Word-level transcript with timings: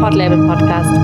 Podlabel 0.00 0.38
Podcast. 0.46 0.94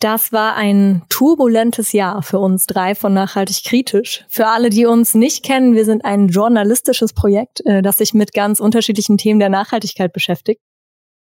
Das 0.00 0.32
war 0.32 0.56
ein 0.56 1.02
turbulentes 1.08 1.92
Jahr 1.92 2.22
für 2.22 2.40
uns 2.40 2.66
drei 2.66 2.96
von 2.96 3.14
Nachhaltig 3.14 3.62
Kritisch. 3.64 4.24
Für 4.28 4.48
alle, 4.48 4.70
die 4.70 4.86
uns 4.86 5.14
nicht 5.14 5.44
kennen, 5.44 5.76
wir 5.76 5.84
sind 5.84 6.04
ein 6.04 6.28
journalistisches 6.28 7.12
Projekt, 7.12 7.64
äh, 7.64 7.80
das 7.80 7.98
sich 7.98 8.12
mit 8.12 8.32
ganz 8.32 8.58
unterschiedlichen 8.58 9.18
Themen 9.18 9.38
der 9.38 9.50
Nachhaltigkeit 9.50 10.12
beschäftigt. 10.12 10.60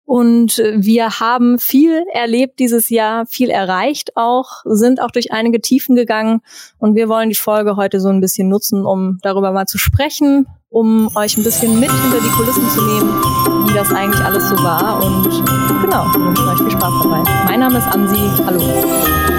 Und 0.08 0.58
äh, 0.60 0.76
wir 0.78 1.20
haben 1.20 1.60
viel 1.60 2.05
erlebt 2.14 2.60
dieses 2.60 2.90
Jahr, 2.90 3.26
viel 3.26 3.50
erreicht 3.50 4.16
auch, 4.16 4.62
sind 4.64 5.02
auch 5.02 5.12
durch 5.12 5.34
einige 5.34 5.60
Tiefen 5.60 5.98
gegangen. 5.98 6.40
Und 6.80 6.96
wir 6.96 7.10
wollen 7.10 7.28
die 7.28 7.36
Folge 7.36 7.76
heute 7.76 8.00
so 8.00 8.08
ein 8.08 8.22
bisschen 8.22 8.48
nutzen, 8.48 8.86
um 8.86 9.20
darüber 9.22 9.52
mal 9.52 9.66
zu 9.66 9.78
sprechen, 9.78 10.48
um 10.70 11.14
euch 11.18 11.36
ein 11.36 11.44
bisschen 11.44 11.78
mit 11.82 11.91
hinter 11.91 12.22
die 12.23 12.30
Kulissen 12.30 12.70
zu 12.70 12.86
nehmen, 12.86 13.09
wie 13.68 13.73
das 13.73 13.91
eigentlich 13.91 14.23
alles 14.23 14.48
so 14.48 14.55
war. 14.64 15.04
Und 15.04 15.26
genau, 15.81 16.05
wir 16.14 16.26
wünschen 16.26 16.48
euch 16.48 16.58
viel 16.58 16.72
Spaß 16.72 16.94
dabei. 17.03 17.23
Mein 17.45 17.59
Name 17.59 17.78
ist 17.78 17.88
Ansi. 17.88 18.44
Hallo. 18.45 19.37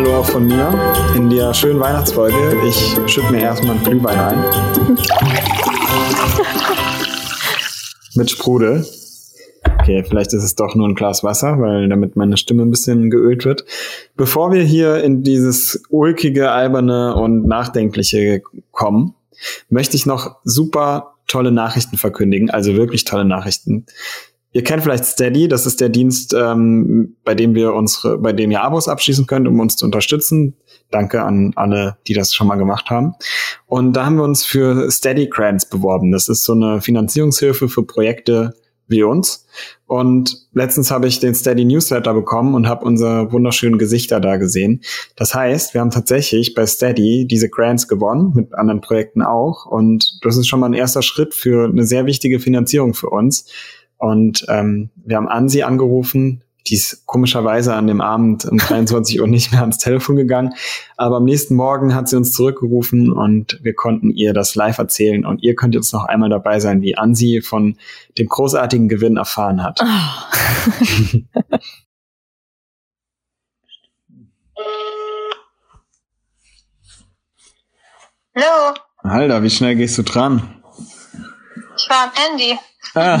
Hallo 0.00 0.16
auch 0.16 0.24
von 0.24 0.46
mir 0.46 0.72
in 1.14 1.28
der 1.28 1.52
schönen 1.52 1.78
Weihnachtsfolge. 1.78 2.56
Ich 2.66 2.96
schütte 3.06 3.30
mir 3.30 3.42
erstmal 3.42 3.76
einen 3.76 3.84
Glühwein 3.84 4.18
ein. 4.18 4.38
Mit 8.14 8.30
Sprudel. 8.30 8.86
Okay, 9.78 10.02
vielleicht 10.08 10.32
ist 10.32 10.42
es 10.42 10.54
doch 10.54 10.74
nur 10.74 10.88
ein 10.88 10.94
Glas 10.94 11.22
Wasser, 11.22 11.60
weil 11.60 11.86
damit 11.90 12.16
meine 12.16 12.38
Stimme 12.38 12.62
ein 12.62 12.70
bisschen 12.70 13.10
geölt 13.10 13.44
wird. 13.44 13.66
Bevor 14.16 14.52
wir 14.52 14.62
hier 14.62 15.04
in 15.04 15.22
dieses 15.22 15.82
ulkige, 15.90 16.50
alberne 16.50 17.14
und 17.14 17.46
nachdenkliche 17.46 18.40
kommen, 18.70 19.12
möchte 19.68 19.96
ich 19.98 20.06
noch 20.06 20.36
super 20.44 21.16
tolle 21.26 21.52
Nachrichten 21.52 21.98
verkündigen, 21.98 22.48
also 22.48 22.74
wirklich 22.74 23.04
tolle 23.04 23.26
Nachrichten. 23.26 23.84
Ihr 24.52 24.64
kennt 24.64 24.82
vielleicht 24.82 25.04
Steady, 25.04 25.46
das 25.46 25.64
ist 25.64 25.80
der 25.80 25.88
Dienst, 25.88 26.34
ähm, 26.34 27.16
bei 27.24 27.34
dem 27.34 27.54
wir 27.54 27.72
unsere, 27.72 28.18
bei 28.18 28.32
dem 28.32 28.50
ihr 28.50 28.62
Abos 28.62 28.88
abschließen 28.88 29.26
könnt, 29.26 29.46
um 29.46 29.60
uns 29.60 29.76
zu 29.76 29.84
unterstützen. 29.84 30.56
Danke 30.90 31.22
an 31.22 31.52
alle, 31.54 31.98
die 32.08 32.14
das 32.14 32.34
schon 32.34 32.48
mal 32.48 32.56
gemacht 32.56 32.90
haben. 32.90 33.14
Und 33.66 33.92
da 33.92 34.06
haben 34.06 34.16
wir 34.16 34.24
uns 34.24 34.44
für 34.44 34.90
Steady 34.90 35.28
Grants 35.28 35.68
beworben. 35.68 36.10
Das 36.10 36.28
ist 36.28 36.42
so 36.42 36.52
eine 36.52 36.80
Finanzierungshilfe 36.80 37.68
für 37.68 37.84
Projekte 37.84 38.54
wie 38.90 39.04
uns. 39.04 39.46
Und 39.86 40.48
letztens 40.52 40.90
habe 40.90 41.06
ich 41.06 41.20
den 41.20 41.34
Steady 41.34 41.64
Newsletter 41.64 42.12
bekommen 42.12 42.54
und 42.54 42.68
habe 42.68 42.84
unsere 42.84 43.30
wunderschönen 43.32 43.78
Gesichter 43.78 44.20
da 44.20 44.36
gesehen. 44.36 44.82
Das 45.16 45.32
heißt, 45.34 45.74
wir 45.74 45.80
haben 45.80 45.90
tatsächlich 45.90 46.54
bei 46.54 46.66
Steady 46.66 47.26
diese 47.26 47.48
Grants 47.48 47.86
gewonnen, 47.86 48.32
mit 48.34 48.52
anderen 48.54 48.80
Projekten 48.80 49.22
auch. 49.22 49.66
Und 49.66 50.18
das 50.22 50.36
ist 50.36 50.48
schon 50.48 50.60
mal 50.60 50.66
ein 50.66 50.74
erster 50.74 51.02
Schritt 51.02 51.34
für 51.34 51.68
eine 51.68 51.84
sehr 51.84 52.04
wichtige 52.06 52.40
Finanzierung 52.40 52.94
für 52.94 53.10
uns. 53.10 53.46
Und 54.00 54.46
ähm, 54.48 54.88
wir 54.96 55.16
haben 55.16 55.28
Ansi 55.28 55.62
angerufen, 55.62 56.42
die 56.66 56.74
ist 56.74 57.06
komischerweise 57.06 57.74
an 57.74 57.86
dem 57.86 58.00
Abend 58.00 58.46
um 58.46 58.56
23 58.58 59.20
Uhr 59.20 59.28
nicht 59.28 59.52
mehr 59.52 59.60
ans 59.60 59.76
Telefon 59.76 60.16
gegangen. 60.16 60.54
Aber 60.96 61.18
am 61.18 61.24
nächsten 61.24 61.54
Morgen 61.54 61.94
hat 61.94 62.08
sie 62.08 62.16
uns 62.16 62.32
zurückgerufen 62.32 63.12
und 63.12 63.60
wir 63.62 63.74
konnten 63.74 64.10
ihr 64.10 64.32
das 64.32 64.54
live 64.54 64.78
erzählen. 64.78 65.26
Und 65.26 65.42
ihr 65.42 65.54
könnt 65.54 65.74
jetzt 65.74 65.92
noch 65.92 66.06
einmal 66.06 66.30
dabei 66.30 66.60
sein, 66.60 66.80
wie 66.80 66.96
Ansi 66.96 67.42
von 67.42 67.76
dem 68.16 68.26
großartigen 68.28 68.88
Gewinn 68.88 69.18
erfahren 69.18 69.62
hat. 69.62 69.80
Oh. 69.82 69.86
Hallo. 78.34 78.74
Alter, 79.02 79.42
wie 79.42 79.50
schnell 79.50 79.76
gehst 79.76 79.98
du 79.98 80.02
dran? 80.02 80.62
Ich 81.76 81.90
war 81.90 82.04
am 82.04 82.10
Handy. 82.14 82.58
Ah. 82.94 83.20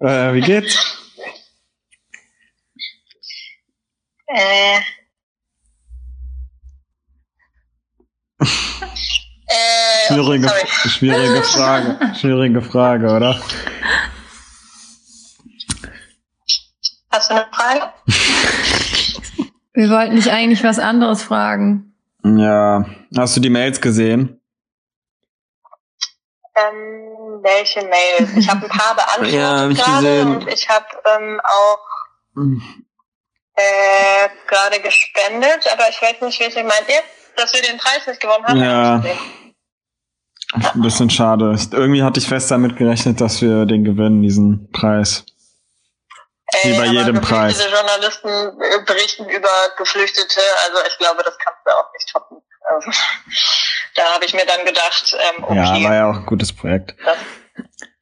äh, 0.00 0.34
wie 0.34 0.40
geht's? 0.42 0.76
Äh. 4.26 4.78
äh 8.38 8.44
schwierige, 10.08 10.46
okay, 10.46 10.66
schwierige 10.66 11.42
Frage. 11.42 12.14
Schwierige 12.16 12.60
Frage, 12.60 13.06
oder? 13.06 13.40
Hast 17.10 17.30
du 17.30 17.34
eine 17.34 17.46
Frage? 17.50 17.92
Wir 19.72 19.88
wollten 19.88 20.16
dich 20.16 20.30
eigentlich 20.30 20.62
was 20.64 20.78
anderes 20.78 21.22
fragen. 21.22 21.94
Ja. 22.24 22.84
Hast 23.16 23.36
du 23.36 23.40
die 23.40 23.50
Mails 23.50 23.80
gesehen? 23.80 24.35
Ähm, 26.56 27.42
welche 27.42 27.80
Mails? 27.82 28.34
Ich 28.36 28.48
habe 28.48 28.64
ein 28.64 28.70
paar 28.70 28.94
beantwortet 28.96 29.34
ja, 29.34 29.68
ich 29.68 29.78
gerade 29.78 30.22
und 30.22 30.48
ich 30.48 30.68
habe 30.68 30.86
ähm, 31.16 31.40
auch 31.44 31.78
äh, 33.56 34.28
gerade 34.46 34.80
gespendet, 34.80 35.66
aber 35.72 35.88
ich 35.88 36.00
weiß 36.00 36.20
nicht, 36.22 36.40
welche 36.40 36.62
meint 36.62 36.88
ihr? 36.88 37.02
Dass 37.36 37.52
wir 37.52 37.62
den 37.62 37.76
Preis 37.76 38.06
nicht 38.06 38.20
gewonnen 38.20 38.46
haben? 38.46 38.62
Ja. 38.62 39.02
Ein 40.52 40.80
bisschen 40.80 41.10
schade. 41.10 41.56
Irgendwie 41.72 42.02
hatte 42.02 42.20
ich 42.20 42.26
fest 42.26 42.50
damit 42.50 42.76
gerechnet, 42.76 43.20
dass 43.20 43.42
wir 43.42 43.66
den 43.66 43.84
gewinnen, 43.84 44.22
diesen 44.22 44.70
Preis. 44.70 45.24
Ey, 46.52 46.72
Wie 46.72 46.78
bei 46.78 46.86
jedem 46.86 47.20
Preis. 47.20 47.56
Diese 47.56 47.68
Journalisten 47.68 48.28
äh, 48.28 48.84
berichten 48.86 49.28
über 49.28 49.48
Geflüchtete, 49.76 50.40
also 50.66 50.78
ich 50.88 50.96
glaube, 50.98 51.22
das 51.24 51.36
kannst 51.38 51.60
du 51.64 51.70
auch 51.72 51.92
nicht 51.92 52.08
toppen. 52.12 52.38
Also, 52.68 52.90
da 53.96 54.02
habe 54.14 54.24
ich 54.24 54.34
mir 54.34 54.46
dann 54.46 54.64
gedacht, 54.64 55.16
ähm, 55.36 55.44
okay. 55.44 55.56
Ja, 55.56 55.88
war 55.88 55.94
ja 55.94 56.10
auch 56.10 56.16
ein 56.16 56.26
gutes 56.26 56.52
Projekt. 56.52 56.94
Das, 57.04 57.18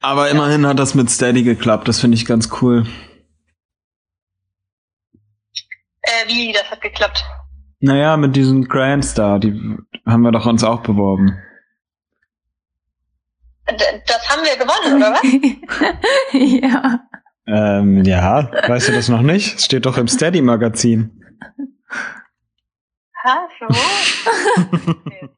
Aber 0.01 0.29
immerhin 0.29 0.67
hat 0.67 0.77
das 0.77 0.93
mit 0.93 1.09
Steady 1.09 1.43
geklappt, 1.43 1.87
das 1.87 1.99
finde 1.99 2.17
ich 2.17 2.25
ganz 2.25 2.49
cool. 2.61 2.85
äh, 6.05 6.27
wie, 6.27 6.51
das 6.53 6.69
hat 6.69 6.81
geklappt. 6.81 7.23
Naja, 7.79 8.17
mit 8.17 8.35
diesen 8.35 8.67
Grants 8.67 9.13
da, 9.13 9.37
die 9.39 9.77
haben 10.05 10.21
wir 10.21 10.31
doch 10.31 10.45
uns 10.45 10.63
auch 10.63 10.81
beworben. 10.81 11.37
D 13.69 13.75
das 14.05 14.29
haben 14.29 14.43
wir 14.43 14.57
gewonnen, 14.57 14.97
oder 14.97 15.11
was? 15.13 15.23
ja. 16.33 16.99
Ähm, 17.47 18.03
ja, 18.03 18.49
weißt 18.67 18.89
du 18.89 18.91
das 18.93 19.09
noch 19.09 19.21
nicht? 19.21 19.55
Es 19.57 19.65
steht 19.65 19.85
doch 19.85 19.97
im 19.97 20.07
Steady-Magazin. 20.07 21.21
Ha? 23.23 23.47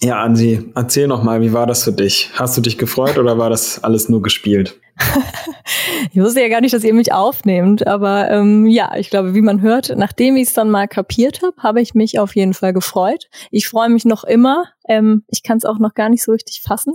Ja, 0.00 0.22
Ansi, 0.22 0.70
erzähl 0.76 1.08
noch 1.08 1.24
mal, 1.24 1.40
wie 1.40 1.52
war 1.52 1.66
das 1.66 1.82
für 1.82 1.92
dich? 1.92 2.30
Hast 2.34 2.56
du 2.56 2.60
dich 2.60 2.78
gefreut 2.78 3.18
oder 3.18 3.36
war 3.36 3.50
das 3.50 3.82
alles 3.82 4.08
nur 4.08 4.22
gespielt? 4.22 4.78
ich 6.12 6.20
wusste 6.20 6.40
ja 6.40 6.48
gar 6.48 6.60
nicht, 6.60 6.72
dass 6.72 6.84
ihr 6.84 6.94
mich 6.94 7.12
aufnehmt, 7.12 7.84
aber 7.84 8.30
ähm, 8.30 8.66
ja, 8.66 8.94
ich 8.96 9.10
glaube, 9.10 9.34
wie 9.34 9.42
man 9.42 9.60
hört, 9.60 9.92
nachdem 9.96 10.36
ich 10.36 10.48
es 10.48 10.54
dann 10.54 10.70
mal 10.70 10.86
kapiert 10.86 11.42
habe, 11.42 11.60
habe 11.60 11.80
ich 11.80 11.94
mich 11.94 12.20
auf 12.20 12.36
jeden 12.36 12.54
Fall 12.54 12.72
gefreut. 12.72 13.28
Ich 13.50 13.66
freue 13.66 13.88
mich 13.88 14.04
noch 14.04 14.22
immer. 14.22 14.66
Ähm, 14.88 15.24
ich 15.26 15.42
kann 15.42 15.58
es 15.58 15.64
auch 15.64 15.80
noch 15.80 15.94
gar 15.94 16.10
nicht 16.10 16.22
so 16.22 16.30
richtig 16.30 16.62
fassen. 16.62 16.94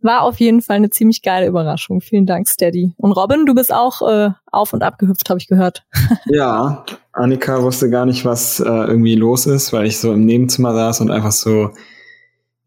War 0.00 0.22
auf 0.22 0.38
jeden 0.38 0.62
Fall 0.62 0.76
eine 0.76 0.90
ziemlich 0.90 1.22
geile 1.22 1.46
Überraschung. 1.46 2.00
Vielen 2.00 2.26
Dank, 2.26 2.48
Steady. 2.48 2.94
Und 2.96 3.12
Robin, 3.12 3.46
du 3.46 3.54
bist 3.54 3.72
auch 3.72 4.02
äh, 4.08 4.30
auf 4.46 4.72
und 4.72 4.82
ab 4.82 4.98
gehüpft, 4.98 5.28
habe 5.28 5.38
ich 5.38 5.48
gehört. 5.48 5.84
ja, 6.26 6.84
Annika 7.12 7.62
wusste 7.62 7.90
gar 7.90 8.06
nicht, 8.06 8.24
was 8.24 8.60
äh, 8.60 8.64
irgendwie 8.64 9.16
los 9.16 9.46
ist, 9.46 9.72
weil 9.72 9.86
ich 9.86 9.98
so 9.98 10.12
im 10.12 10.24
Nebenzimmer 10.24 10.72
saß 10.72 11.00
und 11.00 11.10
einfach 11.10 11.32
so 11.32 11.70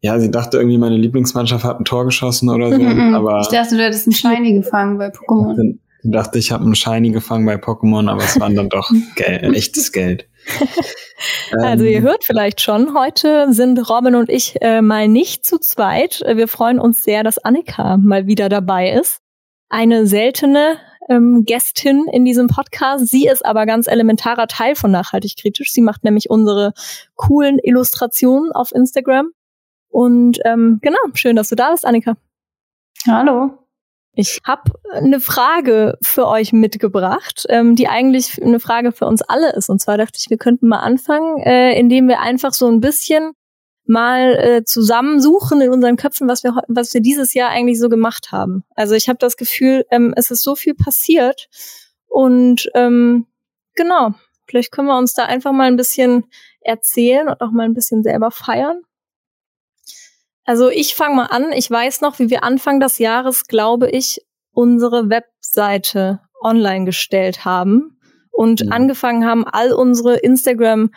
ja, 0.02 0.18
sie 0.18 0.32
dachte 0.32 0.56
irgendwie, 0.56 0.78
meine 0.78 0.96
Lieblingsmannschaft 0.96 1.64
hat 1.64 1.78
ein 1.78 1.84
Tor 1.84 2.04
geschossen 2.04 2.50
oder 2.50 2.72
so. 2.72 2.78
Mhm, 2.78 3.14
aber 3.14 3.40
ich 3.40 3.48
dachte, 3.48 3.76
du 3.76 3.84
hättest 3.84 4.08
einen 4.08 4.14
Shiny 4.14 4.54
gefangen 4.54 4.98
bei 4.98 5.08
Pokémon. 5.08 5.56
Dann 5.56 5.78
dachte 6.02 6.40
ich, 6.40 6.50
habe 6.50 6.64
einen 6.64 6.74
Shiny 6.74 7.10
gefangen 7.10 7.46
bei 7.46 7.54
Pokémon, 7.54 8.10
aber 8.10 8.24
es 8.24 8.38
waren 8.40 8.56
dann 8.56 8.68
doch 8.68 8.90
Geld, 9.14 9.54
echtes 9.54 9.92
Geld. 9.92 10.26
Also 11.62 11.84
ihr 11.84 12.00
hört 12.00 12.24
vielleicht 12.24 12.60
schon, 12.60 12.94
heute 12.94 13.52
sind 13.52 13.78
Robin 13.88 14.14
und 14.14 14.28
ich 14.28 14.60
äh, 14.60 14.82
mal 14.82 15.06
nicht 15.06 15.44
zu 15.44 15.58
zweit. 15.58 16.22
Wir 16.26 16.48
freuen 16.48 16.80
uns 16.80 17.04
sehr, 17.04 17.22
dass 17.22 17.38
Annika 17.38 17.96
mal 17.96 18.26
wieder 18.26 18.48
dabei 18.48 18.90
ist. 18.90 19.20
Eine 19.68 20.06
seltene 20.06 20.78
ähm, 21.08 21.44
Gästin 21.44 22.06
in 22.10 22.24
diesem 22.24 22.48
Podcast. 22.48 23.08
Sie 23.08 23.26
ist 23.26 23.44
aber 23.44 23.66
ganz 23.66 23.86
elementarer 23.86 24.46
Teil 24.46 24.74
von 24.74 24.90
Nachhaltig 24.90 25.36
Kritisch. 25.36 25.72
Sie 25.72 25.82
macht 25.82 26.04
nämlich 26.04 26.30
unsere 26.30 26.72
coolen 27.14 27.58
Illustrationen 27.58 28.52
auf 28.52 28.72
Instagram. 28.72 29.30
Und 29.88 30.38
ähm, 30.44 30.78
genau, 30.82 30.98
schön, 31.14 31.36
dass 31.36 31.48
du 31.48 31.54
da 31.54 31.70
bist, 31.70 31.84
Annika. 31.84 32.16
Hallo. 33.06 33.61
Ich 34.14 34.40
habe 34.44 34.72
eine 34.92 35.20
Frage 35.20 35.96
für 36.02 36.26
euch 36.26 36.52
mitgebracht, 36.52 37.46
ähm, 37.48 37.76
die 37.76 37.88
eigentlich 37.88 38.42
eine 38.42 38.60
Frage 38.60 38.92
für 38.92 39.06
uns 39.06 39.22
alle 39.22 39.52
ist. 39.54 39.70
Und 39.70 39.80
zwar 39.80 39.96
dachte 39.96 40.18
ich, 40.18 40.28
wir 40.28 40.36
könnten 40.36 40.68
mal 40.68 40.80
anfangen, 40.80 41.38
äh, 41.38 41.78
indem 41.78 42.08
wir 42.08 42.20
einfach 42.20 42.52
so 42.52 42.68
ein 42.68 42.80
bisschen 42.80 43.32
mal 43.84 44.34
äh, 44.36 44.64
zusammensuchen 44.64 45.60
in 45.60 45.70
unseren 45.70 45.96
Köpfen, 45.96 46.28
was 46.28 46.44
wir 46.44 46.54
was 46.68 46.94
wir 46.94 47.00
dieses 47.00 47.34
Jahr 47.34 47.50
eigentlich 47.50 47.80
so 47.80 47.88
gemacht 47.88 48.32
haben. 48.32 48.64
Also 48.76 48.94
ich 48.94 49.08
habe 49.08 49.18
das 49.18 49.36
Gefühl, 49.36 49.84
ähm, 49.90 50.12
es 50.16 50.30
ist 50.30 50.42
so 50.42 50.54
viel 50.54 50.74
passiert 50.74 51.48
und 52.06 52.70
ähm, 52.74 53.26
genau, 53.74 54.14
vielleicht 54.46 54.72
können 54.72 54.88
wir 54.88 54.98
uns 54.98 55.14
da 55.14 55.24
einfach 55.24 55.52
mal 55.52 55.66
ein 55.66 55.76
bisschen 55.76 56.24
erzählen 56.60 57.28
und 57.28 57.40
auch 57.40 57.50
mal 57.50 57.64
ein 57.64 57.74
bisschen 57.74 58.02
selber 58.02 58.30
feiern. 58.30 58.82
Also 60.44 60.68
ich 60.70 60.94
fange 60.94 61.16
mal 61.16 61.26
an. 61.26 61.52
Ich 61.52 61.70
weiß 61.70 62.00
noch, 62.00 62.18
wie 62.18 62.30
wir 62.30 62.44
Anfang 62.44 62.80
des 62.80 62.98
Jahres, 62.98 63.46
glaube 63.46 63.90
ich, 63.90 64.20
unsere 64.52 65.08
Webseite 65.08 66.20
online 66.42 66.84
gestellt 66.84 67.44
haben 67.44 67.98
und 68.30 68.64
mhm. 68.64 68.72
angefangen 68.72 69.24
haben, 69.24 69.44
all 69.44 69.72
unsere 69.72 70.16
Instagram 70.16 70.90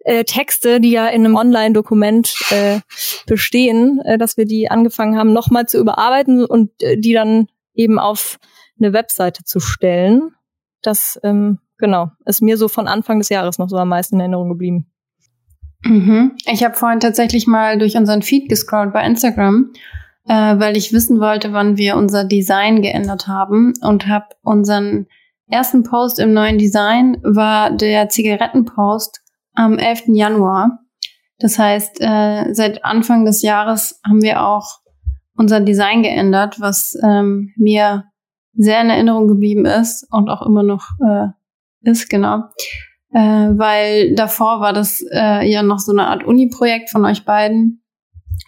äh, 0.00 0.24
Texte, 0.24 0.80
die 0.80 0.90
ja 0.90 1.06
in 1.06 1.24
einem 1.24 1.36
Online-Dokument 1.36 2.34
äh, 2.50 2.80
bestehen, 3.26 4.00
äh, 4.04 4.18
dass 4.18 4.36
wir 4.36 4.46
die 4.46 4.70
angefangen 4.70 5.16
haben, 5.16 5.32
nochmal 5.32 5.66
zu 5.66 5.78
überarbeiten 5.78 6.44
und 6.44 6.70
äh, 6.82 6.98
die 6.98 7.12
dann 7.12 7.46
eben 7.74 7.98
auf 7.98 8.38
eine 8.78 8.92
Webseite 8.92 9.44
zu 9.44 9.60
stellen. 9.60 10.34
Das, 10.82 11.20
ähm, 11.22 11.60
genau, 11.78 12.10
ist 12.26 12.42
mir 12.42 12.56
so 12.56 12.66
von 12.66 12.88
Anfang 12.88 13.18
des 13.20 13.28
Jahres 13.28 13.58
noch 13.58 13.68
so 13.68 13.76
am 13.76 13.88
meisten 13.88 14.16
in 14.16 14.20
Erinnerung 14.20 14.48
geblieben. 14.48 14.91
Mhm. 15.84 16.32
Ich 16.46 16.64
habe 16.64 16.74
vorhin 16.74 17.00
tatsächlich 17.00 17.46
mal 17.46 17.78
durch 17.78 17.96
unseren 17.96 18.22
Feed 18.22 18.48
gescrollt 18.48 18.92
bei 18.92 19.04
Instagram, 19.04 19.72
äh, 20.26 20.58
weil 20.58 20.76
ich 20.76 20.92
wissen 20.92 21.20
wollte, 21.20 21.52
wann 21.52 21.76
wir 21.76 21.96
unser 21.96 22.24
Design 22.24 22.82
geändert 22.82 23.26
haben 23.26 23.72
und 23.82 24.06
habe 24.06 24.26
unseren 24.42 25.06
ersten 25.48 25.82
Post 25.82 26.18
im 26.18 26.32
neuen 26.32 26.58
Design 26.58 27.18
war 27.22 27.70
der 27.70 28.08
Zigarettenpost 28.08 29.20
am 29.54 29.78
11. 29.78 30.04
Januar. 30.14 30.78
Das 31.38 31.58
heißt, 31.58 32.00
äh, 32.00 32.54
seit 32.54 32.84
Anfang 32.84 33.24
des 33.24 33.42
Jahres 33.42 34.00
haben 34.06 34.22
wir 34.22 34.42
auch 34.42 34.78
unser 35.36 35.60
Design 35.60 36.02
geändert, 36.02 36.60
was 36.60 36.96
ähm, 37.02 37.52
mir 37.56 38.04
sehr 38.54 38.80
in 38.80 38.90
Erinnerung 38.90 39.28
geblieben 39.28 39.66
ist 39.66 40.06
und 40.10 40.28
auch 40.28 40.42
immer 40.46 40.62
noch 40.62 40.86
äh, 41.04 41.28
ist, 41.82 42.08
genau. 42.08 42.44
Äh, 43.12 43.18
weil 43.18 44.14
davor 44.14 44.60
war 44.60 44.72
das 44.72 45.04
äh, 45.12 45.48
ja 45.48 45.62
noch 45.62 45.78
so 45.78 45.92
eine 45.92 46.06
Art 46.06 46.24
Uni-Projekt 46.24 46.90
von 46.90 47.04
euch 47.04 47.24
beiden. 47.24 47.82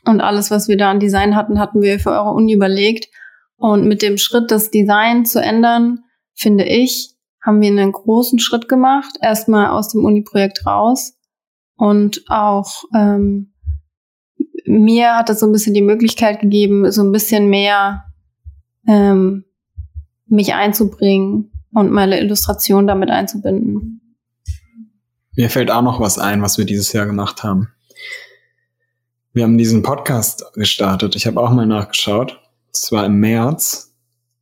Und 0.07 0.21
alles, 0.21 0.51
was 0.51 0.69
wir 0.69 0.77
da 0.77 0.91
an 0.91 1.01
Design 1.01 1.37
hatten, 1.37 1.59
hatten 1.59 1.83
wir 1.83 1.99
für 1.99 2.11
eure 2.11 2.33
Uni 2.33 2.55
überlegt. 2.55 3.09
Und 3.57 3.87
mit 3.87 4.03
dem 4.03 4.19
Schritt, 4.19 4.51
das 4.51 4.71
Design 4.71 5.25
zu 5.25 5.41
ändern, 5.41 6.01
finde 6.35 6.65
ich, 6.65 7.15
haben 7.43 7.61
wir 7.61 7.69
einen 7.69 7.93
großen 7.93 8.39
Schritt 8.39 8.69
gemacht. 8.69 9.17
Erstmal 9.21 9.69
aus 9.69 9.89
dem 9.91 10.05
Uni-Projekt 10.05 10.67
raus. 10.67 11.15
Und 11.77 12.25
auch 12.29 12.85
ähm, 12.95 13.53
mir 14.65 15.17
hat 15.17 15.29
das 15.29 15.41
so 15.41 15.47
ein 15.47 15.53
bisschen 15.53 15.75
die 15.75 15.83
Möglichkeit 15.83 16.41
gegeben, 16.41 16.91
so 16.91 17.03
ein 17.03 17.13
bisschen 17.13 17.49
mehr 17.49 18.05
ähm, 18.87 19.45
mich 20.27 20.55
einzubringen 20.55 21.53
und 21.73 21.91
meine 21.91 22.21
Illustration 22.21 22.87
damit 22.87 23.11
einzubinden. 23.11 24.01
Mir 25.37 25.51
fällt 25.51 25.71
auch 25.71 25.83
noch 25.83 26.01
was 26.01 26.19
ein, 26.19 26.43
was 26.43 26.59
wir 26.59 26.65
dieses 26.65 26.93
Jahr 26.93 27.07
gemacht 27.07 27.43
haben. 27.43 27.69
Wir 29.33 29.43
haben 29.43 29.59
diesen 29.59 29.83
Podcast 29.83 30.45
gestartet. 30.55 31.17
Ich 31.17 31.27
habe 31.27 31.41
auch 31.41 31.51
mal 31.51 31.67
nachgeschaut. 31.67 32.41
Es 32.73 32.93
war 32.93 33.05
im 33.05 33.19
März. 33.19 33.93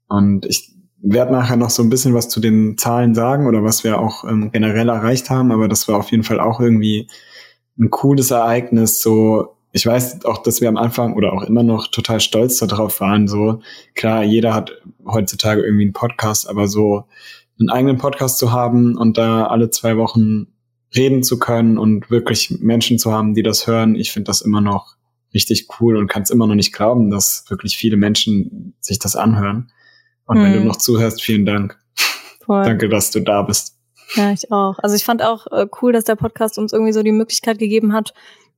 Und 0.09 0.45
ich 0.45 0.71
werde 1.01 1.33
nachher 1.33 1.57
noch 1.57 1.71
so 1.71 1.83
ein 1.83 1.89
bisschen 1.89 2.13
was 2.13 2.29
zu 2.29 2.41
den 2.41 2.77
Zahlen 2.77 3.15
sagen 3.15 3.47
oder 3.47 3.65
was 3.65 3.85
wir 3.85 3.99
auch 3.99 4.25
ähm, 4.25 4.51
generell 4.53 4.91
erreicht 4.91 5.31
haben. 5.31 5.51
Aber 5.51 5.67
das 5.67 5.89
war 5.89 5.97
auf 5.97 6.11
jeden 6.11 6.25
Fall 6.25 6.41
auch 6.41 6.61
irgendwie 6.61 7.09
ein 7.79 7.89
cooles 7.89 8.31
Ereignis. 8.31 9.01
So, 9.01 9.57
ich 9.73 9.87
weiß 9.87 10.27
auch, 10.27 10.43
dass 10.43 10.61
wir 10.61 10.69
am 10.69 10.77
Anfang 10.77 11.15
oder 11.15 11.33
auch 11.33 11.43
immer 11.43 11.63
noch 11.63 11.87
total 11.87 12.21
stolz 12.21 12.59
darauf 12.59 13.01
waren. 13.01 13.29
So, 13.29 13.61
klar, 13.95 14.23
jeder 14.25 14.53
hat 14.53 14.73
heutzutage 15.07 15.63
irgendwie 15.63 15.85
einen 15.85 15.95
Podcast, 15.95 16.47
aber 16.51 16.69
so 16.69 17.05
einen 17.59 17.71
eigenen 17.71 17.97
Podcast 17.97 18.37
zu 18.37 18.53
haben 18.53 18.99
und 18.99 19.17
da 19.17 19.47
alle 19.47 19.71
zwei 19.71 19.97
Wochen 19.97 20.52
reden 20.95 21.23
zu 21.23 21.39
können 21.39 21.79
und 21.79 22.11
wirklich 22.11 22.59
Menschen 22.61 22.99
zu 22.99 23.13
haben, 23.13 23.35
die 23.35 23.43
das 23.43 23.67
hören, 23.67 23.95
ich 23.95 24.13
finde 24.13 24.27
das 24.29 24.41
immer 24.41 24.61
noch 24.61 24.97
richtig 25.35 25.69
cool 25.81 25.97
und 25.97 26.09
kann 26.09 26.23
es 26.23 26.31
immer 26.31 26.47
noch 26.47 26.55
nicht 26.55 26.73
glauben, 26.73 27.11
dass 27.11 27.45
wirklich 27.49 27.77
viele 27.77 27.97
Menschen 27.97 28.75
sich 28.81 28.99
das 28.99 29.17
anhören. 29.17 29.73
Und 30.27 30.37
hm. 30.37 30.45
wenn 30.45 30.53
du 30.53 30.59
hm. 30.61 30.67
noch 30.67 30.77
zuhörst, 30.77 31.23
vielen 31.23 31.47
Dank. 31.47 31.79
Voll. 32.45 32.65
Danke, 32.65 32.89
dass 32.89 33.11
du 33.11 33.21
da 33.21 33.43
bist. 33.43 33.79
Ja, 34.15 34.33
ich 34.33 34.53
auch. 34.53 34.79
Also 34.81 34.95
ich 34.95 35.05
fand 35.05 35.23
auch 35.23 35.47
äh, 35.47 35.67
cool, 35.81 35.93
dass 35.93 36.05
der 36.05 36.17
Podcast 36.17 36.59
uns 36.59 36.73
irgendwie 36.73 36.93
so 36.93 37.03
die 37.03 37.13
Möglichkeit 37.13 37.59
gegeben 37.59 37.95
hat, 37.95 38.13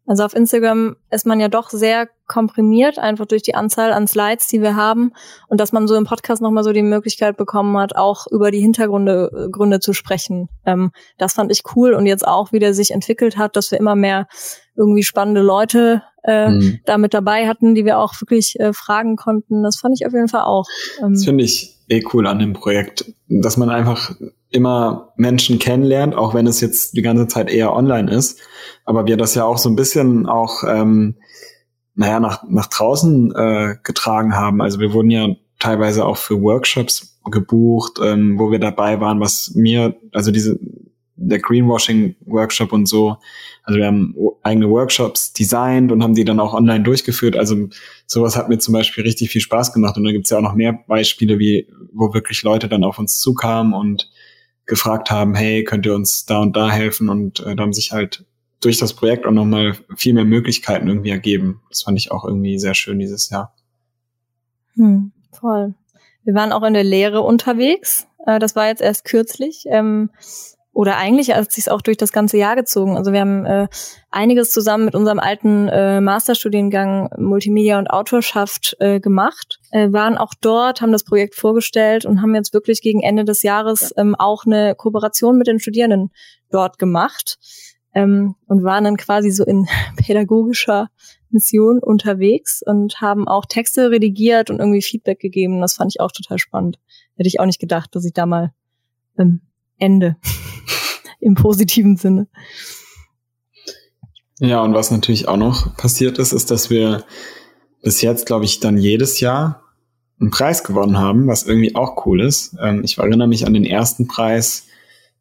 also 0.06 0.24
auf 0.24 0.34
Instagram 0.34 0.96
ist 1.10 1.24
man 1.24 1.40
ja 1.40 1.48
doch 1.48 1.70
sehr 1.70 2.08
komprimiert, 2.26 2.98
einfach 2.98 3.26
durch 3.26 3.42
die 3.42 3.54
Anzahl 3.54 3.92
an 3.92 4.06
Slides, 4.06 4.46
die 4.48 4.60
wir 4.60 4.76
haben. 4.76 5.12
Und 5.48 5.60
dass 5.60 5.72
man 5.72 5.88
so 5.88 5.94
im 5.94 6.04
Podcast 6.04 6.42
nochmal 6.42 6.64
so 6.64 6.72
die 6.72 6.82
Möglichkeit 6.82 7.36
bekommen 7.36 7.76
hat, 7.78 7.96
auch 7.96 8.26
über 8.30 8.50
die 8.50 8.60
Hintergründe 8.60 9.30
äh, 9.34 9.50
Gründe 9.50 9.80
zu 9.80 9.92
sprechen. 9.92 10.48
Ähm, 10.66 10.90
das 11.16 11.32
fand 11.32 11.50
ich 11.50 11.62
cool. 11.74 11.94
Und 11.94 12.06
jetzt 12.06 12.26
auch, 12.26 12.52
wie 12.52 12.58
der 12.58 12.74
sich 12.74 12.90
entwickelt 12.90 13.38
hat, 13.38 13.56
dass 13.56 13.70
wir 13.70 13.78
immer 13.78 13.96
mehr 13.96 14.26
irgendwie 14.76 15.02
spannende 15.02 15.42
Leute 15.42 16.02
äh, 16.24 16.50
mhm. 16.50 16.80
da 16.84 16.98
mit 16.98 17.14
dabei 17.14 17.46
hatten, 17.46 17.74
die 17.74 17.84
wir 17.84 17.98
auch 17.98 18.20
wirklich 18.20 18.58
äh, 18.60 18.72
fragen 18.72 19.16
konnten. 19.16 19.62
Das 19.62 19.76
fand 19.76 19.98
ich 19.98 20.06
auf 20.06 20.12
jeden 20.12 20.28
Fall 20.28 20.42
auch. 20.42 20.66
Ähm, 21.02 21.12
das 21.12 21.24
finde 21.24 21.44
ich 21.44 21.78
eh 21.88 22.02
cool 22.12 22.26
an 22.26 22.38
dem 22.38 22.52
Projekt, 22.52 23.12
dass 23.28 23.56
man 23.56 23.70
einfach 23.70 24.14
immer 24.54 25.12
Menschen 25.16 25.58
kennenlernt, 25.58 26.14
auch 26.14 26.32
wenn 26.32 26.46
es 26.46 26.60
jetzt 26.60 26.96
die 26.96 27.02
ganze 27.02 27.26
Zeit 27.26 27.50
eher 27.50 27.74
online 27.74 28.10
ist. 28.10 28.40
Aber 28.84 29.06
wir 29.06 29.16
das 29.16 29.34
ja 29.34 29.44
auch 29.44 29.58
so 29.58 29.68
ein 29.68 29.76
bisschen 29.76 30.26
auch, 30.26 30.62
ähm, 30.64 31.16
naja, 31.96 32.20
nach, 32.20 32.44
nach 32.48 32.66
draußen 32.66 33.34
äh, 33.34 33.74
getragen 33.82 34.36
haben. 34.36 34.62
Also 34.62 34.78
wir 34.78 34.92
wurden 34.92 35.10
ja 35.10 35.28
teilweise 35.58 36.06
auch 36.06 36.16
für 36.16 36.40
Workshops 36.40 37.18
gebucht, 37.30 37.98
ähm, 38.02 38.38
wo 38.38 38.52
wir 38.52 38.60
dabei 38.60 39.00
waren, 39.00 39.18
was 39.18 39.52
mir, 39.54 39.96
also 40.12 40.30
diese, 40.30 40.58
der 41.16 41.40
Greenwashing-Workshop 41.40 42.72
und 42.72 42.86
so, 42.86 43.16
also 43.64 43.78
wir 43.78 43.86
haben 43.86 44.14
eigene 44.42 44.68
Workshops 44.68 45.32
designt 45.32 45.90
und 45.90 46.02
haben 46.02 46.14
die 46.14 46.24
dann 46.24 46.38
auch 46.38 46.54
online 46.54 46.84
durchgeführt. 46.84 47.36
Also 47.36 47.68
sowas 48.06 48.36
hat 48.36 48.48
mir 48.48 48.58
zum 48.58 48.74
Beispiel 48.74 49.02
richtig 49.02 49.30
viel 49.30 49.40
Spaß 49.40 49.72
gemacht. 49.72 49.96
Und 49.96 50.04
da 50.04 50.12
gibt's 50.12 50.30
ja 50.30 50.38
auch 50.38 50.42
noch 50.42 50.54
mehr 50.54 50.78
Beispiele, 50.86 51.38
wie, 51.38 51.68
wo 51.92 52.12
wirklich 52.12 52.42
Leute 52.42 52.68
dann 52.68 52.84
auf 52.84 52.98
uns 52.98 53.18
zukamen 53.18 53.72
und 53.72 54.10
gefragt 54.66 55.10
haben, 55.10 55.34
hey, 55.34 55.64
könnt 55.64 55.86
ihr 55.86 55.94
uns 55.94 56.26
da 56.26 56.40
und 56.40 56.56
da 56.56 56.70
helfen? 56.70 57.08
Und 57.08 57.40
äh, 57.40 57.54
da 57.56 57.62
haben 57.62 57.72
sich 57.72 57.92
halt 57.92 58.24
durch 58.60 58.78
das 58.78 58.94
Projekt 58.94 59.26
auch 59.26 59.32
nochmal 59.32 59.76
viel 59.96 60.14
mehr 60.14 60.24
Möglichkeiten 60.24 60.88
irgendwie 60.88 61.10
ergeben. 61.10 61.60
Das 61.68 61.82
fand 61.82 61.98
ich 61.98 62.10
auch 62.10 62.24
irgendwie 62.24 62.58
sehr 62.58 62.74
schön 62.74 62.98
dieses 62.98 63.28
Jahr. 63.28 63.54
Hm, 64.74 65.12
voll. 65.32 65.74
Wir 66.24 66.34
waren 66.34 66.52
auch 66.52 66.62
in 66.62 66.74
der 66.74 66.84
Lehre 66.84 67.20
unterwegs. 67.20 68.06
Äh, 68.26 68.38
das 68.38 68.56
war 68.56 68.68
jetzt 68.68 68.80
erst 68.80 69.04
kürzlich. 69.04 69.64
Ähm, 69.68 70.10
oder 70.74 70.96
eigentlich 70.96 71.32
hat 71.32 71.52
sich 71.52 71.70
auch 71.70 71.80
durch 71.80 71.96
das 71.96 72.12
ganze 72.12 72.36
Jahr 72.36 72.56
gezogen. 72.56 72.96
Also 72.96 73.12
wir 73.12 73.20
haben 73.20 73.46
äh, 73.46 73.68
einiges 74.10 74.50
zusammen 74.50 74.84
mit 74.84 74.94
unserem 74.94 75.20
alten 75.20 75.68
äh, 75.68 76.00
Masterstudiengang 76.00 77.10
Multimedia 77.16 77.78
und 77.78 77.86
Autorschaft 77.86 78.76
äh, 78.80 78.98
gemacht, 78.98 79.60
äh, 79.70 79.92
waren 79.92 80.18
auch 80.18 80.34
dort, 80.40 80.80
haben 80.80 80.92
das 80.92 81.04
Projekt 81.04 81.36
vorgestellt 81.36 82.04
und 82.04 82.20
haben 82.20 82.34
jetzt 82.34 82.52
wirklich 82.52 82.82
gegen 82.82 83.02
Ende 83.02 83.24
des 83.24 83.42
Jahres 83.42 83.94
ähm, 83.96 84.16
auch 84.16 84.46
eine 84.46 84.74
Kooperation 84.74 85.38
mit 85.38 85.46
den 85.46 85.60
Studierenden 85.60 86.10
dort 86.50 86.78
gemacht 86.78 87.38
ähm, 87.94 88.34
und 88.46 88.64
waren 88.64 88.84
dann 88.84 88.96
quasi 88.96 89.30
so 89.30 89.44
in 89.44 89.66
pädagogischer 89.96 90.88
Mission 91.30 91.78
unterwegs 91.78 92.62
und 92.64 93.00
haben 93.00 93.28
auch 93.28 93.46
Texte 93.46 93.90
redigiert 93.90 94.50
und 94.50 94.58
irgendwie 94.58 94.82
Feedback 94.82 95.20
gegeben. 95.20 95.60
Das 95.60 95.74
fand 95.74 95.92
ich 95.92 96.00
auch 96.00 96.10
total 96.12 96.38
spannend. 96.38 96.78
Hätte 97.16 97.28
ich 97.28 97.38
auch 97.38 97.46
nicht 97.46 97.60
gedacht, 97.60 97.94
dass 97.94 98.04
ich 98.04 98.12
da 98.12 98.26
mal 98.26 98.52
ähm, 99.18 99.40
Ende 99.78 100.16
im 101.24 101.34
positiven 101.34 101.96
Sinne. 101.96 102.28
Ja, 104.40 104.62
und 104.62 104.74
was 104.74 104.90
natürlich 104.90 105.28
auch 105.28 105.36
noch 105.36 105.76
passiert 105.76 106.18
ist, 106.18 106.32
ist, 106.32 106.50
dass 106.50 106.70
wir 106.70 107.04
bis 107.82 108.02
jetzt, 108.02 108.26
glaube 108.26 108.44
ich, 108.44 108.60
dann 108.60 108.76
jedes 108.76 109.20
Jahr 109.20 109.62
einen 110.20 110.30
Preis 110.30 110.64
gewonnen 110.64 110.98
haben, 110.98 111.26
was 111.26 111.44
irgendwie 111.44 111.74
auch 111.74 112.06
cool 112.06 112.20
ist. 112.20 112.56
Ähm, 112.60 112.82
ich 112.84 112.98
erinnere 112.98 113.28
mich 113.28 113.46
an 113.46 113.54
den 113.54 113.64
ersten 113.64 114.06
Preis 114.06 114.66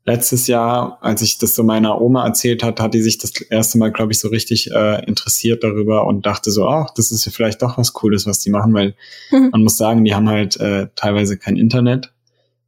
letztes 0.05 0.47
Jahr, 0.47 0.97
als 1.01 1.21
ich 1.21 1.37
das 1.37 1.55
so 1.55 1.63
meiner 1.63 2.01
Oma 2.01 2.25
erzählt 2.25 2.63
hat, 2.63 2.79
hat 2.79 2.93
die 2.93 3.01
sich 3.01 3.17
das 3.17 3.31
erste 3.49 3.77
Mal, 3.77 3.91
glaube 3.91 4.11
ich, 4.11 4.19
so 4.19 4.27
richtig 4.27 4.71
äh, 4.71 5.05
interessiert 5.05 5.63
darüber 5.63 6.05
und 6.05 6.25
dachte 6.25 6.51
so, 6.51 6.67
ach, 6.67 6.89
das 6.95 7.11
ist 7.11 7.25
ja 7.25 7.31
vielleicht 7.31 7.61
doch 7.61 7.77
was 7.77 7.93
Cooles, 7.93 8.25
was 8.25 8.39
die 8.39 8.49
machen, 8.49 8.73
weil 8.73 8.95
mhm. 9.31 9.49
man 9.51 9.63
muss 9.63 9.77
sagen, 9.77 10.03
die 10.03 10.13
haben 10.13 10.27
halt 10.27 10.57
äh, 10.59 10.87
teilweise 10.95 11.37
kein 11.37 11.55
Internet 11.55 12.11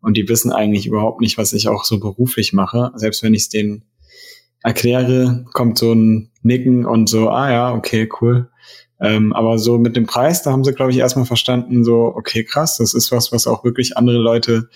und 0.06 0.16
die 0.16 0.30
wissen 0.30 0.52
eigentlich 0.52 0.86
überhaupt 0.86 1.20
nicht, 1.20 1.38
was 1.38 1.52
ich 1.52 1.68
auch 1.68 1.84
so 1.84 2.00
beruflich 2.00 2.54
mache. 2.54 2.92
Selbst 2.96 3.24
wenn 3.24 3.34
ich 3.34 3.42
es 3.42 3.50
denen 3.50 3.84
erkläre, 4.62 5.46
kommt 5.54 5.78
so 5.78 5.94
ein 5.94 6.32
Nicken 6.44 6.86
und 6.86 7.10
so, 7.10 7.30
ah 7.30 7.52
ja, 7.52 7.74
okay, 7.74 8.08
cool. 8.22 8.50
Ähm, 9.00 9.34
aber 9.34 9.58
so 9.58 9.78
mit 9.78 9.96
dem 9.96 10.06
Preis, 10.06 10.44
da 10.44 10.52
haben 10.52 10.64
sie, 10.64 10.74
glaube 10.74 10.92
ich, 10.92 11.00
erstmal 11.00 11.26
verstanden, 11.26 11.84
so, 11.84 12.14
okay, 12.16 12.44
krass, 12.44 12.78
das 12.78 12.94
ist 12.94 13.12
was, 13.12 13.32
was 13.32 13.48
auch 13.48 13.64
wirklich 13.64 13.98
andere 13.98 14.18
Leute 14.18 14.70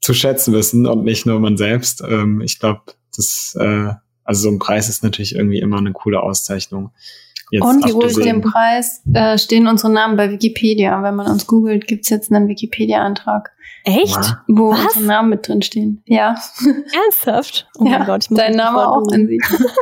zu 0.00 0.14
schätzen 0.14 0.52
wissen 0.52 0.86
und 0.86 1.02
nicht 1.04 1.26
nur 1.26 1.40
man 1.40 1.56
selbst. 1.56 2.02
Ähm, 2.06 2.40
ich 2.40 2.58
glaube, 2.58 2.82
das 3.16 3.56
äh, 3.58 3.94
Also 4.24 4.42
so 4.42 4.48
ein 4.50 4.58
Preis 4.58 4.88
ist 4.88 5.02
natürlich 5.02 5.34
irgendwie 5.34 5.58
immer 5.58 5.78
eine 5.78 5.92
coole 5.92 6.22
Auszeichnung. 6.22 6.92
Jetzt 7.52 7.64
und 7.64 7.84
unter 7.92 8.22
dem 8.22 8.40
Preis 8.40 9.02
äh, 9.12 9.36
stehen 9.36 9.66
unsere 9.66 9.92
Namen 9.92 10.16
bei 10.16 10.30
Wikipedia. 10.30 11.02
Wenn 11.02 11.14
man 11.14 11.26
uns 11.26 11.46
googelt, 11.46 11.86
gibt's 11.86 12.08
jetzt 12.08 12.32
einen 12.32 12.48
Wikipedia-Antrag. 12.48 13.50
Echt? 13.84 14.36
Wo 14.48 14.70
Was? 14.70 14.86
unsere 14.86 15.04
Namen 15.04 15.28
mit 15.28 15.46
drin 15.46 15.60
stehen. 15.60 16.02
Ja. 16.06 16.34
Ernsthaft? 17.04 17.68
Oh 17.78 17.84
ja, 17.84 18.04
Gott, 18.06 18.26
dein 18.30 18.56
Name 18.56 18.88
auch 18.88 19.06
in 19.12 19.28
sie. 19.28 19.38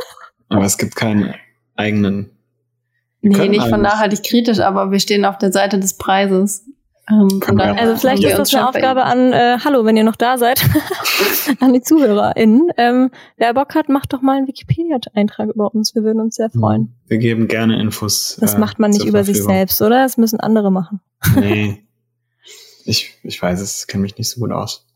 Aber 0.49 0.65
es 0.65 0.77
gibt 0.77 0.97
keinen 0.97 1.33
eigenen. 1.77 2.31
Nee, 3.21 3.47
nicht 3.47 3.67
von 3.67 3.81
nachhaltig 3.81 4.23
kritisch, 4.23 4.59
aber 4.59 4.91
wir 4.91 4.99
stehen 4.99 5.25
auf 5.25 5.37
der 5.37 5.53
Seite 5.53 5.79
des 5.79 5.95
Preises. 5.95 6.65
Ähm, 7.09 7.41
also 7.57 7.95
vielleicht 7.97 8.23
ist 8.23 8.37
das 8.37 8.53
eine 8.53 8.69
Aufgabe 8.69 9.03
an, 9.03 9.33
äh, 9.33 9.57
hallo, 9.63 9.85
wenn 9.85 9.97
ihr 9.97 10.03
noch 10.03 10.15
da 10.15 10.37
seid, 10.37 10.63
an 11.59 11.73
die 11.73 11.81
ZuhörerInnen. 11.81 12.69
Ähm, 12.77 13.11
wer 13.37 13.53
Bock 13.53 13.75
hat, 13.75 13.89
macht 13.89 14.13
doch 14.13 14.21
mal 14.21 14.37
einen 14.37 14.47
Wikipedia-Eintrag 14.47 15.49
über 15.49 15.73
uns. 15.73 15.95
Wir 15.95 16.03
würden 16.03 16.21
uns 16.21 16.35
sehr 16.35 16.49
freuen. 16.49 16.95
Wir 17.07 17.17
geben 17.17 17.47
gerne 17.47 17.79
Infos. 17.79 18.37
Das 18.39 18.55
äh, 18.55 18.59
macht 18.59 18.79
man 18.79 18.91
nicht 18.91 19.05
über 19.05 19.23
sich 19.23 19.41
selbst, 19.41 19.81
oder? 19.81 20.03
Das 20.03 20.17
müssen 20.17 20.39
andere 20.39 20.71
machen. 20.71 21.01
nee. 21.35 21.83
Ich, 22.83 23.13
ich 23.21 23.39
weiß 23.39 23.61
es, 23.61 23.85
kenne 23.85 24.01
mich 24.01 24.17
nicht 24.17 24.27
so 24.27 24.39
gut 24.39 24.51
aus. 24.51 24.87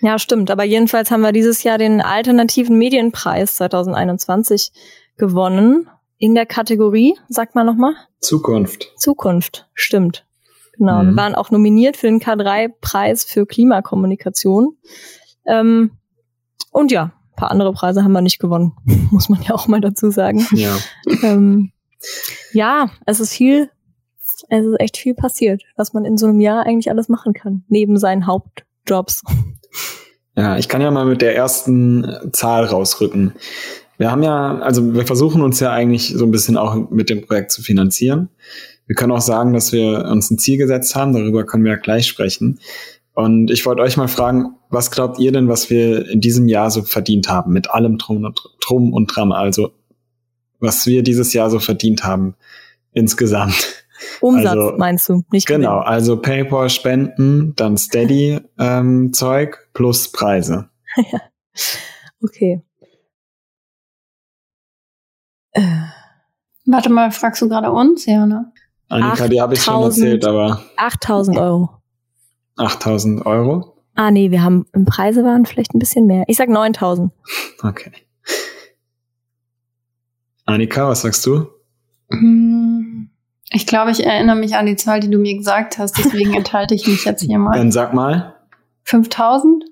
Ja, 0.00 0.18
stimmt. 0.18 0.50
Aber 0.50 0.64
jedenfalls 0.64 1.10
haben 1.10 1.20
wir 1.20 1.32
dieses 1.32 1.62
Jahr 1.62 1.76
den 1.76 2.00
Alternativen 2.00 2.78
Medienpreis 2.78 3.56
2021 3.56 4.72
gewonnen. 5.18 5.88
In 6.16 6.34
der 6.34 6.46
Kategorie, 6.46 7.18
sagt 7.28 7.54
man 7.54 7.66
nochmal? 7.66 7.94
Zukunft. 8.20 8.92
Zukunft, 8.96 9.68
stimmt. 9.74 10.26
Genau, 10.80 11.02
mhm. 11.02 11.10
wir 11.10 11.16
waren 11.16 11.34
auch 11.34 11.50
nominiert 11.50 11.98
für 11.98 12.06
den 12.06 12.20
K3-Preis 12.20 13.24
für 13.24 13.44
Klimakommunikation. 13.44 14.78
Ähm, 15.46 15.90
und 16.72 16.90
ja, 16.90 17.12
ein 17.32 17.36
paar 17.36 17.50
andere 17.50 17.74
Preise 17.74 18.02
haben 18.02 18.12
wir 18.12 18.22
nicht 18.22 18.38
gewonnen, 18.38 18.72
muss 19.10 19.28
man 19.28 19.42
ja 19.42 19.54
auch 19.54 19.68
mal 19.68 19.82
dazu 19.82 20.10
sagen. 20.10 20.46
Ja. 20.52 20.74
Ähm, 21.22 21.72
ja, 22.54 22.88
es 23.04 23.20
ist 23.20 23.34
viel, 23.34 23.68
es 24.48 24.64
ist 24.64 24.80
echt 24.80 24.96
viel 24.96 25.14
passiert, 25.14 25.62
was 25.76 25.92
man 25.92 26.06
in 26.06 26.16
so 26.16 26.26
einem 26.26 26.40
Jahr 26.40 26.64
eigentlich 26.64 26.88
alles 26.88 27.10
machen 27.10 27.34
kann, 27.34 27.62
neben 27.68 27.98
seinen 27.98 28.26
Hauptjobs. 28.26 29.22
Ja, 30.34 30.56
ich 30.56 30.70
kann 30.70 30.80
ja 30.80 30.90
mal 30.90 31.04
mit 31.04 31.20
der 31.20 31.36
ersten 31.36 32.30
Zahl 32.32 32.64
rausrücken. 32.64 33.34
Wir 33.98 34.10
haben 34.10 34.22
ja, 34.22 34.58
also 34.60 34.94
wir 34.94 35.06
versuchen 35.06 35.42
uns 35.42 35.60
ja 35.60 35.72
eigentlich 35.72 36.14
so 36.16 36.24
ein 36.24 36.30
bisschen 36.30 36.56
auch 36.56 36.88
mit 36.88 37.10
dem 37.10 37.26
Projekt 37.26 37.50
zu 37.50 37.60
finanzieren. 37.60 38.30
Wir 38.90 38.96
können 38.96 39.12
auch 39.12 39.20
sagen, 39.20 39.52
dass 39.52 39.70
wir 39.70 40.04
uns 40.06 40.32
ein 40.32 40.38
Ziel 40.38 40.58
gesetzt 40.58 40.96
haben, 40.96 41.12
darüber 41.12 41.46
können 41.46 41.62
wir 41.62 41.70
ja 41.70 41.78
gleich 41.78 42.08
sprechen. 42.08 42.58
Und 43.12 43.48
ich 43.48 43.64
wollte 43.64 43.82
euch 43.82 43.96
mal 43.96 44.08
fragen, 44.08 44.56
was 44.68 44.90
glaubt 44.90 45.20
ihr 45.20 45.30
denn, 45.30 45.46
was 45.46 45.70
wir 45.70 46.10
in 46.10 46.20
diesem 46.20 46.48
Jahr 46.48 46.72
so 46.72 46.82
verdient 46.82 47.28
haben, 47.28 47.52
mit 47.52 47.70
allem 47.70 47.98
Drum 47.98 48.24
und, 48.24 48.40
Drum 48.58 48.92
und 48.92 49.06
Dram, 49.06 49.30
also 49.30 49.70
was 50.58 50.86
wir 50.86 51.04
dieses 51.04 51.32
Jahr 51.32 51.50
so 51.50 51.60
verdient 51.60 52.02
haben 52.02 52.34
insgesamt? 52.92 53.84
Umsatz 54.20 54.56
also, 54.56 54.76
meinst 54.76 55.08
du, 55.08 55.22
nicht 55.30 55.46
Genau, 55.46 55.78
Gewinn. 55.78 55.86
also 55.86 56.16
PayPal, 56.16 56.68
Spenden, 56.68 57.54
dann 57.54 57.76
Steady 57.76 58.40
ähm, 58.58 59.12
Zeug 59.12 59.68
plus 59.72 60.10
Preise. 60.10 60.68
ja. 60.96 61.20
Okay. 62.20 62.60
Äh. 65.52 65.62
Warte 66.66 66.90
mal, 66.90 67.12
fragst 67.12 67.40
du 67.40 67.48
gerade 67.48 67.70
uns? 67.70 68.04
Ja, 68.06 68.26
ne? 68.26 68.52
Annika, 68.90 69.28
die 69.28 69.40
habe 69.40 69.54
ich 69.54 69.62
schon 69.62 69.82
erzählt, 69.82 70.24
aber. 70.24 70.62
8000 70.76 71.38
Euro. 71.38 71.70
8000 72.56 73.24
Euro? 73.24 73.76
Ah, 73.94 74.10
nee, 74.10 74.30
wir 74.30 74.42
haben 74.42 74.66
im 74.72 74.84
Preise 74.84 75.24
waren 75.24 75.46
vielleicht 75.46 75.74
ein 75.74 75.78
bisschen 75.78 76.06
mehr. 76.06 76.24
Ich 76.26 76.36
sag 76.36 76.48
9000. 76.48 77.12
Okay. 77.62 77.92
Annika, 80.44 80.88
was 80.88 81.02
sagst 81.02 81.24
du? 81.24 81.46
Hm, 82.10 83.10
ich 83.50 83.66
glaube, 83.66 83.92
ich 83.92 84.04
erinnere 84.04 84.36
mich 84.36 84.56
an 84.56 84.66
die 84.66 84.76
Zahl, 84.76 84.98
die 84.98 85.10
du 85.10 85.18
mir 85.18 85.36
gesagt 85.36 85.78
hast, 85.78 85.96
deswegen 85.96 86.34
enthalte 86.34 86.74
ich 86.74 86.86
mich 86.88 87.04
jetzt 87.04 87.22
hier 87.22 87.38
mal. 87.38 87.56
Dann 87.56 87.70
sag 87.70 87.94
mal. 87.94 88.34
5000? 88.84 89.64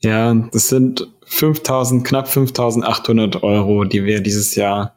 Ja, 0.00 0.34
das 0.34 0.68
sind 0.68 1.06
5000, 1.26 2.04
knapp 2.04 2.26
5800 2.26 3.44
Euro, 3.44 3.84
die 3.84 4.04
wir 4.04 4.20
dieses 4.20 4.56
Jahr 4.56 4.96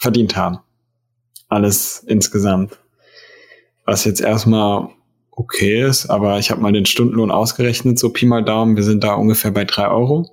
verdient 0.00 0.36
haben 0.36 0.58
alles 1.48 2.04
insgesamt. 2.06 2.78
Was 3.84 4.04
jetzt 4.04 4.20
erstmal 4.20 4.88
okay 5.30 5.82
ist, 5.82 6.06
aber 6.06 6.38
ich 6.38 6.50
habe 6.50 6.60
mal 6.60 6.72
den 6.72 6.86
Stundenlohn 6.86 7.30
ausgerechnet, 7.30 7.98
so 7.98 8.10
Pi 8.10 8.26
mal 8.26 8.44
Daumen, 8.44 8.76
wir 8.76 8.82
sind 8.82 9.04
da 9.04 9.14
ungefähr 9.14 9.50
bei 9.50 9.64
drei 9.64 9.88
Euro. 9.88 10.30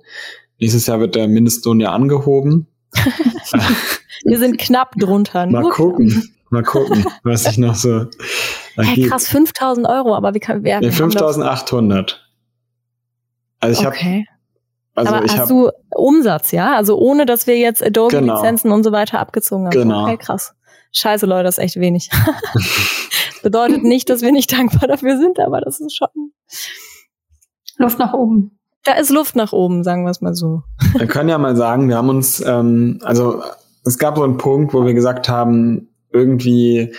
Nächstes 0.58 0.86
Jahr 0.86 1.00
wird 1.00 1.14
der 1.14 1.28
Mindestlohn 1.28 1.80
ja 1.80 1.92
angehoben. 1.92 2.66
wir 4.24 4.38
sind 4.38 4.58
knapp 4.58 4.94
drunter. 4.96 5.46
Mal 5.46 5.70
gucken, 5.70 6.08
knapp. 6.08 6.24
mal 6.50 6.62
gucken, 6.62 7.04
was 7.24 7.46
ich 7.46 7.58
noch 7.58 7.74
so. 7.74 8.06
Hey, 8.76 9.08
krass, 9.08 9.28
5000 9.28 9.86
Euro, 9.86 10.14
aber 10.14 10.34
wie 10.34 10.40
kann 10.40 10.62
wer? 10.62 10.80
Nee, 10.80 10.92
5800. 10.92 12.24
Also 13.60 13.82
ich 13.82 13.86
okay. 13.86 14.26
habe 14.28 14.32
also 14.94 15.14
aber 15.14 15.24
ich 15.24 15.38
hast 15.38 15.50
du 15.50 15.70
Umsatz, 15.94 16.52
ja? 16.52 16.76
Also 16.76 16.98
ohne, 16.98 17.24
dass 17.24 17.46
wir 17.46 17.56
jetzt 17.56 17.82
Adobe-Lizenzen 17.82 18.64
genau. 18.64 18.76
und 18.76 18.84
so 18.84 18.92
weiter 18.92 19.20
abgezogen 19.20 19.66
haben. 19.66 19.72
Genau. 19.72 20.04
Okay, 20.04 20.18
krass. 20.18 20.54
Scheiße, 20.92 21.26
Leute, 21.26 21.44
das 21.44 21.58
ist 21.58 21.64
echt 21.64 21.76
wenig. 21.76 22.10
Bedeutet 23.42 23.82
nicht, 23.82 24.08
dass 24.08 24.22
wir 24.22 24.32
nicht 24.32 24.52
dankbar 24.52 24.88
dafür 24.88 25.18
sind, 25.18 25.40
aber 25.40 25.60
das 25.60 25.80
ist 25.80 25.96
schon 25.96 26.32
Luft 27.76 27.98
nach 27.98 28.12
oben. 28.12 28.58
Da 28.84 28.94
ist 28.94 29.10
Luft 29.10 29.36
nach 29.36 29.52
oben, 29.52 29.84
sagen 29.84 30.04
wir 30.04 30.10
es 30.10 30.20
mal 30.20 30.34
so. 30.34 30.62
Wir 30.98 31.06
können 31.06 31.28
ja 31.28 31.38
mal 31.38 31.56
sagen, 31.56 31.88
wir 31.88 31.96
haben 31.96 32.08
uns, 32.08 32.44
ähm, 32.44 32.98
also 33.02 33.42
es 33.84 33.98
gab 33.98 34.16
so 34.16 34.24
einen 34.24 34.38
Punkt, 34.38 34.74
wo 34.74 34.84
wir 34.84 34.94
gesagt 34.94 35.28
haben, 35.28 35.88
irgendwie 36.12 36.94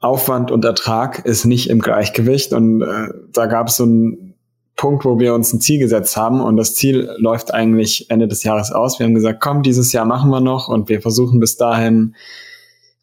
Aufwand 0.00 0.50
und 0.50 0.64
Ertrag 0.64 1.24
ist 1.24 1.44
nicht 1.46 1.70
im 1.70 1.80
Gleichgewicht 1.80 2.52
und 2.52 2.82
äh, 2.82 3.08
da 3.32 3.46
gab 3.46 3.68
es 3.68 3.76
so 3.76 3.84
einen 3.84 4.34
Punkt, 4.76 5.04
wo 5.04 5.18
wir 5.18 5.34
uns 5.34 5.52
ein 5.52 5.60
Ziel 5.60 5.78
gesetzt 5.78 6.16
haben 6.16 6.40
und 6.40 6.56
das 6.56 6.74
Ziel 6.74 7.10
läuft 7.16 7.52
eigentlich 7.52 8.10
Ende 8.10 8.28
des 8.28 8.42
Jahres 8.42 8.70
aus. 8.70 8.98
Wir 8.98 9.06
haben 9.06 9.14
gesagt, 9.14 9.40
komm, 9.40 9.62
dieses 9.62 9.92
Jahr 9.92 10.04
machen 10.04 10.30
wir 10.30 10.40
noch 10.40 10.68
und 10.68 10.88
wir 10.88 11.00
versuchen 11.00 11.40
bis 11.40 11.56
dahin 11.56 12.14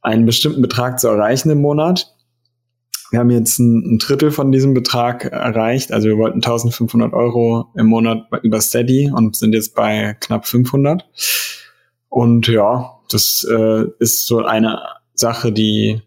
einen 0.02 0.26
bestimmten 0.26 0.62
Betrag 0.62 1.00
zu 1.00 1.08
erreichen 1.08 1.50
im 1.50 1.62
Monat. 1.62 2.16
Wir 3.12 3.20
haben 3.20 3.30
jetzt 3.30 3.60
ein, 3.60 3.96
ein 3.96 3.98
Drittel 4.00 4.32
von 4.32 4.52
diesem 4.52 4.74
Betrag 4.74 5.26
erreicht. 5.26 5.92
Also 5.92 6.08
wir 6.08 6.18
wollten 6.18 6.38
1500 6.38 7.14
Euro 7.14 7.68
im 7.76 7.88
Monat 7.88 8.28
über 8.42 8.62
Steady 8.62 9.12
und 9.14 9.36
sind 9.36 9.54
jetzt 9.54 9.76
bei 9.76 10.16
knapp 10.20 10.48
500. 10.48 11.06
Und 12.08 12.48
ja, 12.48 13.00
das 13.10 13.46
äh, 13.50 13.86
ist 14.00 14.28
so 14.28 14.40
eine 14.46 14.82
Sache, 15.14 15.52
die 15.52 16.02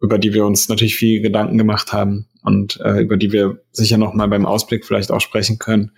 über 0.00 0.18
die 0.18 0.32
wir 0.32 0.46
uns 0.46 0.68
natürlich 0.68 0.96
viel 0.96 1.20
Gedanken 1.20 1.58
gemacht 1.58 1.92
haben 1.92 2.26
und 2.42 2.80
äh, 2.80 3.00
über 3.00 3.16
die 3.16 3.32
wir 3.32 3.60
sicher 3.72 3.98
noch 3.98 4.14
mal 4.14 4.28
beim 4.28 4.46
Ausblick 4.46 4.84
vielleicht 4.84 5.10
auch 5.10 5.20
sprechen 5.20 5.58
können. 5.58 5.92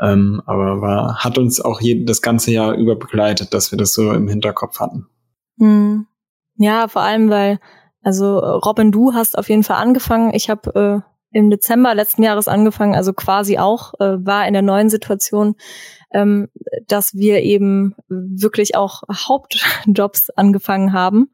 Ähm, 0.00 0.42
aber 0.46 0.80
war, 0.80 1.18
hat 1.18 1.38
uns 1.38 1.60
auch 1.60 1.80
je, 1.80 2.04
das 2.04 2.22
ganze 2.22 2.52
Jahr 2.52 2.74
über 2.74 2.96
begleitet, 2.96 3.52
dass 3.52 3.70
wir 3.70 3.78
das 3.78 3.92
so 3.92 4.12
im 4.12 4.28
Hinterkopf 4.28 4.80
hatten. 4.80 5.06
Hm. 5.58 6.06
Ja, 6.58 6.88
vor 6.88 7.02
allem, 7.02 7.30
weil, 7.30 7.60
also 8.02 8.38
Robin, 8.38 8.90
du 8.90 9.14
hast 9.14 9.38
auf 9.38 9.48
jeden 9.48 9.62
Fall 9.62 9.76
angefangen. 9.76 10.34
Ich 10.34 10.50
habe 10.50 11.04
äh, 11.04 11.36
im 11.38 11.50
Dezember 11.50 11.94
letzten 11.94 12.22
Jahres 12.22 12.48
angefangen, 12.48 12.94
also 12.94 13.12
quasi 13.12 13.58
auch, 13.58 13.94
äh, 14.00 14.16
war 14.24 14.46
in 14.46 14.54
der 14.54 14.62
neuen 14.62 14.90
Situation, 14.90 15.54
ähm, 16.12 16.48
dass 16.86 17.14
wir 17.14 17.42
eben 17.42 17.94
wirklich 18.08 18.74
auch 18.76 19.02
Hauptjobs 19.08 20.30
angefangen 20.30 20.92
haben. 20.92 21.30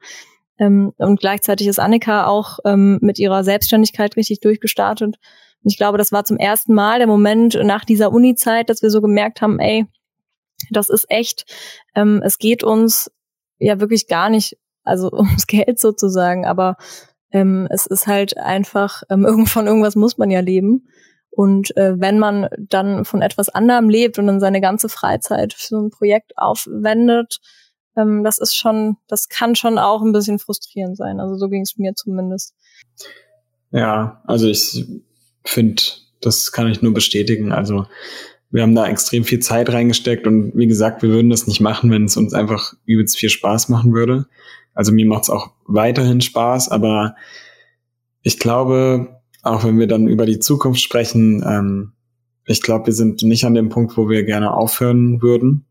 Ähm, 0.58 0.92
und 0.98 1.20
gleichzeitig 1.20 1.68
ist 1.68 1.80
Annika 1.80 2.26
auch 2.26 2.58
ähm, 2.66 2.98
mit 3.00 3.18
ihrer 3.18 3.44
Selbstständigkeit 3.44 4.16
richtig 4.16 4.40
durchgestartet. 4.40 5.16
Und 5.62 5.70
ich 5.70 5.78
glaube, 5.78 5.96
das 5.96 6.12
war 6.12 6.24
zum 6.24 6.36
ersten 6.36 6.74
Mal 6.74 6.98
der 6.98 7.08
Moment 7.08 7.58
nach 7.62 7.86
dieser 7.86 8.12
Uni-Zeit, 8.12 8.68
dass 8.68 8.82
wir 8.82 8.90
so 8.90 9.00
gemerkt 9.00 9.40
haben, 9.40 9.58
ey, 9.58 9.86
das 10.70 10.90
ist 10.90 11.10
echt, 11.10 11.46
ähm, 11.94 12.20
es 12.22 12.38
geht 12.38 12.62
uns 12.62 13.10
ja 13.58 13.80
wirklich 13.80 14.06
gar 14.06 14.28
nicht 14.28 14.58
also 14.84 15.10
ums 15.12 15.46
Geld 15.46 15.78
sozusagen, 15.78 16.46
aber 16.46 16.76
ähm, 17.32 17.66
es 17.70 17.86
ist 17.86 18.06
halt 18.06 18.36
einfach, 18.36 19.02
ähm, 19.10 19.26
von 19.46 19.66
irgendwas 19.66 19.96
muss 19.96 20.18
man 20.18 20.30
ja 20.30 20.40
leben. 20.40 20.88
Und 21.30 21.76
äh, 21.76 21.98
wenn 21.98 22.20
man 22.20 22.48
dann 22.58 23.04
von 23.04 23.20
etwas 23.20 23.48
anderem 23.48 23.88
lebt 23.88 24.20
und 24.20 24.28
dann 24.28 24.38
seine 24.38 24.60
ganze 24.60 24.88
Freizeit 24.88 25.52
für 25.52 25.66
so 25.66 25.80
ein 25.80 25.90
Projekt 25.90 26.38
aufwendet, 26.38 27.40
ähm, 27.96 28.22
das 28.22 28.38
ist 28.38 28.54
schon, 28.54 28.96
das 29.08 29.28
kann 29.28 29.56
schon 29.56 29.78
auch 29.78 30.02
ein 30.02 30.12
bisschen 30.12 30.38
frustrierend 30.38 30.96
sein. 30.96 31.18
Also 31.18 31.36
so 31.36 31.48
ging 31.48 31.62
es 31.62 31.76
mir 31.76 31.94
zumindest. 31.94 32.54
Ja, 33.72 34.22
also 34.24 34.46
ich 34.46 34.86
finde, 35.44 35.82
das 36.20 36.52
kann 36.52 36.68
ich 36.68 36.82
nur 36.82 36.94
bestätigen. 36.94 37.50
Also 37.50 37.86
wir 38.54 38.62
haben 38.62 38.76
da 38.76 38.86
extrem 38.86 39.24
viel 39.24 39.40
Zeit 39.40 39.68
reingesteckt 39.70 40.28
und 40.28 40.52
wie 40.54 40.68
gesagt, 40.68 41.02
wir 41.02 41.08
würden 41.08 41.28
das 41.28 41.48
nicht 41.48 41.60
machen, 41.60 41.90
wenn 41.90 42.04
es 42.04 42.16
uns 42.16 42.34
einfach 42.34 42.74
übelst 42.86 43.16
viel 43.16 43.28
Spaß 43.28 43.68
machen 43.68 43.92
würde. 43.92 44.26
Also 44.74 44.92
mir 44.92 45.06
macht 45.06 45.24
es 45.24 45.30
auch 45.30 45.50
weiterhin 45.66 46.20
Spaß, 46.20 46.68
aber 46.68 47.16
ich 48.22 48.38
glaube, 48.38 49.20
auch 49.42 49.64
wenn 49.64 49.80
wir 49.80 49.88
dann 49.88 50.06
über 50.06 50.24
die 50.24 50.38
Zukunft 50.38 50.80
sprechen, 50.80 51.44
ähm, 51.44 51.94
ich 52.46 52.62
glaube, 52.62 52.86
wir 52.86 52.92
sind 52.92 53.24
nicht 53.24 53.44
an 53.44 53.54
dem 53.54 53.70
Punkt, 53.70 53.96
wo 53.96 54.08
wir 54.08 54.22
gerne 54.22 54.54
aufhören 54.54 55.20
würden. 55.20 55.64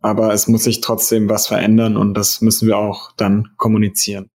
Aber 0.00 0.32
es 0.32 0.46
muss 0.46 0.62
sich 0.62 0.80
trotzdem 0.80 1.28
was 1.28 1.48
verändern 1.48 1.96
und 1.96 2.14
das 2.14 2.40
müssen 2.40 2.68
wir 2.68 2.78
auch 2.78 3.10
dann 3.16 3.48
kommunizieren. 3.56 4.30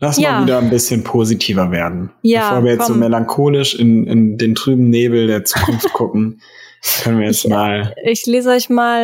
Lass 0.00 0.18
ja. 0.18 0.32
mal 0.32 0.42
wieder 0.44 0.58
ein 0.58 0.70
bisschen 0.70 1.04
positiver 1.04 1.70
werden. 1.70 2.10
Ja, 2.22 2.50
Bevor 2.50 2.64
wir 2.64 2.72
jetzt 2.72 2.86
komm. 2.86 2.94
so 2.94 2.98
melancholisch 2.98 3.74
in, 3.74 4.06
in 4.06 4.38
den 4.38 4.54
trüben 4.54 4.90
Nebel 4.90 5.26
der 5.26 5.44
Zukunft 5.44 5.92
gucken, 5.92 6.40
können 7.02 7.18
wir 7.18 7.26
jetzt 7.26 7.44
ich, 7.44 7.50
mal. 7.50 7.94
Ich 8.04 8.26
lese 8.26 8.50
euch 8.50 8.68
mal 8.68 9.02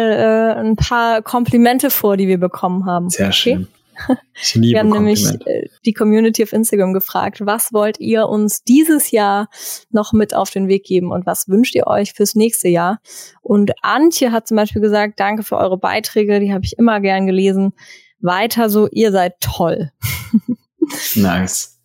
äh, 0.56 0.60
ein 0.60 0.76
paar 0.76 1.22
Komplimente 1.22 1.90
vor, 1.90 2.16
die 2.16 2.28
wir 2.28 2.38
bekommen 2.38 2.86
haben. 2.86 3.08
Sehr 3.08 3.26
okay? 3.26 3.32
schön. 3.32 3.68
Ich 4.42 4.54
liebe 4.54 4.72
Wir 4.72 4.78
haben 4.80 4.88
nämlich 4.88 5.26
äh, 5.44 5.68
die 5.84 5.92
Community 5.92 6.42
auf 6.42 6.54
Instagram 6.54 6.94
gefragt, 6.94 7.44
was 7.44 7.74
wollt 7.74 8.00
ihr 8.00 8.28
uns 8.28 8.64
dieses 8.64 9.10
Jahr 9.10 9.50
noch 9.90 10.14
mit 10.14 10.34
auf 10.34 10.48
den 10.50 10.68
Weg 10.68 10.84
geben 10.84 11.12
und 11.12 11.26
was 11.26 11.48
wünscht 11.48 11.74
ihr 11.74 11.86
euch 11.86 12.14
fürs 12.14 12.34
nächste 12.34 12.68
Jahr? 12.68 13.00
Und 13.42 13.72
Antje 13.82 14.32
hat 14.32 14.48
zum 14.48 14.56
Beispiel 14.56 14.80
gesagt, 14.80 15.20
danke 15.20 15.42
für 15.42 15.58
eure 15.58 15.76
Beiträge, 15.76 16.40
die 16.40 16.50
habe 16.50 16.64
ich 16.64 16.78
immer 16.78 17.00
gern 17.00 17.26
gelesen. 17.26 17.74
Weiter 18.20 18.70
so, 18.70 18.88
ihr 18.88 19.12
seid 19.12 19.34
toll. 19.40 19.90
nice. 21.14 21.78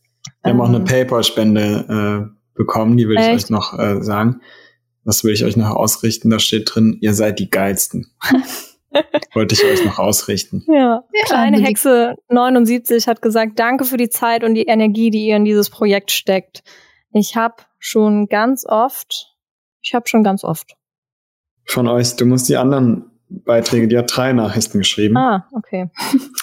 Wir 0.43 0.51
ähm, 0.51 0.57
haben 0.57 0.61
auch 0.61 0.69
eine 0.69 0.77
ähm. 0.77 0.85
PayPal-Spende 0.85 2.31
äh, 2.31 2.35
bekommen, 2.55 2.97
die 2.97 3.07
will 3.07 3.17
ich 3.19 3.27
euch 3.27 3.49
noch 3.49 3.77
äh, 3.77 4.01
sagen. 4.01 4.41
Was 5.03 5.23
will 5.23 5.33
ich 5.33 5.43
euch 5.45 5.55
noch 5.55 5.69
ausrichten? 5.69 6.29
Da 6.29 6.39
steht 6.39 6.73
drin, 6.73 6.97
ihr 7.01 7.13
seid 7.13 7.39
die 7.39 7.49
geilsten. 7.49 8.07
Wollte 9.33 9.53
ich 9.53 9.63
euch 9.63 9.83
noch 9.85 9.99
ausrichten. 9.99 10.63
Ja. 10.67 11.03
Kleine 11.25 11.59
Hexe 11.59 12.15
79 12.29 13.07
hat 13.07 13.21
gesagt, 13.21 13.59
danke 13.59 13.83
für 13.83 13.97
die 13.97 14.09
Zeit 14.09 14.43
und 14.43 14.55
die 14.55 14.65
Energie, 14.65 15.11
die 15.11 15.27
ihr 15.27 15.35
in 15.35 15.45
dieses 15.45 15.69
Projekt 15.69 16.11
steckt. 16.11 16.63
Ich 17.11 17.35
habe 17.35 17.55
schon 17.77 18.27
ganz 18.27 18.65
oft, 18.65 19.35
ich 19.81 19.93
habe 19.93 20.07
schon 20.07 20.23
ganz 20.23 20.43
oft. 20.43 20.75
Von 21.65 21.87
euch, 21.87 22.15
du 22.15 22.25
musst 22.25 22.47
die 22.47 22.57
anderen 22.57 23.11
Beiträge, 23.29 23.87
die 23.87 23.97
hat 23.97 24.15
drei 24.15 24.33
Nachrichten 24.33 24.79
geschrieben. 24.79 25.17
Ah, 25.17 25.47
okay. 25.51 25.89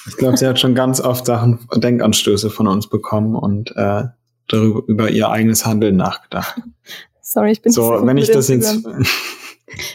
Ich 0.09 0.17
glaube, 0.17 0.37
sie 0.37 0.47
hat 0.47 0.59
schon 0.59 0.75
ganz 0.75 1.01
oft 1.01 1.27
Sachen, 1.27 1.61
Denkanstöße 1.75 2.51
von 2.51 2.67
uns 2.67 2.89
bekommen 2.89 3.37
und 3.37 3.75
äh, 3.77 4.05
darüber 4.49 4.83
über 4.87 5.11
ihr 5.11 5.31
eigenes 5.31 5.65
Handeln 5.65 5.97
nachgedacht. 5.97 6.61
Sorry, 7.21 7.53
ich 7.53 7.63
bin 7.63 7.73
so. 7.73 8.05
Wenn 8.05 8.19
ich 8.19 8.31
das 8.31 8.49
jetzt 8.49 8.85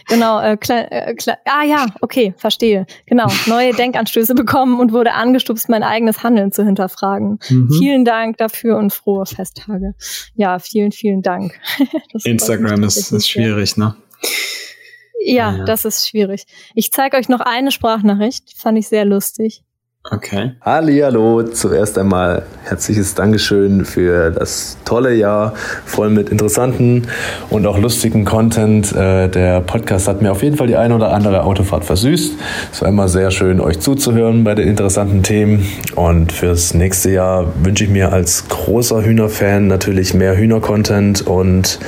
Genau, 0.08 0.40
äh, 0.40 0.56
kle 0.56 0.90
äh, 0.90 1.14
kle 1.14 1.36
ah 1.44 1.64
ja, 1.64 1.86
okay, 2.00 2.34
verstehe. 2.36 2.86
Genau, 3.06 3.28
neue 3.46 3.72
Denkanstöße 3.72 4.34
bekommen 4.34 4.80
und 4.80 4.92
wurde 4.92 5.12
angestupst, 5.12 5.68
mein 5.68 5.82
eigenes 5.82 6.22
Handeln 6.22 6.52
zu 6.52 6.64
hinterfragen. 6.64 7.38
Mhm. 7.48 7.72
Vielen 7.78 8.04
Dank 8.04 8.38
dafür 8.38 8.76
und 8.76 8.92
frohe 8.92 9.26
Festtage. 9.26 9.94
Ja, 10.34 10.58
vielen, 10.58 10.92
vielen 10.92 11.22
Dank. 11.22 11.52
Instagram 12.24 12.82
ist, 12.84 13.12
ist 13.12 13.28
schwierig, 13.28 13.76
ne? 13.76 13.94
Ja, 15.20 15.56
ja, 15.56 15.64
das 15.64 15.84
ist 15.84 16.08
schwierig. 16.08 16.44
Ich 16.74 16.92
zeige 16.92 17.16
euch 17.16 17.28
noch 17.28 17.40
eine 17.40 17.70
Sprachnachricht, 17.70 18.54
fand 18.56 18.78
ich 18.78 18.88
sehr 18.88 19.04
lustig. 19.04 19.62
Okay. 20.10 20.52
Hallo, 20.62 21.42
zuerst 21.42 21.98
einmal 21.98 22.42
herzliches 22.64 23.14
Dankeschön 23.14 23.84
für 23.84 24.30
das 24.30 24.78
tolle 24.86 25.14
Jahr, 25.14 25.52
voll 25.84 26.08
mit 26.08 26.30
interessanten 26.30 27.08
und 27.50 27.66
auch 27.66 27.78
lustigen 27.78 28.24
Content. 28.24 28.90
Äh, 28.92 29.28
der 29.28 29.60
Podcast 29.60 30.08
hat 30.08 30.22
mir 30.22 30.32
auf 30.32 30.42
jeden 30.42 30.56
Fall 30.56 30.66
die 30.66 30.76
eine 30.76 30.94
oder 30.94 31.12
andere 31.12 31.44
Autofahrt 31.44 31.84
versüßt. 31.84 32.32
Es 32.72 32.80
war 32.80 32.88
immer 32.88 33.08
sehr 33.08 33.30
schön, 33.30 33.60
euch 33.60 33.80
zuzuhören 33.80 34.44
bei 34.44 34.54
den 34.54 34.66
interessanten 34.66 35.22
Themen. 35.22 35.66
Und 35.94 36.32
fürs 36.32 36.72
nächste 36.72 37.10
Jahr 37.10 37.52
wünsche 37.62 37.84
ich 37.84 37.90
mir 37.90 38.10
als 38.10 38.48
großer 38.48 39.04
Hühnerfan 39.04 39.66
natürlich 39.66 40.14
mehr 40.14 40.38
Hühner-Content 40.38 41.26
und 41.26 41.78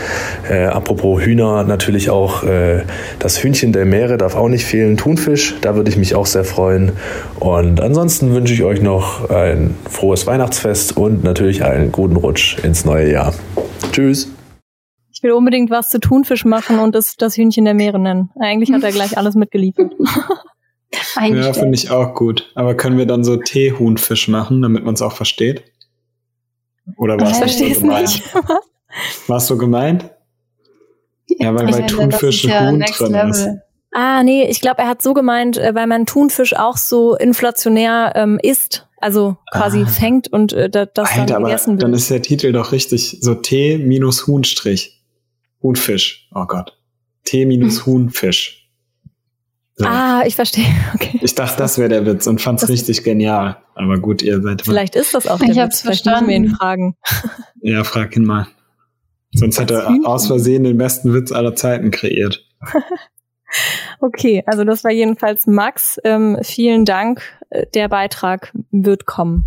äh, 0.50 0.66
apropos 0.66 1.22
Hühner 1.22 1.64
natürlich 1.64 2.10
auch 2.10 2.42
äh, 2.42 2.82
das 3.18 3.42
Hühnchen 3.42 3.72
der 3.72 3.86
Meere 3.86 4.18
darf 4.18 4.36
auch 4.36 4.48
nicht 4.48 4.66
fehlen, 4.66 4.98
Thunfisch. 4.98 5.56
Da 5.62 5.74
würde 5.74 5.90
ich 5.90 5.96
mich 5.96 6.14
auch 6.14 6.26
sehr 6.26 6.44
freuen. 6.44 6.92
Und 7.38 7.80
ansonsten 7.80 8.09
ansonsten 8.10 8.34
wünsche 8.34 8.54
ich 8.54 8.64
euch 8.64 8.82
noch 8.82 9.30
ein 9.30 9.76
frohes 9.88 10.26
Weihnachtsfest 10.26 10.96
und 10.96 11.22
natürlich 11.22 11.62
einen 11.62 11.92
guten 11.92 12.16
Rutsch 12.16 12.58
ins 12.58 12.84
neue 12.84 13.12
Jahr. 13.12 13.32
Tschüss. 13.92 14.28
Ich 15.12 15.22
will 15.22 15.30
unbedingt 15.30 15.70
was 15.70 15.90
zu 15.90 16.00
Thunfisch 16.00 16.44
machen 16.44 16.80
und 16.80 16.96
das, 16.96 17.14
das 17.16 17.36
Hühnchen 17.36 17.66
der 17.66 17.74
Meere 17.74 18.00
nennen. 18.00 18.30
Eigentlich 18.40 18.72
hat 18.72 18.82
er 18.82 18.90
gleich 18.90 19.16
alles 19.16 19.36
mitgeliefert. 19.36 19.92
ja, 21.20 21.52
finde 21.52 21.76
ich 21.76 21.92
auch 21.92 22.16
gut. 22.16 22.50
Aber 22.56 22.74
können 22.74 22.98
wir 22.98 23.06
dann 23.06 23.22
so 23.22 23.36
Teehuhnfisch 23.36 24.26
machen, 24.26 24.60
damit 24.60 24.84
man 24.84 24.94
es 24.94 25.02
auch 25.02 25.12
versteht? 25.12 25.62
Oder 26.96 27.16
was? 27.20 27.30
Ich 27.30 27.36
verstehe 27.36 27.70
es 27.70 27.80
nicht. 27.80 28.24
Was 29.28 29.46
so 29.46 29.56
gemeint? 29.56 30.10
Ja, 31.28 31.54
weil 31.54 31.66
bei 31.66 31.82
Thunfisch 31.82 32.44
ein 32.48 32.72
Huhn 32.72 32.80
drin 32.80 33.12
Level. 33.12 33.30
ist. 33.30 33.48
Ah, 33.92 34.22
nee, 34.22 34.44
ich 34.48 34.60
glaube, 34.60 34.78
er 34.78 34.88
hat 34.88 35.02
so 35.02 35.14
gemeint, 35.14 35.56
äh, 35.58 35.74
weil 35.74 35.86
man 35.86 36.06
Thunfisch 36.06 36.54
auch 36.54 36.76
so 36.76 37.16
inflationär 37.16 38.12
ähm, 38.14 38.38
isst, 38.40 38.88
also 38.98 39.36
quasi 39.52 39.82
ah. 39.82 39.86
fängt 39.86 40.32
und 40.32 40.52
äh, 40.52 40.70
das 40.70 41.10
Alter, 41.10 41.26
dann 41.26 41.44
gegessen 41.44 41.72
wird. 41.72 41.82
Dann 41.82 41.94
ist 41.94 42.10
der 42.10 42.22
Titel 42.22 42.52
doch 42.52 42.72
richtig, 42.72 43.18
so 43.20 43.34
T 43.34 43.78
minus 43.78 44.26
Huhnstrich. 44.26 45.02
Huhnfisch, 45.62 46.28
oh 46.34 46.46
Gott. 46.46 46.78
T 47.24 47.44
minus 47.46 47.84
Huhnfisch. 47.84 48.68
So. 49.74 49.86
Ah, 49.86 50.22
ich 50.26 50.36
verstehe. 50.36 50.66
Okay. 50.94 51.18
Ich 51.22 51.34
dachte, 51.34 51.56
das 51.56 51.78
wäre 51.78 51.88
der 51.88 52.04
Witz 52.04 52.26
und 52.26 52.40
fand's 52.40 52.60
das 52.60 52.70
richtig 52.70 53.02
genial. 53.02 53.56
Aber 53.74 53.98
gut, 53.98 54.22
ihr 54.22 54.42
seid. 54.42 54.62
Vielleicht 54.62 54.94
ist 54.94 55.14
das 55.14 55.26
auch 55.26 55.38
der 55.38 55.48
ich 55.48 55.56
Witz. 55.56 55.62
Hab's 55.62 55.80
Vielleicht 55.80 56.02
verstanden. 56.02 56.26
müssen 56.26 56.42
wir 56.42 56.50
ihn 56.50 56.56
fragen. 56.56 56.96
Ja, 57.62 57.84
frag 57.84 58.16
ihn 58.16 58.24
mal. 58.24 58.46
Sonst 59.32 59.58
hat 59.58 59.70
er 59.70 59.88
aus 60.04 60.26
Versehen 60.26 60.64
den 60.64 60.76
besten 60.76 61.14
Witz 61.14 61.32
aller 61.32 61.54
Zeiten 61.54 61.90
kreiert. 61.90 62.44
Okay, 64.00 64.42
also 64.46 64.64
das 64.64 64.84
war 64.84 64.90
jedenfalls 64.90 65.46
Max. 65.46 65.98
Ähm, 66.04 66.38
vielen 66.42 66.84
Dank. 66.84 67.22
Äh, 67.50 67.66
der 67.74 67.88
Beitrag 67.88 68.52
wird 68.70 69.06
kommen. 69.06 69.46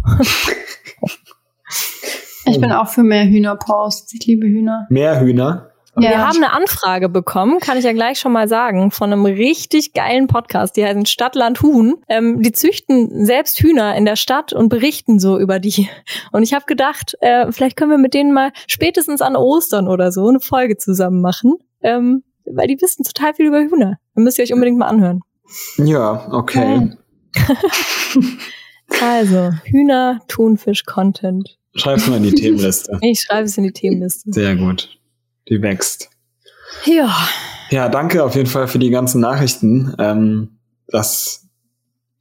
ich 2.45 2.59
bin 2.59 2.71
auch 2.71 2.89
für 2.89 3.03
mehr 3.03 3.25
Hühnerposts. 3.25 4.13
Ich 4.13 4.25
liebe 4.25 4.45
Hühner. 4.45 4.85
Mehr 4.89 5.19
Hühner? 5.19 5.73
Ja. 5.95 6.09
Wir 6.09 6.27
haben 6.27 6.37
eine 6.37 6.51
Anfrage 6.53 7.07
bekommen, 7.07 7.59
kann 7.59 7.77
ich 7.77 7.83
ja 7.85 7.93
gleich 7.93 8.19
schon 8.19 8.31
mal 8.31 8.47
sagen, 8.47 8.89
von 8.89 9.13
einem 9.13 9.25
richtig 9.25 9.93
geilen 9.93 10.25
Podcast, 10.25 10.75
die 10.75 10.83
heißen 10.83 11.05
Stadtland 11.05 11.61
Huhn. 11.61 11.97
Ähm, 12.09 12.41
die 12.41 12.51
züchten 12.51 13.25
selbst 13.25 13.59
Hühner 13.59 13.95
in 13.95 14.05
der 14.05 14.15
Stadt 14.15 14.53
und 14.53 14.69
berichten 14.69 15.19
so 15.19 15.37
über 15.37 15.59
die. 15.59 15.87
Und 16.31 16.41
ich 16.41 16.55
habe 16.55 16.65
gedacht, 16.65 17.15
äh, 17.21 17.51
vielleicht 17.51 17.77
können 17.77 17.91
wir 17.91 17.99
mit 17.99 18.15
denen 18.15 18.33
mal 18.33 18.51
spätestens 18.65 19.21
an 19.21 19.35
Ostern 19.35 19.87
oder 19.87 20.11
so 20.11 20.27
eine 20.27 20.39
Folge 20.39 20.77
zusammen 20.77 21.21
machen. 21.21 21.57
Ähm, 21.83 22.23
weil 22.45 22.67
die 22.67 22.82
wissen 22.82 23.03
total 23.03 23.34
viel 23.34 23.47
über 23.47 23.60
Hühner. 23.60 23.99
Dann 24.15 24.23
müsst 24.23 24.38
ihr 24.38 24.43
euch 24.43 24.53
unbedingt 24.53 24.77
mal 24.77 24.88
anhören. 24.88 25.21
Ja, 25.77 26.27
okay. 26.32 26.91
also, 29.01 29.51
Hühner, 29.65 30.21
Thunfisch, 30.27 30.86
Content. 30.86 31.58
Schreib's 31.75 32.08
mal 32.08 32.17
in 32.17 32.23
die 32.23 32.34
Themenliste. 32.34 32.99
Ich 33.01 33.21
schreibe 33.21 33.45
es 33.45 33.58
in 33.58 33.63
die 33.63 33.71
Themenliste. 33.71 34.32
Sehr 34.32 34.56
gut. 34.56 34.99
Die 35.49 35.62
wächst. 35.62 36.10
Ja. 36.86 37.15
Ja, 37.69 37.89
danke 37.89 38.23
auf 38.23 38.36
jeden 38.36 38.49
Fall 38.49 38.67
für 38.67 38.79
die 38.79 38.89
ganzen 38.89 39.21
Nachrichten. 39.21 39.95
Ähm, 39.97 40.60
das 40.88 41.47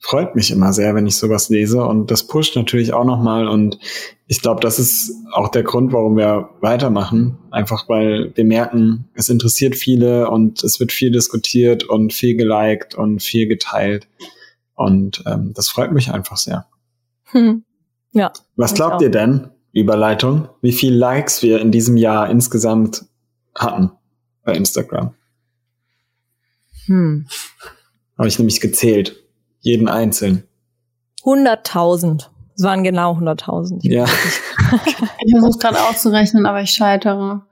freut 0.02 0.34
mich 0.34 0.50
immer 0.50 0.72
sehr, 0.72 0.94
wenn 0.96 1.06
ich 1.06 1.16
sowas 1.16 1.48
lese 1.48 1.82
und 1.84 2.10
das 2.10 2.26
pusht 2.26 2.56
natürlich 2.56 2.92
auch 2.92 3.04
nochmal 3.04 3.46
und 3.46 3.78
ich 4.26 4.42
glaube, 4.42 4.60
das 4.60 4.78
ist 4.78 5.14
auch 5.32 5.48
der 5.48 5.62
Grund, 5.62 5.92
warum 5.92 6.16
wir 6.16 6.50
weitermachen. 6.60 7.38
Einfach 7.50 7.88
weil 7.88 8.32
wir 8.34 8.44
merken, 8.44 9.08
es 9.14 9.28
interessiert 9.28 9.76
viele 9.76 10.28
und 10.28 10.64
es 10.64 10.80
wird 10.80 10.90
viel 10.90 11.12
diskutiert 11.12 11.84
und 11.84 12.12
viel 12.12 12.36
geliked 12.36 12.96
und 12.96 13.22
viel 13.22 13.46
geteilt 13.46 14.08
und 14.74 15.22
ähm, 15.24 15.52
das 15.54 15.68
freut 15.68 15.92
mich 15.92 16.10
einfach 16.10 16.36
sehr. 16.36 16.66
Hm. 17.26 17.64
Ja. 18.10 18.32
Was 18.56 18.74
glaubt 18.74 19.00
ihr 19.02 19.10
denn, 19.10 19.50
Überleitung, 19.72 20.48
wie 20.60 20.72
viel 20.72 20.92
Likes 20.94 21.42
wir 21.42 21.60
in 21.60 21.70
diesem 21.70 21.96
Jahr 21.96 22.28
insgesamt 22.28 23.06
hatten 23.54 23.92
bei 24.42 24.54
Instagram? 24.54 25.14
Hm. 26.86 27.26
Habe 28.18 28.28
ich 28.28 28.38
nämlich 28.38 28.60
gezählt. 28.60 29.21
Jeden 29.62 29.88
einzeln. 29.88 30.44
100.000. 31.24 32.28
Es 32.54 32.62
waren 32.62 32.84
genau 32.84 33.14
100.000. 33.14 33.78
Ja. 33.82 34.04
ich 35.24 35.32
versuche 35.32 35.58
gerade 35.58 35.80
auszurechnen, 35.82 36.46
aber 36.46 36.60
ich 36.60 36.70
scheitere. 36.70 37.42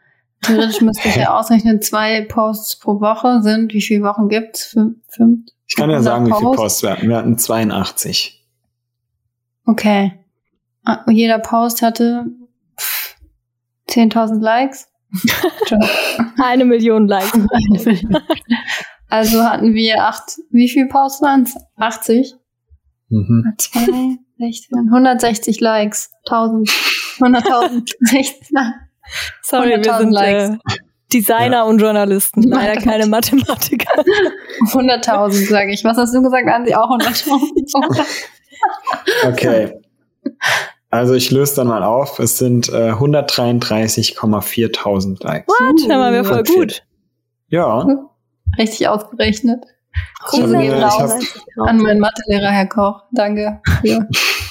Theoretisch 0.43 0.81
müsste 0.81 1.09
ich 1.09 1.17
ja 1.17 1.35
ausrechnen, 1.39 1.81
zwei 1.81 2.23
Posts 2.23 2.81
pro 2.81 3.01
Woche 3.01 3.41
sind, 3.43 3.73
wie 3.73 3.81
viele 3.81 4.05
Wochen 4.05 4.29
gibt's? 4.29 4.65
Fünf? 4.65 4.97
fünf 5.09 5.47
ich 5.67 5.77
kann 5.77 5.89
ja 5.89 6.03
sagen, 6.03 6.25
Posts? 6.29 6.37
wie 6.37 6.47
viele 6.47 6.57
Posts 6.57 6.83
wir 6.83 6.91
hatten. 6.91 7.09
Wir 7.09 7.17
hatten 7.17 7.39
82. 7.39 8.45
Okay. 9.67 10.13
Ah, 10.85 11.05
jeder 11.09 11.39
Post 11.39 11.83
hatte 11.83 12.27
10.000 13.89 14.41
Likes. 14.41 14.89
Eine 16.43 16.65
Million 16.65 17.07
Likes. 17.07 17.35
Eine 17.35 17.85
Million. 17.85 18.19
Also 19.11 19.45
hatten 19.45 19.75
wir 19.75 20.05
acht, 20.05 20.39
wie 20.51 20.69
viel 20.69 20.87
Posts 20.87 21.23
waren 21.23 21.43
es? 21.43 21.57
80? 21.77 22.35
Mhm. 23.09 23.45
2, 23.59 23.81
16, 24.39 24.79
160 24.89 25.61
Likes, 25.61 26.11
1000, 26.27 26.71
100.000, 27.19 27.93
16. 28.01 28.57
Sorry, 29.43 29.83
wir 29.83 29.95
sind, 29.95 30.13
Likes. 30.13 30.51
Äh, 30.51 30.59
Designer 31.13 31.57
ja. 31.57 31.65
und 31.65 31.81
Journalisten, 31.81 32.43
leider 32.43 32.81
keine 32.81 33.07
Mathematiker. 33.07 33.93
100.000, 34.73 35.49
sage 35.49 35.73
ich. 35.73 35.83
Was 35.83 35.97
hast 35.97 36.15
du 36.15 36.23
gesagt, 36.23 36.49
Ansi? 36.49 36.73
Auch 36.75 36.91
100.000. 36.91 38.07
okay. 39.27 39.73
Also 40.91 41.15
ich 41.15 41.33
löse 41.33 41.57
dann 41.57 41.67
mal 41.67 41.83
auf. 41.83 42.21
Es 42.21 42.39
sind 42.39 42.69
äh, 42.69 42.93
133,4.000 42.93 45.25
Likes. 45.25 45.49
What? 45.49 45.81
Da 45.89 45.99
waren 45.99 46.15
wir 46.15 46.25
voll 46.25 46.45
gut. 46.45 46.85
Ja. 47.49 47.85
Richtig 48.59 48.89
ausgerechnet. 48.89 49.65
Grüße 50.25 50.59
gehen 50.59 50.83
raus 50.83 51.13
an 51.57 51.79
meinen 51.79 52.01
Mathelehrer, 52.01 52.51
Herr 52.51 52.67
Koch. 52.67 53.03
Danke. 53.13 53.61
Ja. 53.83 54.01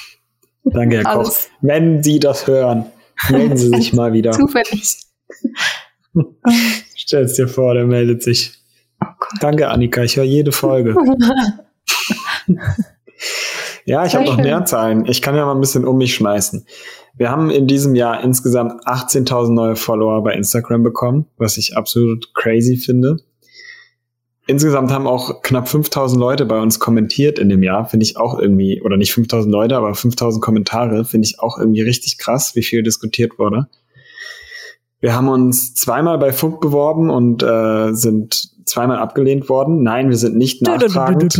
Danke, 0.64 0.98
Herr 0.98 1.04
Koch. 1.04 1.32
Wenn 1.62 2.04
Sie 2.04 2.20
das 2.20 2.48
hören, 2.48 2.86
melden 3.30 3.58
Sie 3.58 3.70
sich 3.70 3.94
mal 3.94 4.14
wieder. 4.14 4.32
Zufällig. 4.34 4.98
Stell's 6.96 7.36
dir 7.36 7.48
vor, 7.48 7.74
der 7.74 7.86
meldet 7.86 8.24
sich. 8.24 8.54
Oh 9.02 9.08
Danke, 9.40 9.70
Annika. 9.70 10.04
Ich 10.04 10.18
höre 10.18 10.26
jede 10.26 10.52
Folge. 10.52 10.96
ja, 13.86 14.06
ich 14.06 14.16
habe 14.16 14.26
noch 14.26 14.38
mehr 14.38 14.66
Zahlen. 14.66 15.06
Ich 15.06 15.22
kann 15.22 15.36
ja 15.36 15.46
mal 15.46 15.56
ein 15.56 15.62
bisschen 15.62 15.86
um 15.86 15.98
mich 15.98 16.16
schmeißen. 16.16 16.66
Wir 17.16 17.32
haben 17.32 17.50
in 17.50 17.68
diesem 17.68 17.96
Jahr 17.96 18.24
insgesamt 18.24 18.86
18.000 18.86 19.54
neue 19.54 19.76
Follower 19.76 20.24
bei 20.24 20.34
Instagram 20.34 20.84
bekommen, 20.84 21.26
was 21.38 21.58
ich 21.58 21.76
absolut 21.76 22.34
crazy 22.34 22.78
finde. 22.78 23.18
Insgesamt 24.50 24.90
haben 24.90 25.06
auch 25.06 25.44
knapp 25.44 25.70
5000 25.70 26.20
Leute 26.20 26.44
bei 26.48 26.60
uns 26.60 26.80
kommentiert 26.80 27.38
in 27.38 27.50
dem 27.50 27.62
Jahr, 27.62 27.86
finde 27.86 28.04
ich 28.04 28.18
auch 28.18 28.40
irgendwie, 28.40 28.82
oder 28.82 28.98
nicht 28.98 29.14
5000 29.14 29.54
Leute, 29.54 29.78
aber 29.78 29.94
5000 29.94 30.44
Kommentare, 30.44 31.06
finde 31.06 31.28
ich 31.28 31.40
auch 31.40 31.60
irgendwie 31.60 31.82
richtig 31.82 32.18
krass, 32.18 32.56
wie 32.56 32.64
viel 32.64 32.82
diskutiert 32.82 33.38
wurde. 33.38 33.68
Wir 35.02 35.16
haben 35.16 35.28
uns 35.28 35.76
zweimal 35.76 36.18
bei 36.18 36.34
Funk 36.34 36.62
beworben 36.62 37.12
und 37.12 37.44
äh, 37.44 37.94
sind 37.94 38.50
zweimal 38.66 38.98
abgelehnt 38.98 39.50
worden. 39.50 39.84
Nein, 39.84 40.10
wir 40.10 40.18
sind 40.18 40.36
nicht 40.36 40.64
nachtragend. 40.64 41.40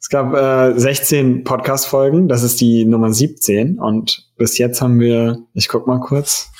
es 0.00 0.08
gab 0.08 0.32
äh, 0.32 0.78
16 0.78 1.42
Podcast-Folgen, 1.42 2.28
das 2.28 2.44
ist 2.44 2.60
die 2.60 2.84
Nummer 2.84 3.12
17 3.12 3.80
und 3.80 4.30
bis 4.36 4.58
jetzt 4.58 4.80
haben 4.80 5.00
wir, 5.00 5.38
ich 5.54 5.66
guck 5.66 5.88
mal 5.88 5.98
kurz, 5.98 6.52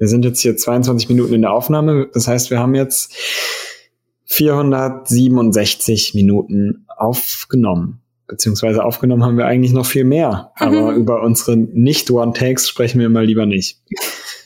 wir 0.00 0.08
sind 0.08 0.24
jetzt 0.24 0.40
hier 0.40 0.56
22 0.56 1.10
Minuten 1.10 1.34
in 1.34 1.42
der 1.42 1.52
Aufnahme. 1.52 2.08
Das 2.14 2.26
heißt, 2.26 2.50
wir 2.50 2.58
haben 2.58 2.74
jetzt 2.74 3.14
467 4.24 6.14
Minuten 6.14 6.86
aufgenommen. 6.88 8.00
Beziehungsweise 8.26 8.82
aufgenommen 8.82 9.22
haben 9.24 9.36
wir 9.36 9.44
eigentlich 9.44 9.74
noch 9.74 9.84
viel 9.84 10.04
mehr. 10.04 10.52
Aber 10.54 10.92
über 10.92 11.22
unsere 11.22 11.58
Nicht-One-Takes 11.58 12.66
sprechen 12.66 12.98
wir 12.98 13.10
mal 13.10 13.26
lieber 13.26 13.44
nicht. 13.44 13.82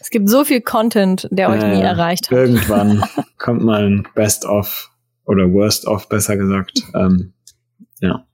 Es 0.01 0.11
gibt 0.11 0.29
so 0.29 0.43
viel 0.43 0.61
Content, 0.61 1.29
der 1.31 1.51
euch 1.51 1.63
äh, 1.63 1.77
nie 1.77 1.83
erreicht 1.83 2.33
hat. 2.33 2.37
Irgendwann 2.37 3.05
kommt 3.39 3.63
mal 3.63 3.85
ein 3.85 4.09
Best-of 4.17 4.91
oder 5.25 5.53
Worst-of, 5.53 6.09
besser 6.09 6.37
gesagt. 6.37 6.83
Ähm, 6.95 7.33
ja. 8.01 8.27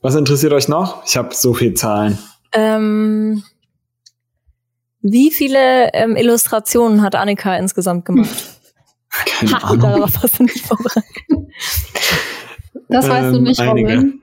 Was 0.00 0.16
interessiert 0.16 0.52
euch 0.52 0.66
noch? 0.66 1.04
Ich 1.06 1.16
habe 1.16 1.32
so 1.32 1.54
viel 1.54 1.74
Zahlen. 1.74 2.18
Ähm, 2.52 3.44
wie 5.02 5.30
viele 5.30 5.92
ähm, 5.92 6.16
Illustrationen 6.16 7.02
hat 7.02 7.14
Annika 7.14 7.56
insgesamt 7.56 8.04
gemacht? 8.04 8.58
Keine 9.26 9.52
ha, 9.52 9.68
Ahnung. 9.68 9.80
Darauf 9.80 10.22
hast 10.22 10.38
du 10.38 10.44
nicht 10.44 10.60
vorbereitet. 10.60 11.04
Das 12.88 13.08
weißt 13.08 13.34
du 13.34 13.40
nicht, 13.40 13.60
ähm, 13.60 13.68
einige. 13.70 13.94
Robin? 13.96 14.22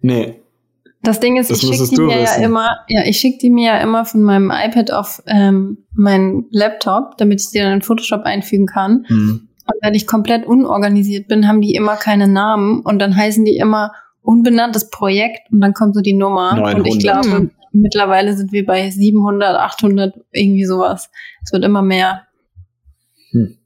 Nee. 0.00 0.40
Das 1.02 1.20
Ding 1.20 1.36
ist, 1.36 1.50
das 1.50 1.62
ich 1.62 1.68
schicke 1.68 1.88
die 1.88 2.00
mir 2.00 2.22
wissen. 2.22 2.40
ja 2.40 2.46
immer, 2.46 2.78
ja, 2.88 3.02
ich 3.04 3.18
schicke 3.18 3.38
die 3.38 3.50
mir 3.50 3.74
ja 3.74 3.78
immer 3.78 4.04
von 4.04 4.22
meinem 4.22 4.50
iPad 4.50 4.90
auf 4.90 5.22
ähm, 5.26 5.78
meinen 5.92 6.46
Laptop, 6.50 7.16
damit 7.18 7.40
ich 7.40 7.48
sie 7.48 7.60
dann 7.60 7.74
in 7.74 7.82
Photoshop 7.82 8.22
einfügen 8.22 8.66
kann. 8.66 9.06
Mhm. 9.08 9.48
Und 9.66 9.74
wenn 9.82 9.94
ich 9.94 10.06
komplett 10.06 10.46
unorganisiert 10.46 11.28
bin, 11.28 11.46
haben 11.46 11.60
die 11.60 11.74
immer 11.74 11.96
keine 11.96 12.28
Namen 12.28 12.80
und 12.80 12.98
dann 12.98 13.16
heißen 13.16 13.44
die 13.44 13.56
immer 13.56 13.92
unbenanntes 14.22 14.90
Projekt 14.90 15.50
und 15.52 15.60
dann 15.60 15.74
kommt 15.74 15.94
so 15.94 16.00
die 16.00 16.14
Nummer. 16.14 16.56
900. 16.56 16.78
Und 16.78 16.86
ich 16.86 16.98
glaube, 16.98 17.28
mhm. 17.28 17.50
Mittlerweile 17.80 18.36
sind 18.36 18.52
wir 18.52 18.64
bei 18.64 18.90
700, 18.90 19.56
800, 19.56 20.14
irgendwie 20.32 20.64
sowas. 20.64 21.10
Es 21.44 21.52
wird 21.52 21.64
immer 21.64 21.82
mehr. 21.82 22.22
Hm. 23.30 23.58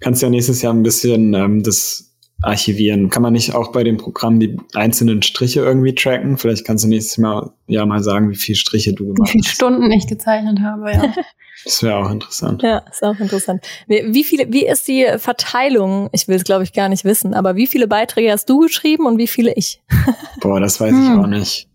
Kannst 0.00 0.22
ja 0.22 0.30
nächstes 0.30 0.62
Jahr 0.62 0.72
ein 0.72 0.82
bisschen 0.82 1.34
ähm, 1.34 1.62
das 1.62 2.06
archivieren. 2.42 3.08
Kann 3.10 3.22
man 3.22 3.32
nicht 3.32 3.54
auch 3.54 3.72
bei 3.72 3.82
dem 3.82 3.96
Programm 3.96 4.38
die 4.40 4.56
einzelnen 4.74 5.22
Striche 5.22 5.60
irgendwie 5.60 5.94
tracken? 5.94 6.36
Vielleicht 6.36 6.66
kannst 6.66 6.84
du 6.84 6.88
nächstes 6.88 7.18
Mal 7.18 7.50
ja 7.66 7.84
mal 7.86 8.02
sagen, 8.02 8.30
wie 8.30 8.36
viele 8.36 8.56
Striche 8.56 8.92
du 8.92 9.06
gemacht 9.06 9.28
hast. 9.28 9.34
Wie 9.34 9.42
viele 9.42 9.54
Stunden 9.54 9.90
ich 9.90 10.06
gezeichnet 10.06 10.60
habe, 10.60 10.92
ja. 10.92 11.14
Das 11.64 11.82
wäre 11.82 11.96
auch 11.96 12.10
interessant. 12.10 12.62
Ja, 12.62 12.82
ist 12.90 13.02
auch 13.02 13.18
interessant. 13.18 13.66
Wie, 13.88 14.24
viele, 14.24 14.52
wie 14.52 14.66
ist 14.66 14.86
die 14.86 15.06
Verteilung? 15.16 16.10
Ich 16.12 16.28
will 16.28 16.36
es, 16.36 16.44
glaube 16.44 16.64
ich, 16.64 16.74
gar 16.74 16.90
nicht 16.90 17.04
wissen, 17.04 17.32
aber 17.32 17.56
wie 17.56 17.66
viele 17.66 17.88
Beiträge 17.88 18.30
hast 18.30 18.48
du 18.50 18.60
geschrieben 18.60 19.06
und 19.06 19.16
wie 19.16 19.26
viele 19.26 19.54
ich? 19.54 19.82
Boah, 20.40 20.60
das 20.60 20.80
weiß 20.80 20.92
hm. 20.92 21.02
ich 21.02 21.18
auch 21.18 21.26
nicht. 21.26 21.68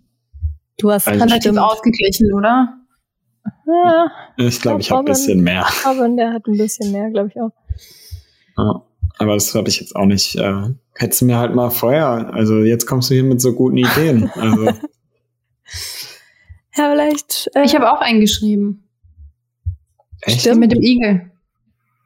Du 0.82 0.92
hast 0.92 1.08
also 1.08 1.24
relativ 1.24 1.56
ausgeglichen, 1.58 2.34
oder? 2.34 2.76
Ja. 3.68 4.12
Ich 4.38 4.60
glaube, 4.62 4.82
ich 4.82 4.90
habe 4.90 5.02
ein 5.02 5.06
bisschen 5.06 5.42
mehr. 5.42 5.66
Aber 5.86 6.10
der 6.10 6.34
hat 6.34 6.48
ein 6.48 6.58
bisschen 6.58 6.92
mehr, 6.92 7.12
glaube 7.12 7.30
ich 7.30 7.40
auch. 7.40 7.52
Ja, 8.58 8.84
aber 9.20 9.36
das 9.36 9.54
habe 9.54 9.70
ich 9.70 9.80
jetzt 9.80 9.96
auch 9.96 10.06
nicht. 10.06 10.36
Äh, 10.36 10.72
hättest 10.96 11.22
du 11.22 11.26
mir 11.26 11.38
halt 11.38 11.54
mal 11.54 11.70
vorher. 11.70 12.34
Also 12.34 12.64
jetzt 12.64 12.88
kommst 12.88 13.12
du 13.12 13.14
hier 13.14 13.24
mit 13.24 13.40
so 13.42 13.54
guten 13.54 13.78
Ideen. 13.78 14.32
Also. 14.32 14.66
ja, 14.66 14.74
vielleicht. 16.74 17.52
Äh, 17.54 17.64
ich 17.64 17.76
habe 17.76 17.92
auch 17.92 18.02
eingeschrieben. 18.02 18.90
Echt? 20.22 20.42
Stimmt. 20.42 20.62
Mit 20.62 20.72
dem 20.72 20.82
Igel. 20.82 21.32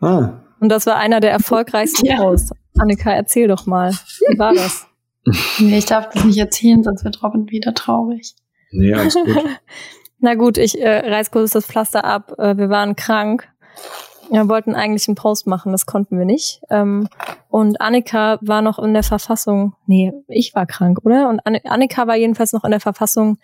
Ah. 0.01 0.41
Und 0.59 0.69
das 0.69 0.85
war 0.85 0.97
einer 0.97 1.21
der 1.21 1.31
erfolgreichsten 1.31 2.05
ja. 2.09 2.17
Posts. 2.17 2.51
Annika, 2.77 3.11
erzähl 3.11 3.47
doch 3.47 3.65
mal. 3.65 3.91
Wie 3.91 4.37
war 4.37 4.53
das? 4.53 4.85
nee, 5.59 5.77
ich 5.77 5.85
darf 5.85 6.09
das 6.09 6.25
nicht 6.25 6.37
erzählen, 6.37 6.83
sonst 6.83 7.05
wird 7.05 7.23
Robin 7.23 7.49
wieder 7.49 7.73
traurig. 7.73 8.35
Nee, 8.71 8.93
alles 8.93 9.13
gut. 9.13 9.27
Na 10.19 10.35
gut, 10.35 10.57
ich 10.57 10.81
äh, 10.81 11.09
reiß 11.09 11.31
kurz 11.31 11.51
das 11.51 11.65
Pflaster 11.65 12.05
ab. 12.05 12.33
Äh, 12.37 12.57
wir 12.57 12.69
waren 12.69 12.95
krank. 12.95 13.47
Wir 14.31 14.49
wollten 14.49 14.73
eigentlich 14.73 15.07
einen 15.07 15.15
Post 15.15 15.45
machen, 15.45 15.71
das 15.71 15.85
konnten 15.85 16.17
wir 16.17 16.25
nicht. 16.25 16.61
Ähm, 16.69 17.07
und 17.49 17.79
Annika 17.79 18.39
war 18.41 18.61
noch 18.61 18.79
in 18.79 18.93
der 18.93 19.03
Verfassung, 19.03 19.75
nee, 19.85 20.11
ich 20.27 20.55
war 20.55 20.65
krank, 20.65 20.99
oder? 21.03 21.29
Und 21.29 21.41
Annika 21.45 22.07
war 22.07 22.15
jedenfalls 22.15 22.53
noch 22.53 22.63
in 22.63 22.71
der 22.71 22.79
Verfassung 22.79 23.37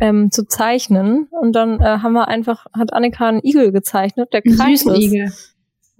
ähm, 0.00 0.30
zu 0.30 0.46
zeichnen. 0.46 1.28
Und 1.30 1.52
dann 1.52 1.80
äh, 1.80 1.98
haben 2.02 2.14
wir 2.14 2.28
einfach, 2.28 2.66
hat 2.72 2.92
Annika 2.92 3.28
einen 3.28 3.44
Igel 3.44 3.72
gezeichnet, 3.72 4.32
der 4.32 4.42
krank 4.42 4.76
süßen 4.76 4.92
ist. 4.94 5.02
Igel. 5.02 5.32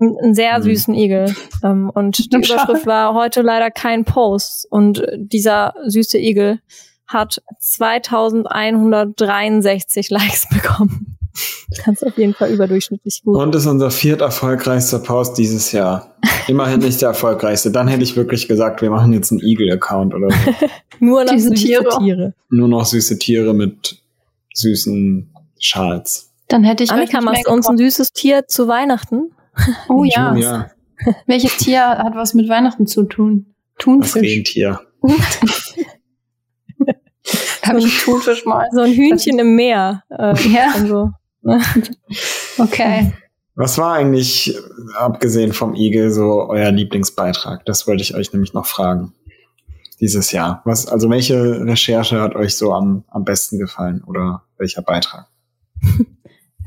Einen 0.00 0.34
sehr 0.34 0.58
mhm. 0.58 0.62
süßen 0.62 0.94
Igel. 0.94 1.34
Ähm, 1.62 1.90
und 1.94 2.18
die 2.32 2.36
Überschrift 2.36 2.86
war 2.86 3.14
heute 3.14 3.42
leider 3.42 3.70
kein 3.70 4.04
Post. 4.04 4.66
Und 4.70 5.06
dieser 5.16 5.74
süße 5.86 6.18
Igel 6.18 6.60
hat 7.08 7.42
2163 7.58 10.10
Likes 10.10 10.46
bekommen. 10.50 11.18
Kannst 11.82 12.04
auf 12.04 12.18
jeden 12.18 12.34
Fall 12.34 12.50
überdurchschnittlich 12.50 13.22
gut. 13.24 13.36
Und 13.36 13.54
ist 13.54 13.66
unser 13.66 13.90
viert 13.90 14.20
erfolgreichster 14.20 14.98
Post 14.98 15.38
dieses 15.38 15.72
Jahr. 15.72 16.16
Immerhin 16.48 16.80
nicht 16.80 17.00
der 17.00 17.10
erfolgreichste. 17.10 17.70
Dann 17.70 17.86
hätte 17.86 18.02
ich 18.02 18.16
wirklich 18.16 18.48
gesagt, 18.48 18.82
wir 18.82 18.90
machen 18.90 19.12
jetzt 19.12 19.30
einen 19.30 19.40
Eagle-Account 19.40 20.14
oder 20.14 20.30
so. 20.30 20.36
Nur 20.98 21.22
noch 21.24 21.32
süße 21.32 21.54
Tiere. 21.54 21.88
Tiere. 21.98 22.34
Nur 22.50 22.68
noch 22.68 22.84
süße 22.84 23.18
Tiere 23.18 23.54
mit 23.54 24.02
süßen 24.54 25.30
Schals. 25.60 26.30
Dann 26.48 26.64
hätte 26.64 26.84
ich 26.84 26.90
Annika, 26.90 27.20
machst 27.20 27.46
du 27.46 27.52
uns 27.52 27.68
ein 27.68 27.78
süßes 27.78 28.12
Tier 28.12 28.48
zu 28.48 28.66
Weihnachten? 28.66 29.30
Oh 29.88 30.04
ja. 30.04 30.34
ja. 30.36 30.70
Welches 31.26 31.56
Tier 31.58 31.82
hat 31.82 32.14
was 32.14 32.34
mit 32.34 32.48
Weihnachten 32.48 32.86
zu 32.86 33.04
tun? 33.04 33.54
Thunfisch. 33.78 34.14
Das 34.14 34.22
Rentier. 34.22 34.80
Habe 37.62 37.78
ich 37.78 38.02
Thunfisch 38.02 38.44
mal. 38.44 38.66
So 38.72 38.80
ein 38.80 38.92
Hühnchen 38.92 39.38
im 39.38 39.54
Meer. 39.56 40.02
Äh, 40.10 40.34
ja. 40.48 40.74
So. 40.86 41.10
okay. 42.58 43.12
Was 43.54 43.76
war 43.76 43.94
eigentlich, 43.94 44.56
abgesehen 44.96 45.52
vom 45.52 45.74
Igel, 45.74 46.10
so 46.10 46.48
euer 46.48 46.70
Lieblingsbeitrag? 46.70 47.64
Das 47.66 47.86
wollte 47.86 48.02
ich 48.02 48.14
euch 48.14 48.32
nämlich 48.32 48.54
noch 48.54 48.66
fragen. 48.66 49.14
Dieses 50.00 50.30
Jahr. 50.30 50.62
Was, 50.64 50.86
also 50.86 51.10
welche 51.10 51.60
Recherche 51.66 52.20
hat 52.20 52.36
euch 52.36 52.56
so 52.56 52.72
am, 52.72 53.04
am 53.08 53.24
besten 53.24 53.58
gefallen 53.58 54.04
oder 54.04 54.44
welcher 54.58 54.82
Beitrag? 54.82 55.26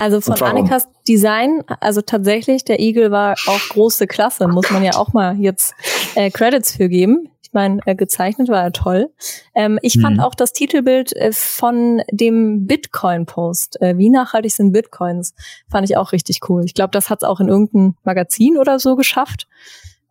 Also 0.01 0.19
von 0.19 0.41
Annikas 0.41 0.87
Design, 1.07 1.63
also 1.79 2.01
tatsächlich, 2.01 2.65
der 2.65 2.79
Igel 2.79 3.11
war 3.11 3.35
auch 3.45 3.59
große 3.69 4.07
Klasse, 4.07 4.47
muss 4.47 4.71
man 4.71 4.83
ja 4.83 4.95
auch 4.95 5.13
mal 5.13 5.37
jetzt 5.37 5.75
äh, 6.15 6.31
Credits 6.31 6.75
für 6.75 6.89
geben. 6.89 7.29
Ich 7.51 7.53
meine, 7.53 7.79
äh, 7.85 7.95
gezeichnet 7.95 8.47
war 8.47 8.63
er 8.63 8.71
toll. 8.71 9.09
Ähm, 9.53 9.77
ich 9.81 9.97
mhm. 9.97 10.01
fand 10.01 10.19
auch 10.21 10.35
das 10.35 10.53
Titelbild 10.53 11.13
äh, 11.17 11.33
von 11.33 12.01
dem 12.09 12.65
Bitcoin-Post, 12.65 13.81
äh, 13.81 13.97
wie 13.97 14.09
nachhaltig 14.09 14.53
sind 14.53 14.71
Bitcoins, 14.71 15.33
fand 15.69 15.89
ich 15.89 15.97
auch 15.97 16.13
richtig 16.13 16.39
cool. 16.47 16.63
Ich 16.63 16.73
glaube, 16.73 16.91
das 16.91 17.09
hat 17.09 17.23
es 17.23 17.27
auch 17.27 17.41
in 17.41 17.49
irgendeinem 17.49 17.95
Magazin 18.05 18.57
oder 18.57 18.79
so 18.79 18.95
geschafft. 18.95 19.49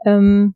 Ähm, 0.05 0.55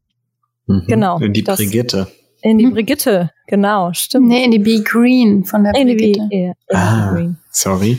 mhm. 0.66 0.84
Genau. 0.86 1.18
In 1.20 1.32
die 1.32 1.42
das, 1.42 1.56
Brigitte. 1.56 2.06
In 2.42 2.58
die 2.58 2.66
Brigitte, 2.66 3.30
genau, 3.46 3.94
stimmt. 3.94 4.28
Nee, 4.28 4.44
in 4.44 4.50
die 4.50 4.58
Be 4.58 4.82
Green 4.82 5.44
von 5.44 5.64
der 5.64 5.74
in 5.74 5.88
Brigitte. 5.88 6.28
Die, 6.30 6.38
ja, 6.38 6.52
ah, 6.68 7.16
sorry. 7.50 7.98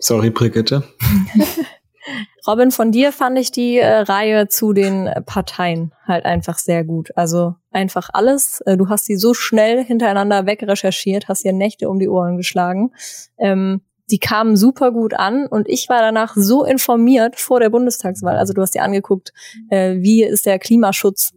Sorry, 0.00 0.30
Brigitte. 0.30 0.82
Robin, 2.46 2.70
von 2.70 2.92
dir 2.92 3.12
fand 3.12 3.38
ich 3.38 3.52
die 3.52 3.78
äh, 3.78 4.00
Reihe 4.00 4.48
zu 4.48 4.72
den 4.72 5.08
Parteien 5.24 5.92
halt 6.06 6.24
einfach 6.26 6.58
sehr 6.58 6.84
gut. 6.84 7.10
Also 7.16 7.54
einfach 7.74 8.10
alles. 8.12 8.60
Äh, 8.66 8.76
du 8.76 8.88
hast 8.88 9.08
die 9.08 9.16
so 9.16 9.34
schnell 9.34 9.84
hintereinander 9.84 10.46
wegrecherchiert, 10.46 11.28
hast 11.28 11.44
dir 11.44 11.52
Nächte 11.52 11.88
um 11.88 11.98
die 11.98 12.08
Ohren 12.08 12.36
geschlagen. 12.36 12.92
Ähm, 13.38 13.82
die 14.10 14.18
kamen 14.18 14.56
super 14.56 14.92
gut 14.92 15.14
an 15.14 15.46
und 15.46 15.68
ich 15.68 15.88
war 15.88 16.00
danach 16.00 16.34
so 16.36 16.64
informiert 16.64 17.40
vor 17.40 17.60
der 17.60 17.70
Bundestagswahl. 17.70 18.36
Also 18.36 18.52
du 18.52 18.60
hast 18.60 18.74
dir 18.74 18.82
angeguckt, 18.82 19.32
äh, 19.70 19.96
wie 19.98 20.22
ist 20.22 20.46
der 20.46 20.58
Klimaschutz 20.58 21.32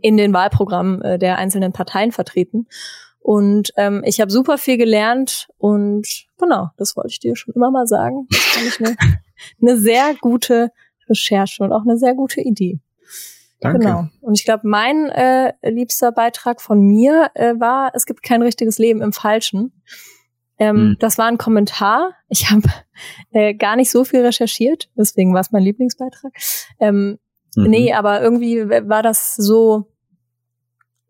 in 0.00 0.16
den 0.16 0.32
Wahlprogrammen 0.32 1.02
äh, 1.02 1.18
der 1.18 1.38
einzelnen 1.38 1.72
Parteien 1.72 2.12
vertreten. 2.12 2.66
Und 3.20 3.72
ähm, 3.76 4.02
ich 4.04 4.20
habe 4.20 4.30
super 4.30 4.58
viel 4.58 4.76
gelernt 4.76 5.48
und 5.56 6.06
genau, 6.38 6.68
das 6.76 6.94
wollte 6.94 7.08
ich 7.08 7.20
dir 7.20 7.36
schon 7.36 7.54
immer 7.54 7.70
mal 7.70 7.86
sagen. 7.86 8.26
Das 8.28 8.40
fand 8.40 8.66
ich 8.66 8.80
eine, 8.80 8.96
eine 9.62 9.78
sehr 9.78 10.14
gute 10.20 10.72
Recherche 11.08 11.62
und 11.62 11.72
auch 11.72 11.82
eine 11.82 11.96
sehr 11.96 12.14
gute 12.14 12.42
Idee. 12.42 12.80
Danke. 13.64 13.78
Genau. 13.78 14.08
Und 14.20 14.38
ich 14.38 14.44
glaube, 14.44 14.68
mein 14.68 15.08
äh, 15.08 15.54
liebster 15.62 16.12
Beitrag 16.12 16.60
von 16.60 16.80
mir 16.80 17.30
äh, 17.34 17.54
war, 17.58 17.92
es 17.94 18.04
gibt 18.04 18.22
kein 18.22 18.42
richtiges 18.42 18.78
Leben 18.78 19.00
im 19.00 19.12
Falschen. 19.12 19.72
Ähm, 20.58 20.76
hm. 20.76 20.96
Das 21.00 21.16
war 21.16 21.26
ein 21.26 21.38
Kommentar. 21.38 22.12
Ich 22.28 22.50
habe 22.50 22.68
äh, 23.32 23.54
gar 23.54 23.76
nicht 23.76 23.90
so 23.90 24.04
viel 24.04 24.20
recherchiert, 24.20 24.90
deswegen 24.96 25.32
war 25.32 25.40
es 25.40 25.50
mein 25.50 25.62
Lieblingsbeitrag. 25.62 26.32
Ähm, 26.78 27.18
mhm. 27.56 27.64
Nee, 27.64 27.92
aber 27.94 28.20
irgendwie 28.20 28.68
war 28.68 29.02
das 29.02 29.34
so 29.34 29.90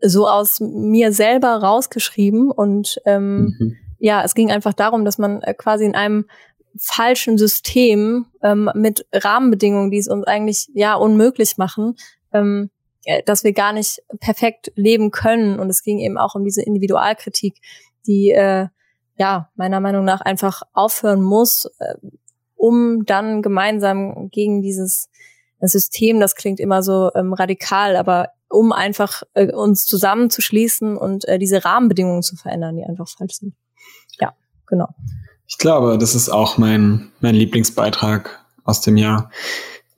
so 0.00 0.28
aus 0.28 0.60
mir 0.60 1.12
selber 1.12 1.56
rausgeschrieben 1.56 2.50
und 2.50 3.00
ähm, 3.06 3.54
mhm. 3.58 3.76
ja, 3.98 4.22
es 4.22 4.34
ging 4.34 4.50
einfach 4.50 4.74
darum, 4.74 5.04
dass 5.06 5.18
man 5.18 5.40
äh, 5.42 5.54
quasi 5.54 5.86
in 5.86 5.94
einem 5.94 6.26
falschen 6.78 7.38
System 7.38 8.26
ähm, 8.42 8.70
mit 8.74 9.06
Rahmenbedingungen, 9.12 9.90
die 9.90 9.98
es 9.98 10.08
uns 10.08 10.26
eigentlich 10.26 10.68
ja 10.74 10.94
unmöglich 10.94 11.56
machen, 11.56 11.96
ähm, 12.34 12.70
äh, 13.04 13.22
dass 13.22 13.44
wir 13.44 13.52
gar 13.52 13.72
nicht 13.72 14.02
perfekt 14.20 14.72
leben 14.74 15.10
können. 15.10 15.58
Und 15.58 15.70
es 15.70 15.82
ging 15.82 15.98
eben 15.98 16.18
auch 16.18 16.34
um 16.34 16.44
diese 16.44 16.62
Individualkritik, 16.62 17.56
die 18.06 18.30
äh, 18.30 18.68
ja 19.16 19.50
meiner 19.54 19.80
Meinung 19.80 20.04
nach 20.04 20.20
einfach 20.20 20.62
aufhören 20.72 21.22
muss, 21.22 21.66
äh, 21.78 21.94
um 22.56 23.04
dann 23.06 23.42
gemeinsam 23.42 24.28
gegen 24.30 24.62
dieses 24.62 25.08
System, 25.60 26.20
das 26.20 26.34
klingt 26.34 26.60
immer 26.60 26.82
so 26.82 27.10
ähm, 27.14 27.32
radikal, 27.32 27.96
aber 27.96 28.30
um 28.48 28.72
einfach 28.72 29.22
äh, 29.34 29.52
uns 29.52 29.84
zusammenzuschließen 29.84 30.96
und 30.96 31.26
äh, 31.26 31.38
diese 31.38 31.64
Rahmenbedingungen 31.64 32.22
zu 32.22 32.36
verändern, 32.36 32.76
die 32.76 32.84
einfach 32.84 33.08
falsch 33.08 33.34
sind. 33.34 33.54
Ja, 34.20 34.34
genau. 34.66 34.88
Ich 35.46 35.58
glaube, 35.58 35.98
das 35.98 36.14
ist 36.14 36.28
auch 36.28 36.58
mein, 36.58 37.12
mein 37.20 37.34
Lieblingsbeitrag 37.34 38.44
aus 38.64 38.80
dem 38.80 38.96
Jahr. 38.96 39.30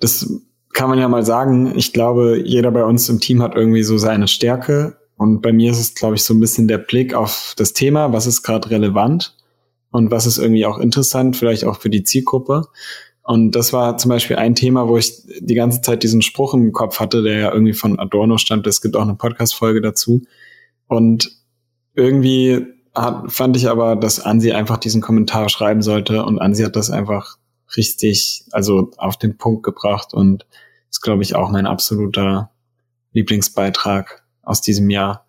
Das 0.01 0.29
kann 0.77 0.91
man 0.91 0.99
ja 0.99 1.09
mal 1.09 1.25
sagen. 1.25 1.73
Ich 1.75 1.95
glaube, 1.95 2.39
jeder 2.45 2.71
bei 2.71 2.85
uns 2.85 3.09
im 3.09 3.19
Team 3.19 3.43
hat 3.43 3.55
irgendwie 3.57 3.83
so 3.83 3.97
seine 3.97 4.29
Stärke. 4.29 4.99
Und 5.17 5.41
bei 5.41 5.51
mir 5.51 5.71
ist 5.71 5.81
es, 5.81 5.95
glaube 5.95 6.17
ich, 6.17 6.23
so 6.23 6.35
ein 6.35 6.41
bisschen 6.41 6.69
der 6.69 6.77
Blick 6.77 7.15
auf 7.15 7.55
das 7.57 7.73
Thema, 7.73 8.13
was 8.13 8.27
ist 8.27 8.43
gerade 8.43 8.69
relevant 8.69 9.35
und 9.91 10.11
was 10.11 10.27
ist 10.27 10.37
irgendwie 10.37 10.67
auch 10.67 10.77
interessant, 10.79 11.35
vielleicht 11.35 11.65
auch 11.65 11.81
für 11.81 11.89
die 11.89 12.03
Zielgruppe. 12.05 12.67
Und 13.23 13.53
das 13.53 13.73
war 13.73 13.97
zum 13.97 14.11
Beispiel 14.11 14.37
ein 14.37 14.55
Thema, 14.55 14.87
wo 14.87 14.99
ich 14.99 15.23
die 15.41 15.55
ganze 15.55 15.81
Zeit 15.81 16.03
diesen 16.03 16.21
Spruch 16.21 16.53
im 16.53 16.73
Kopf 16.73 17.01
hatte, 17.01 17.23
der 17.23 17.39
ja 17.39 17.53
irgendwie 17.53 17.73
von 17.73 17.99
Adorno 17.99 18.37
stand. 18.37 18.67
Es 18.67 18.83
gibt 18.83 18.97
auch 18.97 19.03
eine 19.03 19.15
Podcast-Folge 19.15 19.81
dazu. 19.81 20.25
Und 20.89 21.33
irgendwie 21.95 22.67
hat, 22.95 23.33
fand 23.33 23.57
ich 23.57 23.71
aber, 23.71 23.97
dass 23.97 24.21
Ansi 24.21 24.53
einfach 24.53 24.77
diesen 24.77 25.01
Kommentar 25.01 25.49
schreiben 25.49 25.81
sollte. 25.81 26.23
Und 26.27 26.39
Ansi 26.39 26.65
hat 26.65 26.77
das 26.77 26.91
einfach 26.91 27.39
richtig, 27.79 28.45
also 28.53 28.91
auf 28.99 29.17
den 29.17 29.39
Punkt 29.39 29.63
gebracht. 29.63 30.13
Und 30.13 30.45
ist, 30.91 31.03
glaube 31.03 31.23
ich, 31.23 31.35
auch 31.35 31.51
mein 31.51 31.67
absoluter 31.67 32.51
Lieblingsbeitrag 33.13 34.25
aus 34.43 34.61
diesem 34.61 34.91
Jahr. 34.91 35.27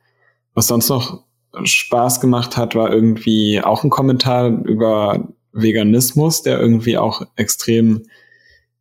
Was 0.53 0.67
sonst 0.67 0.89
noch 0.89 1.23
Spaß 1.63 2.19
gemacht 2.19 2.57
hat, 2.57 2.75
war 2.75 2.91
irgendwie 2.91 3.61
auch 3.61 3.83
ein 3.83 3.89
Kommentar 3.89 4.47
über 4.47 5.27
Veganismus, 5.53 6.43
der 6.43 6.59
irgendwie 6.59 6.97
auch 6.97 7.23
extrem 7.35 8.03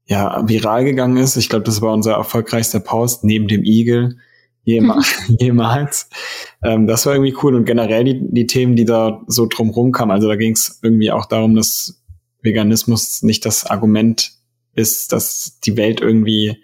ja, 0.06 0.46
viral 0.46 0.84
gegangen 0.84 1.16
ist. 1.16 1.36
Ich 1.36 1.48
glaube, 1.48 1.64
das 1.64 1.82
war 1.82 1.92
unser 1.92 2.12
erfolgreichster 2.12 2.80
Post 2.80 3.24
neben 3.24 3.48
dem 3.48 3.64
Igel 3.64 4.18
jemals. 4.64 5.14
jemals. 5.40 6.08
Ähm, 6.62 6.86
das 6.86 7.06
war 7.06 7.14
irgendwie 7.14 7.36
cool 7.42 7.54
und 7.54 7.64
generell 7.64 8.04
die, 8.04 8.20
die 8.20 8.46
Themen, 8.46 8.76
die 8.76 8.84
da 8.84 9.22
so 9.26 9.46
drumherum 9.46 9.92
kamen. 9.92 10.12
Also 10.12 10.28
da 10.28 10.36
ging 10.36 10.52
es 10.52 10.78
irgendwie 10.82 11.10
auch 11.10 11.26
darum, 11.26 11.54
dass 11.54 12.02
Veganismus 12.42 13.22
nicht 13.22 13.44
das 13.44 13.64
Argument 13.64 14.32
ist, 14.76 15.12
dass 15.12 15.58
die 15.64 15.76
Welt 15.76 16.00
irgendwie 16.00 16.62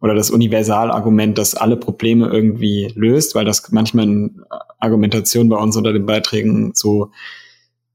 oder 0.00 0.14
das 0.14 0.30
Universalargument, 0.30 1.36
das 1.36 1.54
alle 1.54 1.76
Probleme 1.76 2.28
irgendwie 2.28 2.90
löst, 2.94 3.34
weil 3.34 3.44
das 3.44 3.70
manchmal 3.70 4.06
in 4.06 4.42
Argumentation 4.78 5.48
bei 5.48 5.56
uns 5.56 5.76
unter 5.76 5.92
den 5.92 6.06
Beiträgen 6.06 6.72
so 6.74 7.10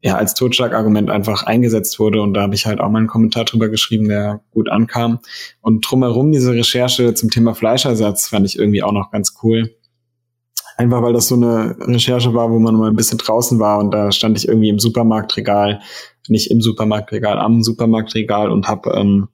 ja 0.02 0.16
als 0.16 0.36
Totschlagargument 0.36 1.10
einfach 1.10 1.44
eingesetzt 1.44 2.00
wurde. 2.00 2.22
Und 2.22 2.36
da 2.36 2.44
habe 2.44 2.54
ich 2.54 2.68
halt 2.68 2.80
auch 2.80 2.90
mal 2.90 3.00
einen 3.00 3.08
Kommentar 3.08 3.46
drüber 3.46 3.70
geschrieben, 3.70 4.08
der 4.08 4.42
gut 4.52 4.70
ankam. 4.70 5.20
Und 5.62 5.82
drumherum 5.82 6.32
diese 6.32 6.54
Recherche 6.54 7.16
zum 7.16 7.32
Thema 7.32 7.56
Fleischersatz 7.56 8.28
fand 8.28 8.46
ich 8.46 8.60
irgendwie 8.60 8.84
auch 8.84 8.92
noch 8.92 9.10
ganz 9.10 9.36
cool. 9.42 9.76
Einfach 10.78 11.02
weil 11.02 11.14
das 11.14 11.28
so 11.28 11.36
eine 11.36 11.76
Recherche 11.80 12.36
war, 12.36 12.52
wo 12.52 12.60
man 12.60 12.76
mal 12.76 12.90
ein 12.90 12.96
bisschen 12.96 13.18
draußen 13.18 13.60
war 13.60 13.80
und 13.80 13.92
da 13.92 14.12
stand 14.12 14.38
ich 14.38 14.48
irgendwie 14.48 14.70
im 14.70 14.78
Supermarktregal, 14.78 15.82
nicht 16.28 16.52
im 16.52 16.62
Supermarktregal, 16.62 17.40
am 17.40 17.64
Supermarktregal 17.64 18.52
und 18.52 18.68
habe 18.68 18.92
ähm, 18.92 19.30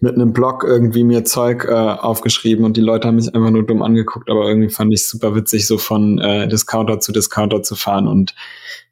mit 0.00 0.14
einem 0.14 0.32
Blog 0.32 0.64
irgendwie 0.64 1.04
mir 1.04 1.24
Zeug 1.24 1.64
äh, 1.64 1.72
aufgeschrieben 1.72 2.64
und 2.64 2.76
die 2.76 2.80
Leute 2.80 3.08
haben 3.08 3.16
mich 3.16 3.34
einfach 3.34 3.50
nur 3.50 3.66
dumm 3.66 3.82
angeguckt, 3.82 4.30
aber 4.30 4.48
irgendwie 4.48 4.70
fand 4.70 4.92
ich 4.92 5.06
super 5.06 5.34
witzig, 5.34 5.66
so 5.66 5.78
von 5.78 6.18
äh, 6.18 6.48
Discounter 6.48 7.00
zu 7.00 7.12
Discounter 7.12 7.62
zu 7.62 7.74
fahren 7.74 8.08
und 8.08 8.34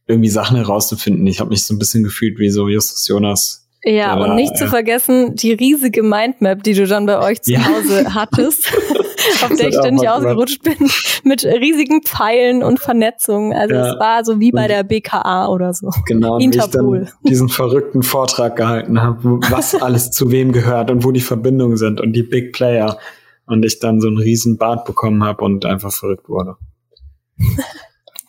irgendwie 0.06 0.28
Sachen 0.28 0.56
herauszufinden. 0.56 1.26
Ich 1.26 1.40
habe 1.40 1.50
mich 1.50 1.64
so 1.64 1.74
ein 1.74 1.78
bisschen 1.78 2.02
gefühlt 2.02 2.38
wie 2.38 2.50
so 2.50 2.68
Justus 2.68 3.06
Jonas. 3.08 3.62
Ja, 3.84 4.14
und 4.14 4.36
nicht 4.36 4.56
zu 4.56 4.68
vergessen, 4.68 5.34
die 5.34 5.52
riesige 5.52 6.04
Mindmap, 6.04 6.62
die 6.62 6.74
du 6.74 6.86
dann 6.86 7.06
bei 7.06 7.18
euch 7.18 7.42
zu 7.42 7.52
ja. 7.52 7.64
Hause 7.64 8.14
hattest, 8.14 8.72
auf 9.42 9.56
der 9.56 9.68
ich 9.68 9.74
ständig 9.74 10.08
ausgerutscht 10.08 10.62
bin, 10.62 10.76
mit 11.24 11.44
riesigen 11.44 12.02
Pfeilen 12.02 12.62
und 12.62 12.80
Vernetzungen. 12.80 13.52
Also 13.52 13.74
ja. 13.74 13.92
es 13.92 13.98
war 13.98 14.24
so 14.24 14.40
wie 14.40 14.52
bei 14.52 14.68
der 14.68 14.82
BKA 14.82 15.48
oder 15.48 15.72
so. 15.74 15.90
Genau, 16.06 16.36
und 16.36 16.42
Interpol. 16.42 17.02
ich 17.02 17.08
dann 17.08 17.18
diesen 17.28 17.48
verrückten 17.48 18.02
Vortrag 18.02 18.56
gehalten 18.56 19.00
habe, 19.00 19.40
was 19.50 19.74
alles 19.74 20.10
zu 20.10 20.30
wem 20.30 20.52
gehört 20.52 20.90
und 20.90 21.04
wo 21.04 21.12
die 21.12 21.20
Verbindungen 21.20 21.76
sind 21.76 22.00
und 22.00 22.12
die 22.12 22.22
Big 22.22 22.52
Player. 22.52 22.98
Und 23.44 23.64
ich 23.64 23.80
dann 23.80 24.00
so 24.00 24.06
einen 24.06 24.18
riesen 24.18 24.56
Bart 24.56 24.84
bekommen 24.84 25.24
habe 25.24 25.44
und 25.44 25.66
einfach 25.66 25.92
verrückt 25.92 26.28
wurde. 26.28 26.54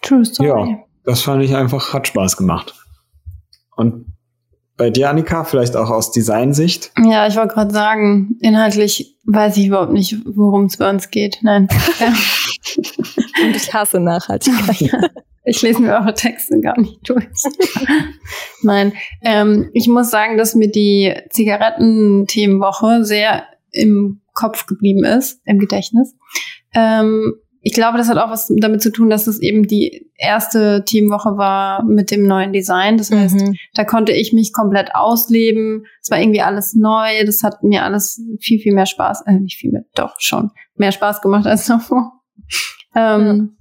True 0.02 0.26
story. 0.26 0.50
Ja 0.50 0.84
das 1.04 1.22
fand 1.22 1.44
ich 1.44 1.56
einfach, 1.56 1.94
hat 1.94 2.08
Spaß 2.08 2.38
gemacht. 2.38 2.74
Und 3.76 4.13
bei 4.78 4.90
dir, 4.90 5.10
Annika, 5.10 5.44
vielleicht 5.44 5.76
auch 5.76 5.90
aus 5.90 6.12
Designsicht? 6.12 6.92
Ja, 7.04 7.28
ich 7.28 7.36
wollte 7.36 7.54
gerade 7.54 7.74
sagen, 7.74 8.38
inhaltlich 8.42 9.18
weiß 9.26 9.58
ich 9.58 9.68
überhaupt 9.68 9.94
nicht, 9.94 10.18
worum 10.26 10.66
es 10.66 10.78
bei 10.78 10.90
uns 10.90 11.12
geht. 11.12 11.40
Nein. 11.42 11.68
Und 13.44 13.56
ich 13.56 13.74
hasse 13.74 14.00
Nachhaltigkeit. 14.00 15.12
ich 15.46 15.62
lese 15.62 15.82
mir 15.82 15.94
eure 15.94 16.14
Texte 16.14 16.60
gar 16.60 16.80
nicht 16.80 17.08
durch. 17.08 17.28
Nein, 18.64 18.94
ähm, 19.22 19.70
ich 19.74 19.88
muss 19.88 20.10
sagen, 20.10 20.38
dass 20.38 20.56
mir 20.56 20.72
die 20.72 21.14
Zigarettenthemenwoche 21.30 23.04
sehr 23.04 23.44
im 23.72 24.22
Kopf 24.34 24.66
geblieben 24.66 25.04
ist, 25.04 25.42
im 25.46 25.60
Gedächtnis. 25.60 26.16
Ähm, 26.74 27.36
ich 27.66 27.74
glaube, 27.74 27.98
das 27.98 28.10
hat 28.10 28.18
auch 28.18 28.30
was 28.30 28.54
damit 28.58 28.82
zu 28.82 28.92
tun, 28.92 29.10
dass 29.10 29.26
es 29.26 29.42
eben 29.42 29.66
die 29.68 30.12
erste 30.18 30.84
Teamwoche 30.86 31.38
war 31.38 31.82
mit 31.86 32.12
dem 32.12 32.28
neuen 32.28 32.52
Design. 32.52 32.98
Das 32.98 33.10
heißt, 33.10 33.36
mhm. 33.36 33.56
da 33.74 33.86
konnte 33.86 34.12
ich 34.12 34.34
mich 34.34 34.52
komplett 34.52 34.94
ausleben. 34.94 35.86
Es 36.02 36.12
war 36.12 36.20
irgendwie 36.20 36.42
alles 36.42 36.74
neu. 36.76 37.24
Das 37.26 37.42
hat 37.42 37.64
mir 37.64 37.84
alles 37.84 38.22
viel, 38.42 38.60
viel 38.60 38.74
mehr 38.74 38.86
Spaß, 38.86 39.24
äh, 39.28 39.40
nicht 39.40 39.58
viel 39.58 39.72
mehr, 39.72 39.86
doch 39.96 40.16
schon 40.18 40.52
mehr 40.76 40.92
Spaß 40.92 41.22
gemacht 41.22 41.48
als 41.48 41.66
davor. 41.66 42.12
Ähm, 42.96 43.58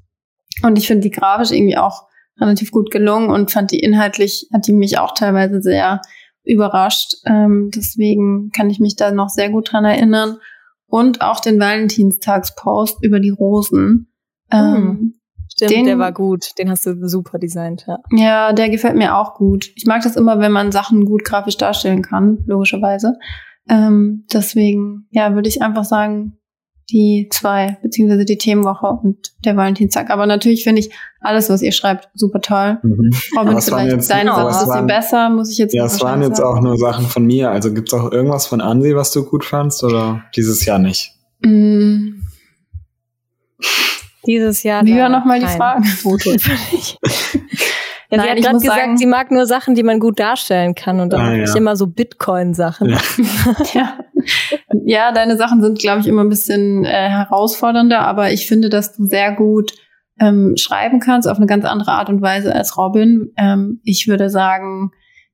ja. 0.61 0.69
Und 0.69 0.77
ich 0.77 0.87
finde 0.87 1.05
die 1.05 1.11
grafisch 1.11 1.53
irgendwie 1.53 1.79
auch 1.79 2.03
relativ 2.39 2.71
gut 2.71 2.91
gelungen 2.91 3.31
und 3.31 3.51
fand 3.51 3.71
die 3.71 3.79
inhaltlich, 3.79 4.47
hat 4.53 4.67
die 4.67 4.75
mich 4.75 4.99
auch 4.99 5.15
teilweise 5.15 5.63
sehr 5.63 6.03
überrascht. 6.45 7.15
Ähm, 7.25 7.71
deswegen 7.75 8.51
kann 8.55 8.69
ich 8.69 8.79
mich 8.79 8.95
da 8.95 9.11
noch 9.11 9.31
sehr 9.31 9.49
gut 9.49 9.73
dran 9.73 9.87
erinnern 9.87 10.37
und 10.93 11.23
auch 11.23 11.41
den 11.41 11.59
Valentinstagspost 11.59 13.03
über 13.03 13.19
die 13.19 13.31
Rosen. 13.31 14.13
Ähm, 14.51 14.75
hm. 14.75 15.15
Stimmt, 15.51 15.71
den, 15.71 15.87
der 15.87 15.99
war 15.99 16.13
gut. 16.13 16.59
Den 16.59 16.69
hast 16.69 16.85
du 16.85 17.09
super 17.09 17.39
designt, 17.39 17.87
ja. 17.89 17.99
Ja, 18.11 18.53
der 18.53 18.69
gefällt 18.69 18.97
mir 18.97 19.17
auch 19.17 19.35
gut. 19.35 19.71
Ich 19.75 19.87
mag 19.87 20.03
das 20.03 20.17
immer, 20.17 20.39
wenn 20.39 20.53
man 20.53 20.71
Sachen 20.71 21.07
gut 21.07 21.25
grafisch 21.25 21.57
darstellen 21.57 22.03
kann, 22.03 22.45
logischerweise. 22.47 23.15
Ähm, 23.71 24.27
deswegen, 24.31 25.07
ja, 25.11 25.35
würde 25.35 25.49
ich 25.49 25.63
einfach 25.63 25.85
sagen, 25.85 26.39
die 26.91 27.29
zwei, 27.31 27.79
beziehungsweise 27.83 28.25
die 28.25 28.37
Themenwoche 28.37 28.87
und 28.87 29.33
der 29.45 29.57
Valentinstag. 29.57 30.11
Aber 30.11 30.27
natürlich 30.27 30.65
finde 30.65 30.81
ich 30.81 30.91
alles, 31.21 31.49
was 31.49 31.63
ihr 31.63 31.73
schreibt, 31.73 32.09
super 32.15 32.41
toll. 32.41 32.79
Mhm. 32.83 33.13
Robin, 33.37 33.61
vielleicht 33.61 33.93
jetzt, 33.93 34.11
deine 34.11 34.31
Sache 34.31 34.49
ein 34.49 34.67
bisschen 34.67 34.87
besser, 34.87 35.31
muss 35.31 35.51
ich 35.51 35.59
jetzt 35.59 35.75
Ja, 35.75 35.85
es 35.85 36.01
waren 36.01 36.23
jetzt 36.23 36.41
auch 36.41 36.61
nur 36.61 36.77
Sachen 36.77 37.07
von 37.07 37.25
mir. 37.25 37.51
Also 37.51 37.73
gibt 37.73 37.93
es 37.93 37.99
auch 37.99 38.11
irgendwas 38.13 38.47
von 38.47 38.61
Ansi, 38.61 38.95
was 38.97 39.13
du 39.13 39.25
gut 39.25 39.45
fandst 39.45 39.85
oder 39.85 40.25
dieses 40.37 40.65
Jahr 40.65 40.79
nicht? 40.79 41.13
Mm. 41.41 42.23
Dieses 44.27 44.63
Jahr. 44.63 44.85
Wie 44.85 44.97
war 44.97 45.09
nochmal 45.09 45.41
die 45.41 45.47
Frage? 45.47 45.83
Ja, 48.13 48.19
Nein, 48.19 48.27
sie 48.27 48.31
hat 48.31 48.43
gerade 48.43 48.59
gesagt, 48.59 48.81
sagen, 48.81 48.99
sie 48.99 49.07
mag 49.07 49.31
nur 49.31 49.47
Sachen, 49.47 49.75
die 49.75 49.83
man 49.83 49.99
gut 49.99 50.21
darstellen 50.21 50.75
kann 50.75 51.01
und 51.01 51.15
dann 51.15 51.21
ah, 51.23 51.35
ja. 51.35 51.57
immer 51.57 51.77
so 51.77 51.87
Bitcoin-Sachen. 51.87 52.91
Ja. 52.91 52.99
ja. 53.73 53.99
Ja. 54.85 55.13
deine 55.13 55.37
Sachen 55.37 55.63
sind, 55.63 55.79
glaube 55.79 56.01
ich, 56.01 56.07
immer 56.07 56.23
ein 56.23 56.29
bisschen 56.29 56.85
äh, 56.85 57.09
herausfordernder, 57.09 58.01
aber 58.01 58.33
ich 58.33 58.47
finde, 58.47 58.69
dass 58.69 58.97
du 58.97 59.07
sehr 59.07 59.33
gut 59.33 59.73
ähm, 60.21 60.55
schreiben 60.57 61.01
kannst 61.01 61.29
auf 61.29 61.39
eine 61.39 61.47
ganz 61.47 61.65
andere 61.65 61.93
Art 61.93 62.09
und 62.09 62.23
Weise 62.23 62.55
als 62.55 62.77
Robin. 62.77 63.33
Ähm, 63.37 63.81
ich 63.85 64.09
würde 64.09 64.31
sagen, 64.31 64.93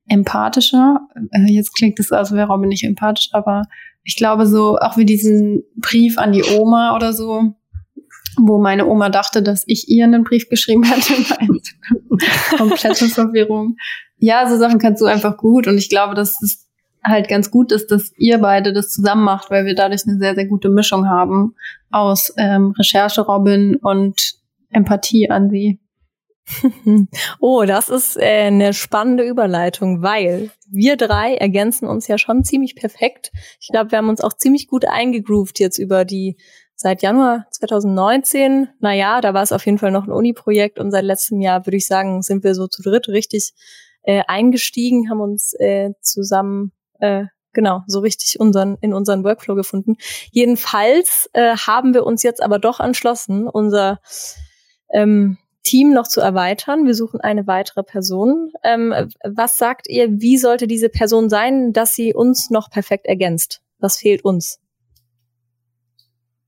empathischer. 0.09 1.01
Äh, 1.33 1.53
jetzt 1.53 1.75
klingt 1.75 1.99
es, 2.01 2.13
als 2.13 2.33
wäre 2.33 2.49
Robin 2.49 2.69
nicht 2.69 2.85
empathisch, 2.85 3.29
aber 3.33 3.63
ich 4.05 4.17
glaube 4.17 4.47
so, 4.47 4.79
auch 4.79 4.97
wie 4.97 5.05
diesen 5.05 5.63
Brief 5.77 6.19
an 6.19 6.33
die 6.33 6.45
Oma 6.59 6.97
oder 6.97 7.13
so, 7.13 7.55
wo 8.39 8.59
meine 8.59 8.87
Oma 8.87 9.11
dachte, 9.11 9.43
dass 9.43 9.65
ich 9.67 9.89
ihr 9.89 10.05
einen 10.05 10.25
Brief 10.25 10.49
geschrieben 10.49 10.85
hätte. 10.85 11.15
Komplette 12.57 13.05
Verwirrung. 13.09 13.77
Ja, 14.17 14.49
so 14.49 14.57
Sachen 14.57 14.79
kannst 14.79 15.03
du 15.03 15.07
einfach 15.07 15.37
gut 15.37 15.67
und 15.67 15.77
ich 15.79 15.89
glaube, 15.89 16.15
dass 16.15 16.43
es 16.43 16.68
halt 17.09 17.29
ganz 17.29 17.51
gut 17.51 17.73
ist, 17.73 17.91
dass 17.91 18.13
ihr 18.17 18.39
beide 18.39 18.73
das 18.73 18.91
zusammen 18.91 19.25
macht, 19.25 19.51
weil 19.51 19.65
wir 19.65 19.75
dadurch 19.75 20.03
eine 20.07 20.19
sehr, 20.19 20.35
sehr 20.35 20.47
gute 20.47 20.69
Mischung 20.69 21.09
haben 21.09 21.55
aus 21.91 22.33
ähm, 22.37 22.75
Recherche 22.79 23.23
Robin 23.23 23.77
und 23.77 24.35
Empathie 24.71 25.31
an 25.31 25.51
sie. 25.51 25.81
oh, 27.41 27.65
das 27.67 27.89
ist 27.89 28.17
äh, 28.17 28.47
eine 28.47 28.73
spannende 28.73 29.25
Überleitung, 29.25 30.03
weil 30.03 30.51
wir 30.71 30.97
drei 30.97 31.35
ergänzen 31.35 31.87
uns 31.87 32.09
ja 32.09 32.19
schon 32.19 32.45
ziemlich 32.45 32.75
perfekt. 32.75 33.31
Ich 33.61 33.69
glaube, 33.69 33.91
wir 33.91 33.99
haben 33.99 34.09
uns 34.09 34.21
auch 34.21 34.33
ziemlich 34.33 34.67
gut 34.67 34.87
eingegroovt 34.87 35.59
jetzt 35.61 35.79
über 35.79 36.05
die 36.05 36.37
seit 36.75 37.03
Januar 37.03 37.47
2019. 37.51 38.69
Naja, 38.81 39.21
da 39.21 39.35
war 39.35 39.43
es 39.43 39.53
auf 39.53 39.67
jeden 39.67 39.79
Fall 39.79 39.91
noch 39.91 40.07
ein 40.07 40.13
Uni-Projekt 40.13 40.79
und 40.79 40.91
seit 40.91 41.05
letztem 41.05 41.41
Jahr 41.41 41.67
würde 41.67 41.77
ich 41.77 41.87
sagen, 41.87 42.23
sind 42.23 42.45
wir 42.45 42.55
so 42.55 42.67
zu 42.67 42.83
dritt 42.83 43.09
richtig 43.09 43.53
äh, 44.03 44.23
eingestiegen, 44.27 45.11
haben 45.11 45.21
uns 45.21 45.55
äh, 45.55 45.91
zusammen 46.01 46.73
äh, 46.99 47.25
genau 47.53 47.83
so 47.87 48.01
richtig 48.01 48.39
unseren 48.41 48.77
in 48.81 48.95
unseren 48.95 49.25
Workflow 49.25 49.55
gefunden. 49.55 49.97
Jedenfalls 50.31 51.29
äh, 51.33 51.57
haben 51.57 51.95
wir 51.95 52.05
uns 52.05 52.23
jetzt 52.23 52.43
aber 52.43 52.59
doch 52.59 52.81
entschlossen, 52.81 53.49
unser 53.49 54.01
ähm, 54.93 55.39
Team 55.69 55.93
noch 55.93 56.09
zu 56.09 56.21
erweitern. 56.21 56.87
Wir 56.87 56.95
suchen 56.95 57.21
eine 57.21 57.47
weitere 57.47 57.83
Person. 57.83 58.53
Ähm, 58.65 58.95
was 59.23 59.57
sagt 59.57 59.89
ihr, 59.89 60.21
wie 60.21 60.39
sollte 60.39 60.67
diese 60.67 60.89
Person 60.89 61.29
sein, 61.29 61.73
dass 61.73 61.95
sie 61.95 62.15
uns 62.15 62.51
noch 62.51 62.71
perfekt 62.71 63.07
ergänzt? 63.07 63.61
Was 63.79 63.99
fehlt 63.99 64.25
uns? 64.25 64.61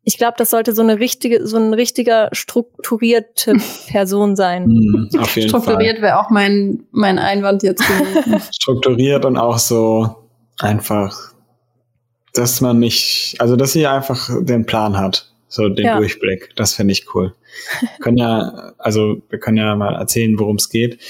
Ich 0.02 0.16
glaube, 0.16 0.34
das 0.38 0.50
sollte 0.50 0.72
so 0.72 0.80
eine 0.80 0.98
richtige, 0.98 1.46
so 1.46 1.58
ein 1.58 1.74
richtiger 1.74 2.30
strukturierte 2.32 3.54
Person 3.88 4.36
sein. 4.36 4.66
Mhm, 4.66 5.10
auf 5.18 5.36
jeden 5.36 5.50
Strukturiert 5.50 6.00
wäre 6.00 6.18
auch 6.18 6.30
mein, 6.30 6.84
mein 6.90 7.18
Einwand 7.18 7.62
jetzt 7.62 7.86
gewesen. 7.86 8.40
Strukturiert 8.52 9.26
und 9.26 9.36
auch 9.36 9.58
so 9.58 10.19
einfach, 10.62 11.32
dass 12.34 12.60
man 12.60 12.78
nicht, 12.78 13.36
also 13.38 13.56
dass 13.56 13.72
sie 13.72 13.86
einfach 13.86 14.30
den 14.40 14.66
Plan 14.66 14.96
hat, 14.96 15.32
so 15.48 15.68
den 15.68 15.86
ja. 15.86 15.96
Durchblick. 15.96 16.54
Das 16.56 16.74
finde 16.74 16.92
ich 16.92 17.14
cool. 17.14 17.34
Wir 17.80 17.88
können 18.00 18.16
ja, 18.18 18.72
also 18.78 19.20
wir 19.28 19.38
können 19.38 19.56
ja 19.56 19.74
mal 19.74 19.94
erzählen, 19.94 20.38
worum 20.38 20.56
es 20.56 20.68
geht. 20.68 21.00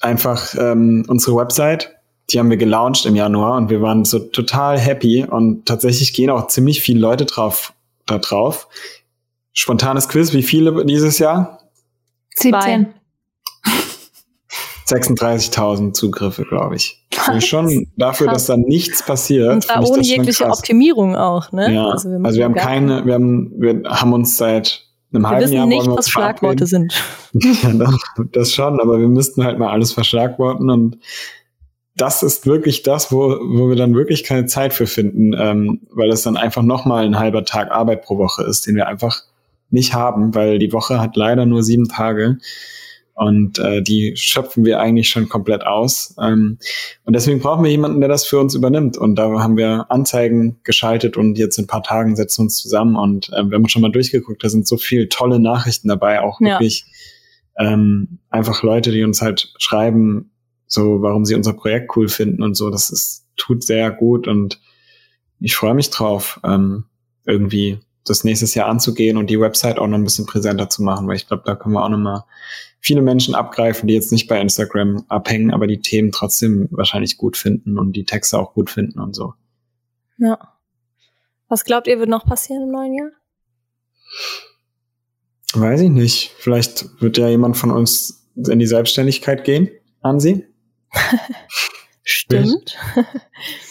Einfach 0.00 0.54
ähm, 0.58 1.04
unsere 1.08 1.36
Website 1.36 2.00
die 2.32 2.38
haben 2.38 2.50
wir 2.50 2.56
gelauncht 2.56 3.06
im 3.06 3.16
Januar 3.16 3.56
und 3.56 3.70
wir 3.70 3.80
waren 3.80 4.04
so 4.04 4.18
total 4.18 4.78
happy 4.78 5.24
und 5.24 5.66
tatsächlich 5.66 6.12
gehen 6.12 6.30
auch 6.30 6.46
ziemlich 6.48 6.80
viele 6.80 7.00
Leute 7.00 7.24
drauf, 7.26 7.72
da 8.06 8.18
drauf. 8.18 8.68
Spontanes 9.52 10.08
Quiz, 10.08 10.32
wie 10.32 10.42
viele 10.42 10.84
dieses 10.84 11.18
Jahr? 11.18 11.60
17. 12.36 12.94
36.000 14.90 15.92
Zugriffe, 15.92 16.44
glaube 16.44 16.76
ich. 16.76 17.04
Also 17.26 17.40
schon 17.40 17.88
dafür, 17.96 18.28
Krass. 18.28 18.46
dass 18.46 18.46
da 18.46 18.56
nichts 18.56 19.04
passiert. 19.04 19.52
Und 19.52 19.64
zwar 19.64 19.88
ohne 19.88 20.02
jegliche 20.02 20.46
Optimierung 20.46 21.16
auch, 21.16 21.52
ne? 21.52 21.72
Ja. 21.74 21.88
Also 21.88 22.08
wir, 22.08 22.24
also 22.24 22.38
wir 22.38 22.44
haben 22.44 22.54
keine, 22.54 23.04
wir 23.06 23.14
haben, 23.14 23.52
wir 23.56 23.82
haben 23.86 24.12
uns 24.12 24.36
seit 24.36 24.86
einem 25.12 25.22
wir 25.22 25.28
halben 25.28 25.44
wissen 25.44 25.54
Jahr 25.54 25.66
nicht, 25.66 25.86
was 25.86 26.08
Schlagworte 26.08 26.66
sind. 26.66 26.94
ja, 27.32 27.72
doch, 27.72 27.98
das 28.32 28.52
schon, 28.52 28.80
aber 28.80 28.98
wir 29.00 29.08
müssten 29.08 29.44
halt 29.44 29.58
mal 29.58 29.70
alles 29.70 29.92
verschlagworten 29.92 30.70
und 30.70 30.98
das 31.96 32.22
ist 32.22 32.46
wirklich 32.46 32.82
das, 32.82 33.12
wo, 33.12 33.36
wo 33.40 33.68
wir 33.68 33.76
dann 33.76 33.94
wirklich 33.94 34.24
keine 34.24 34.46
Zeit 34.46 34.72
für 34.72 34.86
finden, 34.86 35.34
ähm, 35.36 35.80
weil 35.90 36.08
das 36.08 36.22
dann 36.22 36.36
einfach 36.36 36.62
nochmal 36.62 37.04
ein 37.04 37.18
halber 37.18 37.44
Tag 37.44 37.70
Arbeit 37.70 38.02
pro 38.02 38.16
Woche 38.16 38.44
ist, 38.44 38.66
den 38.66 38.76
wir 38.76 38.86
einfach 38.86 39.22
nicht 39.70 39.92
haben, 39.94 40.34
weil 40.34 40.58
die 40.58 40.72
Woche 40.72 41.00
hat 41.00 41.16
leider 41.16 41.46
nur 41.46 41.62
sieben 41.62 41.88
Tage 41.88 42.38
und 43.20 43.58
äh, 43.58 43.82
die 43.82 44.16
schöpfen 44.16 44.64
wir 44.64 44.80
eigentlich 44.80 45.10
schon 45.10 45.28
komplett 45.28 45.66
aus. 45.66 46.14
Ähm, 46.18 46.56
und 47.04 47.14
deswegen 47.14 47.40
brauchen 47.40 47.62
wir 47.62 47.70
jemanden, 47.70 48.00
der 48.00 48.08
das 48.08 48.24
für 48.24 48.40
uns 48.40 48.54
übernimmt. 48.54 48.96
Und 48.96 49.16
da 49.16 49.28
haben 49.40 49.58
wir 49.58 49.90
Anzeigen 49.90 50.58
geschaltet 50.64 51.18
und 51.18 51.36
jetzt 51.36 51.58
in 51.58 51.64
ein 51.64 51.66
paar 51.68 51.82
Tagen 51.82 52.16
setzen 52.16 52.38
wir 52.38 52.44
uns 52.44 52.56
zusammen 52.56 52.96
und 52.96 53.28
äh, 53.34 53.44
wir 53.44 53.56
haben 53.56 53.68
schon 53.68 53.82
mal 53.82 53.92
durchgeguckt, 53.92 54.42
da 54.42 54.48
sind 54.48 54.66
so 54.66 54.78
viele 54.78 55.10
tolle 55.10 55.38
Nachrichten 55.38 55.88
dabei, 55.88 56.22
auch 56.22 56.40
ja. 56.40 56.52
wirklich 56.52 56.86
ähm, 57.58 58.20
einfach 58.30 58.62
Leute, 58.62 58.90
die 58.90 59.04
uns 59.04 59.20
halt 59.20 59.52
schreiben, 59.58 60.30
so, 60.66 61.02
warum 61.02 61.26
sie 61.26 61.34
unser 61.34 61.52
Projekt 61.52 61.94
cool 61.96 62.08
finden 62.08 62.42
und 62.42 62.54
so. 62.54 62.70
Das 62.70 62.88
ist, 62.88 63.26
tut 63.36 63.62
sehr 63.62 63.90
gut 63.90 64.28
und 64.28 64.62
ich 65.40 65.54
freue 65.56 65.74
mich 65.74 65.90
drauf, 65.90 66.40
ähm, 66.42 66.84
irgendwie 67.26 67.80
das 68.04 68.24
nächstes 68.24 68.54
Jahr 68.54 68.68
anzugehen 68.68 69.16
und 69.16 69.28
die 69.28 69.40
Website 69.40 69.78
auch 69.78 69.86
noch 69.86 69.98
ein 69.98 70.04
bisschen 70.04 70.26
präsenter 70.26 70.68
zu 70.68 70.82
machen, 70.82 71.06
weil 71.06 71.16
ich 71.16 71.26
glaube, 71.26 71.42
da 71.44 71.54
können 71.54 71.74
wir 71.74 71.84
auch 71.84 71.88
noch 71.88 71.98
mal 71.98 72.24
viele 72.80 73.02
Menschen 73.02 73.34
abgreifen, 73.34 73.86
die 73.86 73.94
jetzt 73.94 74.10
nicht 74.10 74.26
bei 74.26 74.40
Instagram 74.40 75.04
abhängen, 75.08 75.52
aber 75.52 75.66
die 75.66 75.80
Themen 75.80 76.12
trotzdem 76.12 76.68
wahrscheinlich 76.70 77.18
gut 77.18 77.36
finden 77.36 77.78
und 77.78 77.92
die 77.92 78.04
Texte 78.04 78.38
auch 78.38 78.54
gut 78.54 78.70
finden 78.70 79.00
und 79.00 79.14
so. 79.14 79.34
Ja. 80.18 80.38
Was 81.48 81.64
glaubt 81.64 81.88
ihr, 81.88 81.98
wird 81.98 82.08
noch 82.08 82.24
passieren 82.24 82.62
im 82.64 82.70
neuen 82.70 82.94
Jahr? 82.94 83.10
Weiß 85.54 85.80
ich 85.80 85.90
nicht. 85.90 86.32
Vielleicht 86.38 87.02
wird 87.02 87.18
ja 87.18 87.28
jemand 87.28 87.56
von 87.56 87.70
uns 87.70 88.28
in 88.36 88.58
die 88.58 88.66
Selbstständigkeit 88.66 89.44
gehen, 89.44 89.68
an 90.00 90.20
sie. 90.20 90.46
Stimmt. 92.02 92.78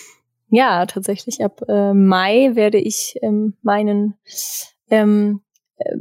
ja, 0.50 0.86
tatsächlich. 0.86 1.44
Ab 1.44 1.62
äh, 1.68 1.94
Mai 1.94 2.52
werde 2.54 2.80
ich 2.80 3.16
ähm, 3.22 3.58
meinen 3.62 4.16
ähm, 4.90 5.42
äh, 5.78 5.98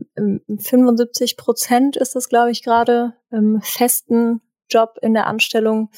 75 0.59 1.37
Prozent 1.37 1.97
ist 1.97 2.15
das, 2.15 2.29
glaube 2.29 2.51
ich, 2.51 2.63
gerade 2.63 3.15
ähm, 3.33 3.61
festen 3.63 4.41
Job 4.71 4.99
in 5.03 5.15
der 5.15 5.27
Anstellung 5.27 5.91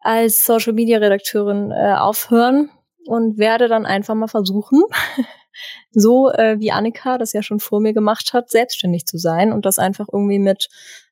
als 0.00 0.44
Social 0.44 0.74
Media 0.74 0.98
Redakteurin 0.98 1.70
äh, 1.70 1.94
aufhören 1.94 2.70
und 3.06 3.38
werde 3.38 3.68
dann 3.68 3.86
einfach 3.86 4.14
mal 4.14 4.28
versuchen, 4.28 4.82
so 5.90 6.30
äh, 6.30 6.58
wie 6.58 6.72
Annika 6.72 7.18
das 7.18 7.32
ja 7.32 7.42
schon 7.42 7.60
vor 7.60 7.80
mir 7.80 7.94
gemacht 7.94 8.32
hat, 8.32 8.50
selbstständig 8.50 9.06
zu 9.06 9.18
sein 9.18 9.52
und 9.52 9.64
das 9.64 9.78
einfach 9.78 10.06
irgendwie 10.12 10.38
mit 10.38 10.68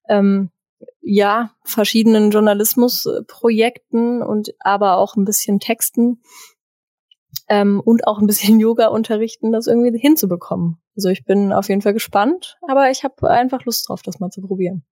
ähm, 0.08 0.50
ja, 1.00 1.50
verschiedenen 1.64 2.30
Journalismusprojekten 2.30 4.22
und 4.22 4.54
aber 4.60 4.96
auch 4.98 5.16
ein 5.16 5.24
bisschen 5.24 5.60
Texten 5.60 6.22
ähm, 7.48 7.80
und 7.80 8.06
auch 8.06 8.18
ein 8.18 8.26
bisschen 8.26 8.60
Yoga 8.60 8.88
unterrichten, 8.88 9.52
das 9.52 9.66
irgendwie 9.66 9.98
hinzubekommen. 9.98 10.78
Also 10.96 11.08
ich 11.08 11.24
bin 11.24 11.52
auf 11.52 11.68
jeden 11.68 11.82
Fall 11.82 11.94
gespannt, 11.94 12.58
aber 12.66 12.90
ich 12.90 13.04
habe 13.04 13.30
einfach 13.30 13.64
Lust 13.64 13.88
drauf, 13.88 14.02
das 14.02 14.20
mal 14.20 14.30
zu 14.30 14.42
probieren. 14.42 14.84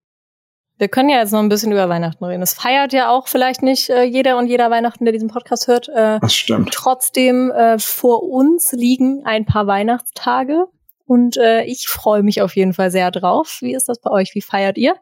Wir 0.77 0.87
können 0.87 1.09
ja 1.09 1.19
jetzt 1.19 1.31
noch 1.31 1.41
ein 1.41 1.49
bisschen 1.49 1.71
über 1.71 1.89
Weihnachten 1.89 2.25
reden. 2.25 2.41
Es 2.41 2.55
feiert 2.55 2.91
ja 2.91 3.11
auch 3.11 3.27
vielleicht 3.27 3.61
nicht 3.61 3.91
äh, 3.91 4.01
jeder 4.03 4.39
und 4.39 4.47
jeder 4.47 4.71
Weihnachten, 4.71 5.05
der 5.05 5.11
diesen 5.11 5.29
Podcast 5.29 5.67
hört. 5.67 5.89
Äh, 5.89 6.19
das 6.19 6.33
stimmt. 6.33 6.71
Trotzdem 6.73 7.51
äh, 7.51 7.77
vor 7.77 8.23
uns 8.23 8.71
liegen 8.71 9.23
ein 9.23 9.45
paar 9.45 9.67
Weihnachtstage 9.67 10.65
und 11.05 11.37
äh, 11.37 11.65
ich 11.65 11.87
freue 11.87 12.23
mich 12.23 12.41
auf 12.41 12.55
jeden 12.55 12.73
Fall 12.73 12.89
sehr 12.89 13.11
drauf. 13.11 13.57
Wie 13.61 13.75
ist 13.75 13.89
das 13.89 13.99
bei 13.99 14.09
euch? 14.09 14.33
Wie 14.33 14.41
feiert 14.41 14.77
ihr? 14.77 14.95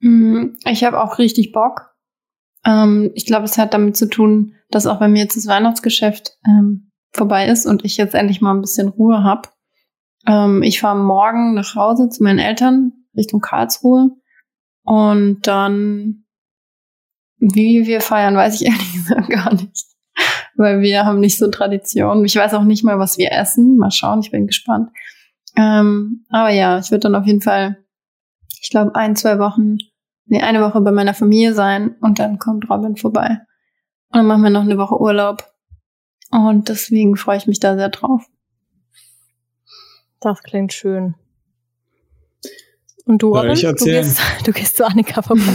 Hm, 0.00 0.56
ich 0.64 0.84
habe 0.84 1.02
auch 1.02 1.18
richtig 1.18 1.52
Bock. 1.52 1.94
Ähm, 2.64 3.10
ich 3.14 3.26
glaube, 3.26 3.44
es 3.44 3.58
hat 3.58 3.74
damit 3.74 3.96
zu 3.96 4.08
tun, 4.08 4.54
dass 4.70 4.86
auch 4.86 4.98
bei 4.98 5.08
mir 5.08 5.22
jetzt 5.22 5.36
das 5.36 5.46
Weihnachtsgeschäft 5.46 6.38
ähm, 6.46 6.90
vorbei 7.12 7.46
ist 7.48 7.66
und 7.66 7.84
ich 7.84 7.96
jetzt 7.96 8.14
endlich 8.14 8.40
mal 8.40 8.54
ein 8.54 8.60
bisschen 8.60 8.88
Ruhe 8.88 9.22
habe. 9.22 9.48
Ähm, 10.26 10.62
ich 10.62 10.80
fahre 10.80 10.98
morgen 10.98 11.54
nach 11.54 11.74
Hause 11.74 12.08
zu 12.08 12.22
meinen 12.22 12.38
Eltern 12.38 12.92
Richtung 13.16 13.40
Karlsruhe 13.40 14.10
und 14.84 15.46
dann, 15.46 16.24
wie 17.38 17.86
wir 17.86 18.00
feiern, 18.00 18.36
weiß 18.36 18.60
ich 18.60 18.66
ehrlich 18.66 18.92
gesagt 18.92 19.30
gar 19.30 19.54
nicht. 19.54 19.84
weil 20.56 20.80
wir 20.80 21.04
haben 21.04 21.20
nicht 21.20 21.38
so 21.38 21.48
Tradition. 21.50 22.24
Ich 22.24 22.36
weiß 22.36 22.54
auch 22.54 22.64
nicht 22.64 22.84
mal, 22.84 22.98
was 22.98 23.18
wir 23.18 23.32
essen. 23.32 23.76
Mal 23.76 23.90
schauen, 23.90 24.20
ich 24.20 24.30
bin 24.30 24.46
gespannt. 24.46 24.90
Ähm, 25.56 26.24
aber 26.30 26.50
ja, 26.50 26.78
ich 26.78 26.90
würde 26.90 27.02
dann 27.02 27.14
auf 27.14 27.26
jeden 27.26 27.40
Fall, 27.40 27.78
ich 28.62 28.70
glaube, 28.70 28.94
ein, 28.94 29.16
zwei 29.16 29.38
Wochen, 29.38 29.78
nee, 30.26 30.40
eine 30.40 30.62
Woche 30.62 30.80
bei 30.80 30.92
meiner 30.92 31.14
Familie 31.14 31.54
sein 31.54 31.96
und 32.00 32.18
dann 32.18 32.38
kommt 32.38 32.68
Robin 32.70 32.96
vorbei. 32.96 33.38
Und 34.10 34.18
dann 34.18 34.26
machen 34.26 34.42
wir 34.42 34.50
noch 34.50 34.62
eine 34.62 34.78
Woche 34.78 35.00
Urlaub. 35.00 35.44
Und 36.30 36.68
deswegen 36.68 37.16
freue 37.16 37.38
ich 37.38 37.46
mich 37.46 37.60
da 37.60 37.76
sehr 37.76 37.88
drauf. 37.88 38.24
Das 40.20 40.42
klingt 40.42 40.72
schön. 40.72 41.14
Und 43.04 43.22
du, 43.22 43.34
Robin? 43.34 43.52
Ich 43.52 43.62
du, 43.62 43.74
gehst, 43.74 44.20
du 44.44 44.52
gehst 44.52 44.76
zu 44.76 44.86
Annika 44.86 45.22
vorbei. 45.22 45.54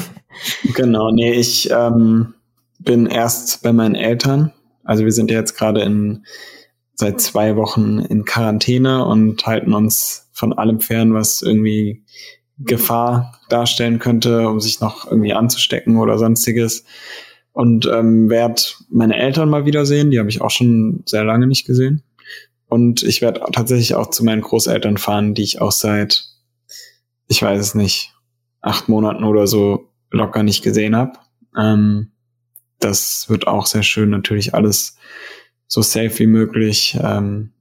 genau, 0.75 1.11
nee, 1.11 1.33
ich 1.33 1.69
ähm, 1.71 2.33
bin 2.79 3.05
erst 3.05 3.61
bei 3.61 3.73
meinen 3.73 3.95
Eltern. 3.95 4.51
Also 4.83 5.05
wir 5.05 5.11
sind 5.11 5.29
ja 5.31 5.37
jetzt 5.37 5.55
gerade 5.55 5.81
in 5.81 6.25
seit 6.95 7.21
zwei 7.21 7.55
Wochen 7.55 7.99
in 7.99 8.25
Quarantäne 8.25 9.05
und 9.05 9.45
halten 9.45 9.73
uns 9.73 10.29
von 10.31 10.53
allem 10.53 10.79
fern, 10.79 11.13
was 11.13 11.41
irgendwie 11.41 12.03
Gefahr 12.59 13.39
darstellen 13.49 13.99
könnte, 13.99 14.47
um 14.47 14.59
sich 14.59 14.79
noch 14.79 15.05
irgendwie 15.05 15.33
anzustecken 15.33 15.97
oder 15.97 16.17
sonstiges. 16.17 16.85
Und 17.51 17.85
ähm, 17.85 18.29
werde 18.29 18.61
meine 18.89 19.15
Eltern 19.15 19.49
mal 19.49 19.65
wiedersehen, 19.65 20.11
die 20.11 20.19
habe 20.19 20.29
ich 20.29 20.41
auch 20.41 20.49
schon 20.49 21.03
sehr 21.05 21.23
lange 21.23 21.47
nicht 21.47 21.65
gesehen. 21.65 22.03
Und 22.67 23.03
ich 23.03 23.21
werde 23.21 23.41
tatsächlich 23.51 23.93
auch 23.93 24.09
zu 24.09 24.23
meinen 24.25 24.41
Großeltern 24.41 24.97
fahren, 24.97 25.35
die 25.35 25.43
ich 25.43 25.61
auch 25.61 25.71
seit, 25.71 26.25
ich 27.27 27.41
weiß 27.41 27.59
es 27.59 27.75
nicht, 27.75 28.15
acht 28.61 28.89
Monaten 28.89 29.23
oder 29.23 29.45
so 29.45 29.89
locker 30.09 30.41
nicht 30.41 30.63
gesehen 30.63 30.95
habe. 30.95 31.19
Ähm, 31.55 32.11
das 32.79 33.29
wird 33.29 33.47
auch 33.47 33.67
sehr 33.67 33.83
schön, 33.83 34.09
natürlich 34.09 34.55
alles 34.55 34.97
so 35.67 35.81
safe 35.81 36.17
wie 36.19 36.27
möglich 36.27 36.97
ähm, 37.01 37.51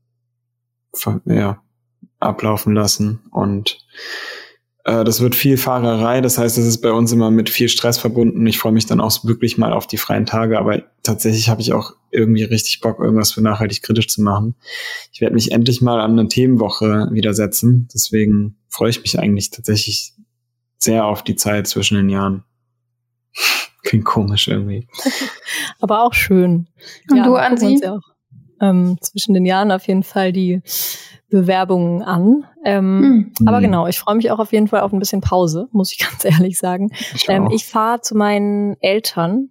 ja, 1.26 1.62
ablaufen 2.18 2.74
lassen. 2.74 3.20
Und 3.30 3.78
das 4.84 5.20
wird 5.20 5.34
viel 5.36 5.56
Fahrerei, 5.56 6.20
das 6.20 6.38
heißt, 6.38 6.58
es 6.58 6.66
ist 6.66 6.78
bei 6.78 6.90
uns 6.90 7.12
immer 7.12 7.30
mit 7.30 7.48
viel 7.50 7.68
Stress 7.68 7.98
verbunden. 7.98 8.46
Ich 8.46 8.58
freue 8.58 8.72
mich 8.72 8.86
dann 8.86 9.00
auch 9.00 9.24
wirklich 9.24 9.56
mal 9.56 9.72
auf 9.72 9.86
die 9.86 9.96
freien 9.96 10.26
Tage, 10.26 10.58
aber 10.58 10.82
tatsächlich 11.04 11.48
habe 11.48 11.60
ich 11.60 11.72
auch 11.72 11.94
irgendwie 12.10 12.42
richtig 12.42 12.80
Bock, 12.80 12.98
irgendwas 12.98 13.32
für 13.32 13.42
nachhaltig 13.42 13.82
kritisch 13.82 14.08
zu 14.08 14.22
machen. 14.22 14.56
Ich 15.12 15.20
werde 15.20 15.34
mich 15.34 15.52
endlich 15.52 15.82
mal 15.82 16.00
an 16.00 16.18
eine 16.18 16.28
Themenwoche 16.28 17.08
widersetzen. 17.12 17.88
Deswegen 17.94 18.56
freue 18.68 18.90
ich 18.90 19.02
mich 19.02 19.18
eigentlich 19.18 19.50
tatsächlich 19.50 20.14
sehr 20.78 21.04
auf 21.04 21.22
die 21.22 21.36
Zeit 21.36 21.68
zwischen 21.68 21.96
den 21.96 22.08
Jahren. 22.08 22.42
Klingt 23.84 24.04
komisch 24.04 24.48
irgendwie. 24.48 24.88
Aber 25.80 26.02
auch 26.02 26.14
schön. 26.14 26.68
Und 27.08 27.16
ja, 27.16 27.24
du, 27.24 27.34
Ansi? 27.36 27.80
Ja 27.82 27.94
auch, 27.94 28.12
ähm, 28.60 28.96
zwischen 29.00 29.34
den 29.34 29.44
Jahren 29.46 29.70
auf 29.70 29.86
jeden 29.86 30.02
Fall 30.04 30.32
die 30.32 30.62
Bewerbungen 31.32 32.02
an. 32.02 32.44
Ähm, 32.64 33.00
mhm. 33.00 33.32
Aber 33.46 33.60
genau, 33.60 33.86
ich 33.86 33.98
freue 33.98 34.14
mich 34.14 34.30
auch 34.30 34.38
auf 34.38 34.52
jeden 34.52 34.68
Fall 34.68 34.82
auf 34.82 34.92
ein 34.92 34.98
bisschen 34.98 35.20
Pause, 35.20 35.68
muss 35.72 35.92
ich 35.92 35.98
ganz 35.98 36.24
ehrlich 36.24 36.58
sagen. 36.58 36.90
Ich, 37.14 37.28
ähm, 37.28 37.50
ich 37.50 37.66
fahre 37.66 38.00
zu 38.00 38.16
meinen 38.16 38.76
Eltern 38.80 39.50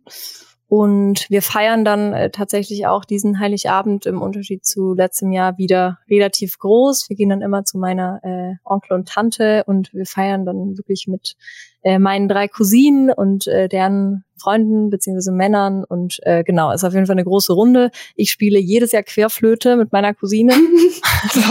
und 0.71 1.29
wir 1.29 1.41
feiern 1.41 1.83
dann 1.83 2.13
äh, 2.13 2.29
tatsächlich 2.29 2.87
auch 2.87 3.03
diesen 3.03 3.41
Heiligabend 3.41 4.05
im 4.05 4.21
Unterschied 4.21 4.65
zu 4.65 4.93
letztem 4.93 5.33
Jahr 5.33 5.57
wieder 5.57 5.99
relativ 6.09 6.59
groß. 6.59 7.09
Wir 7.09 7.17
gehen 7.17 7.27
dann 7.27 7.41
immer 7.41 7.65
zu 7.65 7.77
meiner 7.77 8.21
äh, 8.23 8.55
Onkel 8.63 8.93
und 8.93 9.09
Tante 9.09 9.65
und 9.65 9.93
wir 9.93 10.05
feiern 10.05 10.45
dann 10.45 10.77
wirklich 10.77 11.07
mit 11.09 11.35
äh, 11.81 11.99
meinen 11.99 12.29
drei 12.29 12.47
Cousinen 12.47 13.11
und 13.11 13.47
äh, 13.47 13.67
deren 13.67 14.23
Freunden 14.39 14.89
beziehungsweise 14.89 15.33
Männern 15.33 15.83
und 15.83 16.19
äh, 16.23 16.41
genau, 16.45 16.71
ist 16.71 16.85
auf 16.85 16.93
jeden 16.93 17.05
Fall 17.05 17.15
eine 17.15 17.25
große 17.25 17.51
Runde. 17.51 17.91
Ich 18.15 18.31
spiele 18.31 18.57
jedes 18.57 18.93
Jahr 18.93 19.03
Querflöte 19.03 19.75
mit 19.75 19.91
meiner 19.91 20.13
Cousine. 20.13 20.53
also, 21.23 21.41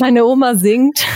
meine 0.00 0.24
Oma 0.24 0.56
singt. 0.56 1.06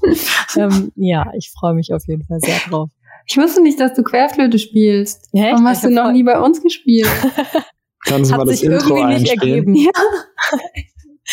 ähm, 0.58 0.92
ja, 0.94 1.32
ich 1.38 1.50
freue 1.58 1.72
mich 1.72 1.94
auf 1.94 2.06
jeden 2.06 2.24
Fall 2.26 2.40
sehr 2.40 2.58
drauf. 2.68 2.90
Ich 3.30 3.36
wusste 3.36 3.62
nicht, 3.62 3.78
dass 3.78 3.92
du 3.92 4.02
Querflöte 4.02 4.58
spielst. 4.58 5.28
Ja, 5.32 5.52
Warum 5.52 5.68
hast 5.68 5.84
du 5.84 5.90
noch 5.90 6.12
nie 6.12 6.22
bei 6.22 6.40
uns 6.40 6.62
gespielt? 6.62 7.08
Kannst 8.06 8.30
du 8.30 8.36
mal 8.36 8.46
das 8.46 8.62
Intro 8.62 9.02
einspielen? 9.02 9.74
Ja. 9.74 9.90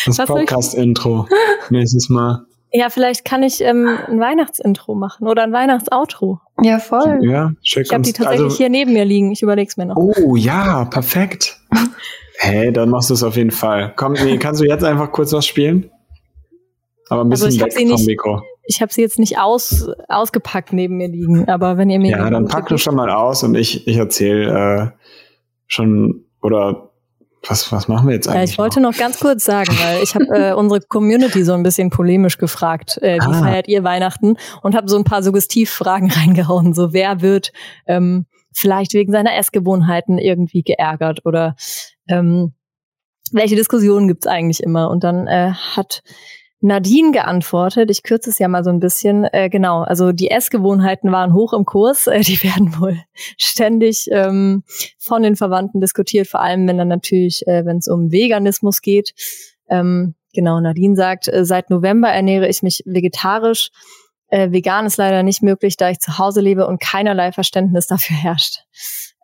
Das 0.04 0.18
Podcast-Intro. 0.18 1.26
Nächstes 1.70 2.10
Mal. 2.10 2.44
Ja, 2.70 2.90
vielleicht 2.90 3.24
kann 3.24 3.42
ich 3.42 3.62
ähm, 3.62 3.96
ein 4.08 4.20
Weihnachtsintro 4.20 4.94
machen 4.94 5.26
oder 5.26 5.44
ein 5.44 5.52
Weihnachtsoutro. 5.52 6.40
Ja, 6.60 6.78
voll. 6.80 7.20
Ja, 7.22 7.52
schick 7.62 7.86
Ich 7.86 7.92
habe 7.94 8.02
die 8.02 8.12
tatsächlich 8.12 8.44
also, 8.44 8.56
hier 8.56 8.68
neben 8.68 8.92
mir 8.92 9.06
liegen. 9.06 9.32
Ich 9.32 9.40
überleg's 9.40 9.78
mir 9.78 9.86
noch. 9.86 9.96
Oh 9.96 10.36
ja, 10.36 10.84
perfekt. 10.84 11.58
hey, 12.38 12.72
dann 12.72 12.90
machst 12.90 13.08
du 13.08 13.14
es 13.14 13.22
auf 13.22 13.36
jeden 13.36 13.52
Fall. 13.52 13.94
Komm, 13.96 14.12
nee, 14.12 14.36
kannst 14.36 14.60
du 14.60 14.66
jetzt 14.66 14.84
einfach 14.84 15.10
kurz 15.12 15.32
was 15.32 15.46
spielen? 15.46 15.90
Aber 17.08 17.24
ein 17.24 17.30
also 17.30 17.46
bisschen 17.46 17.62
also 17.62 17.78
weg 17.78 17.88
vom 17.88 18.04
Mikro 18.04 18.42
ich 18.66 18.82
habe 18.82 18.92
sie 18.92 19.00
jetzt 19.00 19.18
nicht 19.18 19.38
aus, 19.38 19.88
ausgepackt 20.08 20.72
neben 20.72 20.96
mir 20.96 21.08
liegen, 21.08 21.48
aber 21.48 21.76
wenn 21.78 21.90
ihr 21.90 21.98
mir. 21.98 22.12
Ja, 22.12 22.30
dann 22.30 22.46
pack 22.48 22.68
du 22.68 22.78
schon 22.78 22.94
mal 22.94 23.10
aus 23.10 23.42
und 23.42 23.54
ich, 23.54 23.86
ich 23.86 23.96
erzähle 23.96 24.92
äh, 24.92 25.04
schon 25.66 26.24
oder 26.42 26.90
was, 27.48 27.70
was 27.70 27.88
machen 27.88 28.08
wir 28.08 28.14
jetzt 28.14 28.28
eigentlich? 28.28 28.50
Ja, 28.50 28.52
ich 28.52 28.58
wollte 28.58 28.80
noch, 28.80 28.92
noch 28.92 28.98
ganz 28.98 29.20
kurz 29.20 29.44
sagen, 29.44 29.72
weil 29.82 30.02
ich 30.02 30.14
habe 30.14 30.26
äh, 30.26 30.52
unsere 30.56 30.80
Community 30.80 31.44
so 31.44 31.52
ein 31.52 31.62
bisschen 31.62 31.90
polemisch 31.90 32.38
gefragt, 32.38 32.98
äh, 33.02 33.16
wie 33.16 33.34
ah. 33.34 33.42
feiert 33.42 33.68
ihr 33.68 33.84
Weihnachten? 33.84 34.36
Und 34.62 34.74
habe 34.74 34.88
so 34.88 34.96
ein 34.96 35.04
paar 35.04 35.22
Suggestivfragen 35.22 36.10
reingehauen. 36.12 36.74
So, 36.74 36.92
wer 36.92 37.20
wird 37.20 37.52
ähm, 37.86 38.26
vielleicht 38.52 38.94
wegen 38.94 39.12
seiner 39.12 39.36
Essgewohnheiten 39.36 40.18
irgendwie 40.18 40.62
geärgert 40.62 41.24
oder 41.24 41.56
ähm, 42.08 42.54
welche 43.32 43.56
Diskussionen 43.56 44.08
gibt's 44.08 44.26
eigentlich 44.26 44.62
immer? 44.62 44.90
Und 44.90 45.04
dann 45.04 45.26
äh, 45.26 45.52
hat 45.52 46.02
Nadine 46.66 47.12
geantwortet. 47.12 47.90
Ich 47.92 48.02
kürze 48.02 48.28
es 48.28 48.40
ja 48.40 48.48
mal 48.48 48.64
so 48.64 48.70
ein 48.70 48.80
bisschen. 48.80 49.24
Äh, 49.24 49.48
genau, 49.48 49.82
also 49.82 50.10
die 50.10 50.30
Essgewohnheiten 50.30 51.12
waren 51.12 51.32
hoch 51.32 51.52
im 51.52 51.64
Kurs. 51.64 52.08
Äh, 52.08 52.20
die 52.20 52.42
werden 52.42 52.78
wohl 52.80 52.98
ständig 53.36 54.08
ähm, 54.10 54.64
von 54.98 55.22
den 55.22 55.36
Verwandten 55.36 55.80
diskutiert, 55.80 56.26
vor 56.26 56.40
allem 56.40 56.66
wenn 56.66 56.76
dann 56.76 56.88
natürlich, 56.88 57.46
äh, 57.46 57.64
wenn 57.64 57.78
es 57.78 57.86
um 57.86 58.10
Veganismus 58.10 58.82
geht. 58.82 59.14
Ähm, 59.68 60.16
genau, 60.34 60.60
Nadine 60.60 60.96
sagt, 60.96 61.28
äh, 61.28 61.44
seit 61.44 61.70
November 61.70 62.08
ernähre 62.08 62.48
ich 62.48 62.62
mich 62.62 62.82
vegetarisch. 62.84 63.70
Äh, 64.28 64.50
vegan 64.50 64.86
ist 64.86 64.96
leider 64.96 65.22
nicht 65.22 65.42
möglich, 65.42 65.76
da 65.76 65.90
ich 65.90 66.00
zu 66.00 66.18
Hause 66.18 66.40
lebe 66.40 66.66
und 66.66 66.80
keinerlei 66.80 67.30
Verständnis 67.30 67.86
dafür 67.86 68.16
herrscht. 68.16 68.64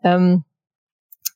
Ähm, 0.01 0.45
äh, 0.45 0.52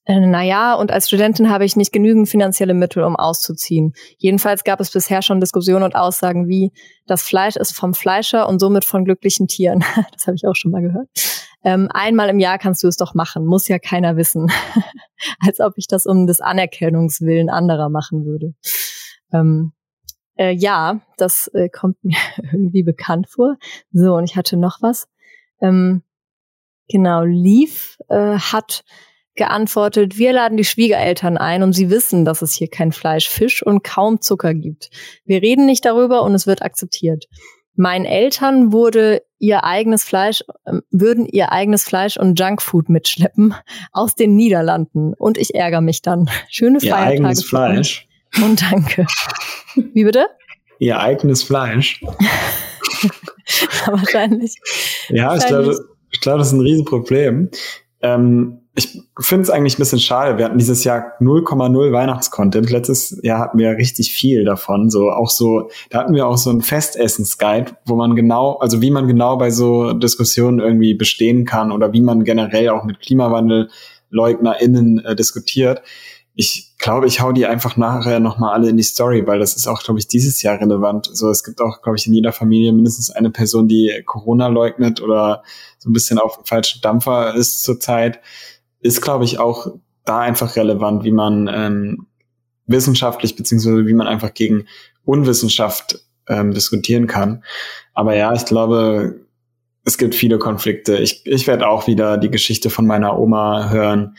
naja, 0.07 0.73
und 0.75 0.91
als 0.91 1.07
Studentin 1.07 1.49
habe 1.49 1.65
ich 1.65 1.75
nicht 1.75 1.91
genügend 1.91 2.29
finanzielle 2.29 2.73
Mittel, 2.73 3.03
um 3.03 3.17
auszuziehen. 3.17 3.93
Jedenfalls 4.17 4.63
gab 4.63 4.79
es 4.79 4.91
bisher 4.91 5.21
schon 5.21 5.41
Diskussionen 5.41 5.83
und 5.83 5.95
Aussagen 5.95 6.47
wie, 6.47 6.71
das 7.07 7.23
Fleisch 7.23 7.57
ist 7.57 7.73
vom 7.73 7.93
Fleischer 7.93 8.47
und 8.47 8.59
somit 8.59 8.85
von 8.85 9.03
glücklichen 9.05 9.47
Tieren. 9.47 9.83
Das 10.13 10.25
habe 10.25 10.35
ich 10.35 10.47
auch 10.47 10.55
schon 10.55 10.71
mal 10.71 10.81
gehört. 10.81 11.09
Ähm, 11.63 11.89
einmal 11.91 12.29
im 12.29 12.39
Jahr 12.39 12.57
kannst 12.57 12.83
du 12.83 12.87
es 12.87 12.97
doch 12.97 13.13
machen, 13.13 13.45
muss 13.45 13.67
ja 13.67 13.79
keiner 13.79 14.15
wissen. 14.15 14.49
als 15.45 15.59
ob 15.59 15.73
ich 15.75 15.87
das 15.87 16.05
um 16.05 16.27
des 16.27 16.39
Anerkennungswillen 16.39 17.49
anderer 17.49 17.89
machen 17.89 18.25
würde. 18.25 18.53
Ähm, 19.33 19.73
äh, 20.37 20.51
ja, 20.51 21.01
das 21.17 21.49
äh, 21.53 21.69
kommt 21.69 22.03
mir 22.03 22.17
irgendwie 22.51 22.83
bekannt 22.83 23.27
vor. 23.29 23.57
So, 23.91 24.15
und 24.15 24.23
ich 24.23 24.35
hatte 24.35 24.57
noch 24.57 24.77
was. 24.81 25.07
Ähm, 25.61 26.03
genau, 26.87 27.23
Leaf 27.23 27.97
äh, 28.09 28.37
hat 28.37 28.83
geantwortet, 29.37 30.17
wir 30.17 30.33
laden 30.33 30.57
die 30.57 30.65
Schwiegereltern 30.65 31.37
ein 31.37 31.63
und 31.63 31.73
sie 31.73 31.89
wissen, 31.89 32.25
dass 32.25 32.41
es 32.41 32.53
hier 32.53 32.69
kein 32.69 32.91
Fleisch, 32.91 33.29
Fisch 33.29 33.63
und 33.63 33.83
kaum 33.83 34.21
Zucker 34.21 34.53
gibt. 34.53 34.89
Wir 35.25 35.41
reden 35.41 35.65
nicht 35.65 35.85
darüber 35.85 36.23
und 36.23 36.35
es 36.35 36.47
wird 36.47 36.61
akzeptiert. 36.61 37.25
Meinen 37.75 38.05
Eltern 38.05 38.71
wurde 38.71 39.21
ihr 39.37 39.63
eigenes 39.63 40.03
Fleisch, 40.03 40.43
äh, 40.65 40.79
würden 40.89 41.27
ihr 41.27 41.51
eigenes 41.51 41.83
Fleisch 41.83 42.17
und 42.17 42.39
Junkfood 42.39 42.89
mitschleppen 42.89 43.53
aus 43.91 44.15
den 44.15 44.35
Niederlanden. 44.35 45.13
Und 45.13 45.37
ich 45.37 45.53
ärgere 45.53 45.81
mich 45.81 46.01
dann. 46.01 46.27
Schöne 46.49 46.79
ihr 46.81 46.89
Feiertage. 46.89 47.13
Ihr 47.13 47.19
eigenes 47.19 47.45
Fleisch. 47.45 48.07
Und 48.43 48.61
danke. 48.63 49.05
Wie 49.93 50.03
bitte? 50.03 50.25
Ihr 50.79 50.99
eigenes 50.99 51.43
Fleisch. 51.43 52.01
ja, 53.01 53.87
wahrscheinlich. 53.87 54.55
Ja, 55.09 55.35
ich 55.35 55.45
glaube, 55.45 55.77
ich 56.11 56.19
glaube, 56.21 56.39
das 56.39 56.47
ist 56.47 56.53
ein 56.53 56.61
Riesenproblem. 56.61 57.51
Ähm, 58.01 58.61
ich 58.77 59.01
finde 59.19 59.41
es 59.41 59.49
eigentlich 59.49 59.75
ein 59.75 59.79
bisschen 59.79 59.99
schade. 59.99 60.37
Wir 60.37 60.45
hatten 60.45 60.59
dieses 60.59 60.83
Jahr 60.83 61.13
0,0 61.19 61.91
Weihnachtscontent. 61.91 62.69
Letztes 62.69 63.19
Jahr 63.23 63.39
hatten 63.39 63.57
wir 63.57 63.71
richtig 63.71 64.13
viel 64.13 64.45
davon. 64.45 64.91
So 64.91 65.09
auch 65.09 65.31
so, 65.31 65.71
da 65.89 65.97
hatten 65.97 66.13
wir 66.13 66.27
auch 66.27 66.37
so 66.37 66.51
ein 66.51 66.61
Festessensguide, 66.61 67.71
wo 67.85 67.95
man 67.95 68.15
genau, 68.15 68.57
also 68.57 68.79
wie 68.79 68.91
man 68.91 69.07
genau 69.07 69.35
bei 69.35 69.49
so 69.49 69.93
Diskussionen 69.93 70.59
irgendwie 70.59 70.93
bestehen 70.93 71.43
kann 71.43 71.71
oder 71.71 71.91
wie 71.91 72.01
man 72.01 72.23
generell 72.23 72.69
auch 72.69 72.83
mit 72.83 72.99
KlimawandelleugnerInnen 72.99 75.03
äh, 75.03 75.15
diskutiert. 75.15 75.81
Ich 76.35 76.75
glaube, 76.77 77.07
ich 77.07 77.19
hau 77.19 77.31
die 77.31 77.47
einfach 77.47 77.77
nachher 77.77 78.19
nochmal 78.19 78.53
alle 78.53 78.69
in 78.69 78.77
die 78.77 78.83
Story, 78.83 79.25
weil 79.25 79.39
das 79.39 79.55
ist 79.55 79.65
auch, 79.65 79.81
glaube 79.81 79.99
ich, 79.99 80.07
dieses 80.07 80.43
Jahr 80.43 80.61
relevant. 80.61 81.09
So, 81.11 81.31
es 81.31 81.43
gibt 81.43 81.61
auch, 81.61 81.81
glaube 81.81 81.97
ich, 81.97 82.05
in 82.05 82.13
jeder 82.13 82.31
Familie 82.31 82.71
mindestens 82.73 83.09
eine 83.09 83.31
Person, 83.31 83.67
die 83.67 84.03
Corona 84.05 84.45
leugnet 84.45 85.01
oder 85.01 85.41
so 85.79 85.89
ein 85.89 85.93
bisschen 85.93 86.19
auf 86.19 86.35
dem 86.35 86.45
falschen 86.45 86.81
Dampfer 86.81 87.33
ist 87.33 87.63
zurzeit 87.63 88.19
ist, 88.79 89.01
glaube 89.01 89.25
ich, 89.25 89.39
auch 89.39 89.67
da 90.05 90.19
einfach 90.19 90.55
relevant, 90.55 91.03
wie 91.03 91.11
man 91.11 91.49
ähm, 91.51 92.07
wissenschaftlich, 92.65 93.35
beziehungsweise 93.35 93.85
wie 93.87 93.93
man 93.93 94.07
einfach 94.07 94.33
gegen 94.33 94.65
Unwissenschaft 95.05 95.99
ähm, 96.27 96.53
diskutieren 96.53 97.07
kann. 97.07 97.43
Aber 97.93 98.15
ja, 98.15 98.33
ich 98.33 98.45
glaube, 98.45 99.21
es 99.85 99.97
gibt 99.97 100.15
viele 100.15 100.37
Konflikte. 100.37 100.97
Ich, 100.97 101.25
ich 101.25 101.47
werde 101.47 101.67
auch 101.67 101.87
wieder 101.87 102.17
die 102.17 102.29
Geschichte 102.29 102.69
von 102.69 102.85
meiner 102.85 103.17
Oma 103.17 103.69
hören, 103.69 104.15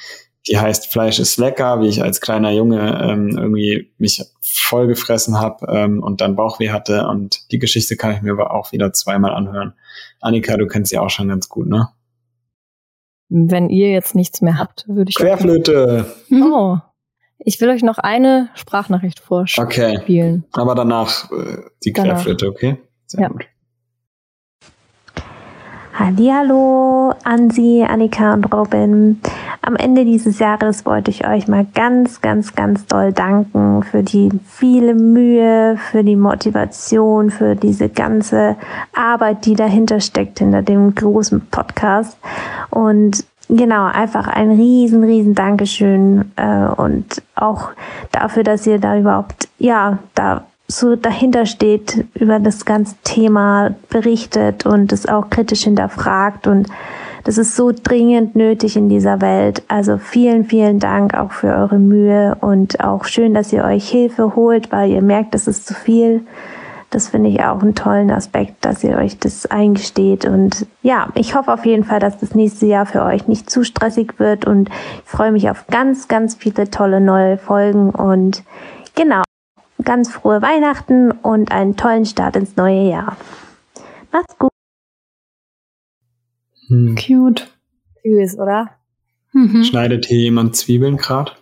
die 0.49 0.59
heißt 0.59 0.91
Fleisch 0.91 1.19
ist 1.19 1.37
lecker, 1.37 1.81
wie 1.81 1.89
ich 1.89 2.03
als 2.03 2.21
kleiner 2.21 2.51
Junge 2.51 3.01
ähm, 3.03 3.37
irgendwie 3.37 3.93
mich 3.99 4.23
vollgefressen 4.41 5.39
habe 5.39 5.67
ähm, 5.71 6.03
und 6.03 6.21
dann 6.21 6.37
Bauchweh 6.37 6.71
hatte. 6.71 7.07
Und 7.07 7.51
die 7.53 7.59
Geschichte 7.59 7.97
kann 7.97 8.15
ich 8.15 8.23
mir 8.23 8.33
aber 8.33 8.55
auch 8.55 8.73
wieder 8.73 8.93
zweimal 8.93 9.35
anhören. 9.35 9.75
Annika, 10.21 10.57
du 10.57 10.67
kennst 10.67 10.91
sie 10.91 10.99
auch 10.99 11.11
schon 11.11 11.29
ganz 11.29 11.49
gut, 11.49 11.69
ne? 11.69 11.89
Wenn 13.29 13.69
ihr 13.69 13.91
jetzt 13.91 14.15
nichts 14.15 14.41
mehr 14.41 14.59
habt, 14.59 14.87
würde 14.89 15.11
ich. 15.11 15.17
Querflöte! 15.17 16.07
Oh. 16.31 16.79
Ich 17.39 17.61
will 17.61 17.69
euch 17.69 17.83
noch 17.83 17.99
eine 17.99 18.49
Sprachnachricht 18.55 19.21
vorspielen. 19.21 19.99
Okay. 20.01 20.43
Aber 20.53 20.75
danach 20.75 21.31
äh, 21.31 21.59
die 21.85 21.93
Querflöte, 21.93 22.47
danach. 22.47 22.55
okay? 22.55 22.77
Sehr 23.07 23.21
ja. 23.23 23.29
gut. 23.29 23.47
Hallo 25.95 27.13
an 27.25 27.51
Sie, 27.51 27.83
Annika 27.83 28.35
und 28.35 28.53
Robin. 28.53 29.21
Am 29.63 29.77
Ende 29.77 30.05
dieses 30.05 30.39
Jahres 30.39 30.87
wollte 30.87 31.11
ich 31.11 31.27
euch 31.27 31.49
mal 31.49 31.67
ganz, 31.75 32.21
ganz, 32.21 32.55
ganz 32.55 32.87
doll 32.87 33.13
danken 33.13 33.83
für 33.83 34.03
die 34.03 34.31
viele 34.47 34.95
Mühe, 34.95 35.77
für 35.77 36.05
die 36.05 36.17
Motivation, 36.17 37.31
für 37.31 37.57
diese 37.57 37.89
ganze 37.89 38.57
Arbeit, 38.95 39.45
die 39.47 39.55
dahinter 39.55 40.01
steckt, 40.01 40.39
hinter 40.39 40.63
dem 40.63 40.95
großen 40.95 41.47
Podcast. 41.51 42.17
Und 42.71 43.25
genau, 43.49 43.87
einfach 43.87 44.29
ein 44.29 44.53
riesen, 44.53 45.03
riesen 45.05 45.35
Dankeschön 45.35 46.33
äh, 46.37 46.67
und 46.67 47.23
auch 47.35 47.71
dafür, 48.13 48.45
dass 48.45 48.67
ihr 48.67 48.79
da 48.79 48.97
überhaupt, 48.99 49.49
ja, 49.59 49.99
da 50.15 50.45
so 50.69 50.97
dahinter 50.97 51.47
steht, 51.47 52.05
über 52.15 52.39
das 52.39 52.65
ganze 52.67 52.95
Thema 53.03 53.75
berichtet 53.89 54.67
und 54.67 54.93
es 54.93 55.09
auch 55.09 55.31
kritisch 55.31 55.65
hinterfragt 55.65 56.47
und 56.47 56.69
das 57.29 57.37
ist 57.37 57.57
so 57.57 57.73
dringend 57.75 58.37
nötig 58.37 58.75
in 58.75 58.89
dieser 58.89 59.21
Welt. 59.21 59.63
Also 59.69 59.99
vielen, 59.99 60.47
vielen 60.47 60.79
Dank 60.79 61.13
auch 61.13 61.33
für 61.33 61.49
eure 61.49 61.79
Mühe 61.79 62.39
und 62.41 62.83
auch 62.83 63.05
schön, 63.05 63.35
dass 63.35 63.53
ihr 63.53 63.65
euch 63.65 63.87
Hilfe 63.87 64.35
holt, 64.35 64.73
weil 64.73 64.91
ihr 64.91 65.03
merkt, 65.03 65.35
das 65.35 65.47
ist 65.47 65.67
zu 65.67 65.75
viel. 65.75 66.27
Das 66.89 67.09
finde 67.11 67.29
ich 67.29 67.45
auch 67.45 67.61
einen 67.61 67.75
tollen 67.75 68.11
Aspekt, 68.11 68.65
dass 68.65 68.83
ihr 68.83 68.97
euch 68.97 69.19
das 69.19 69.45
eingesteht. 69.45 70.25
Und 70.25 70.65
ja, 70.81 71.11
ich 71.17 71.35
hoffe 71.35 71.53
auf 71.53 71.67
jeden 71.67 71.85
Fall, 71.85 72.01
dass 72.01 72.17
das 72.17 72.35
nächste 72.35 72.65
Jahr 72.65 72.87
für 72.87 73.03
euch 73.03 73.29
nicht 73.29 73.51
zu 73.51 73.63
stressig 73.63 74.19
wird. 74.19 74.47
Und 74.47 74.71
ich 74.71 75.11
freue 75.11 75.31
mich 75.31 75.51
auf 75.51 75.67
ganz, 75.67 76.09
ganz 76.09 76.35
viele 76.35 76.71
tolle 76.71 76.99
neue 76.99 77.37
Folgen. 77.37 77.91
Und 77.91 78.43
genau, 78.95 79.23
ganz 79.85 80.11
frohe 80.11 80.41
Weihnachten 80.41 81.11
und 81.11 81.53
einen 81.53 81.77
tollen 81.77 82.07
Start 82.07 82.37
ins 82.37 82.57
neue 82.57 82.89
Jahr. 82.89 83.19
Macht's 84.13 84.39
gut. 84.39 84.48
Hm. 86.69 86.97
Cute. 86.97 87.49
Süß, 88.03 88.39
oder? 88.39 88.71
Mhm. 89.33 89.65
Schneidet 89.65 90.07
hier 90.07 90.19
jemand 90.19 90.57
Zwiebeln 90.57 90.97
gerade? 90.97 91.33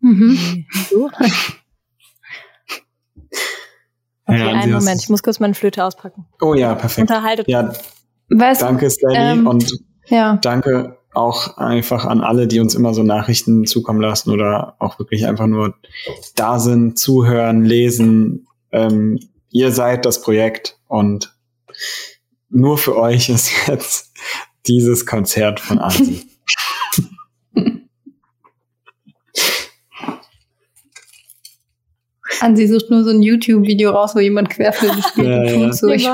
Mhm. 0.00 0.66
Okay, 0.92 1.30
ja, 4.38 4.48
einen 4.48 4.72
Moment, 4.72 5.00
ich 5.02 5.08
muss 5.08 5.22
kurz 5.22 5.40
meine 5.40 5.54
Flöte 5.54 5.84
auspacken. 5.84 6.26
Oh 6.40 6.54
ja, 6.54 6.74
perfekt. 6.74 7.08
Unterhaltet. 7.08 7.48
Ja, 7.48 7.72
weißt, 8.28 8.62
danke, 8.62 8.90
Stanley, 8.90 9.38
ähm, 9.38 9.46
und 9.46 9.72
ja. 10.06 10.36
danke 10.36 10.98
auch 11.14 11.56
einfach 11.56 12.04
an 12.04 12.20
alle, 12.20 12.46
die 12.46 12.60
uns 12.60 12.74
immer 12.74 12.92
so 12.92 13.02
Nachrichten 13.02 13.64
zukommen 13.66 14.00
lassen 14.00 14.30
oder 14.30 14.76
auch 14.78 14.98
wirklich 14.98 15.26
einfach 15.26 15.46
nur 15.46 15.74
da 16.34 16.58
sind, 16.58 16.98
zuhören, 16.98 17.64
lesen. 17.64 18.46
Ähm, 18.72 19.20
ihr 19.50 19.70
seid 19.70 20.04
das 20.04 20.20
Projekt 20.20 20.78
und 20.88 21.34
nur 22.54 22.78
für 22.78 22.96
euch 22.96 23.28
ist 23.28 23.50
jetzt 23.66 24.12
dieses 24.66 25.06
Konzert 25.06 25.60
von 25.60 25.78
Ansi. 25.78 26.24
Ansi 32.40 32.66
sucht 32.68 32.90
nur 32.90 33.04
so 33.04 33.10
ein 33.10 33.22
YouTube-Video 33.22 33.90
raus, 33.90 34.14
wo 34.14 34.20
jemand 34.20 34.50
Querflöte 34.50 35.02
spielt. 35.02 35.26
Ja, 35.26 35.44
ja. 35.44 35.72
So, 35.72 35.88
ich 35.88 36.08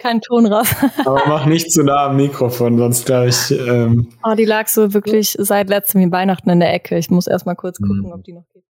keinen 0.00 0.20
Ton 0.20 0.46
raus. 0.46 0.74
Aber 1.04 1.22
mach 1.26 1.46
nicht 1.46 1.70
zu 1.70 1.82
nah 1.82 2.06
am 2.06 2.16
Mikrofon, 2.16 2.78
sonst 2.78 3.06
glaube 3.06 3.28
ich. 3.28 3.50
Ähm 3.50 4.08
oh, 4.24 4.34
die 4.34 4.44
lag 4.44 4.66
so 4.68 4.94
wirklich 4.94 5.36
seit 5.38 5.68
letztem 5.68 6.10
Weihnachten 6.10 6.48
in 6.50 6.60
der 6.60 6.72
Ecke. 6.72 6.96
Ich 6.96 7.10
muss 7.10 7.26
erst 7.26 7.46
mal 7.46 7.54
kurz 7.54 7.78
gucken, 7.78 8.06
mhm. 8.06 8.12
ob 8.12 8.24
die 8.24 8.32
noch 8.32 8.46
geht. 8.52 8.64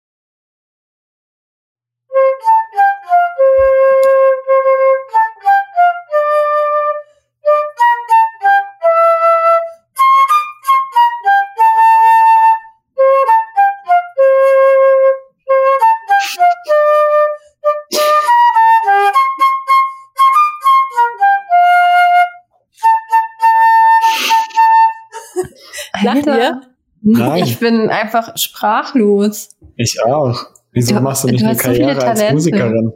Lacht 26.07 26.27
ihr? 26.27 26.61
Nein. 27.03 27.45
Ich 27.45 27.59
bin 27.59 27.89
einfach 27.89 28.37
sprachlos. 28.37 29.51
Ich 29.77 30.03
auch. 30.03 30.47
Wieso 30.73 30.95
du, 30.95 31.01
machst 31.01 31.25
du 31.25 31.29
nicht 31.29 31.43
du 31.43 31.49
eine 31.49 31.57
Karriere 31.57 32.01
so 32.01 32.07
als 32.07 32.33
Musikerin? 32.33 32.93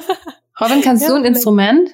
Robin, 0.60 0.82
kannst 0.82 1.02
ja, 1.02 1.08
du 1.08 1.14
ein 1.14 1.24
Instrument? 1.24 1.90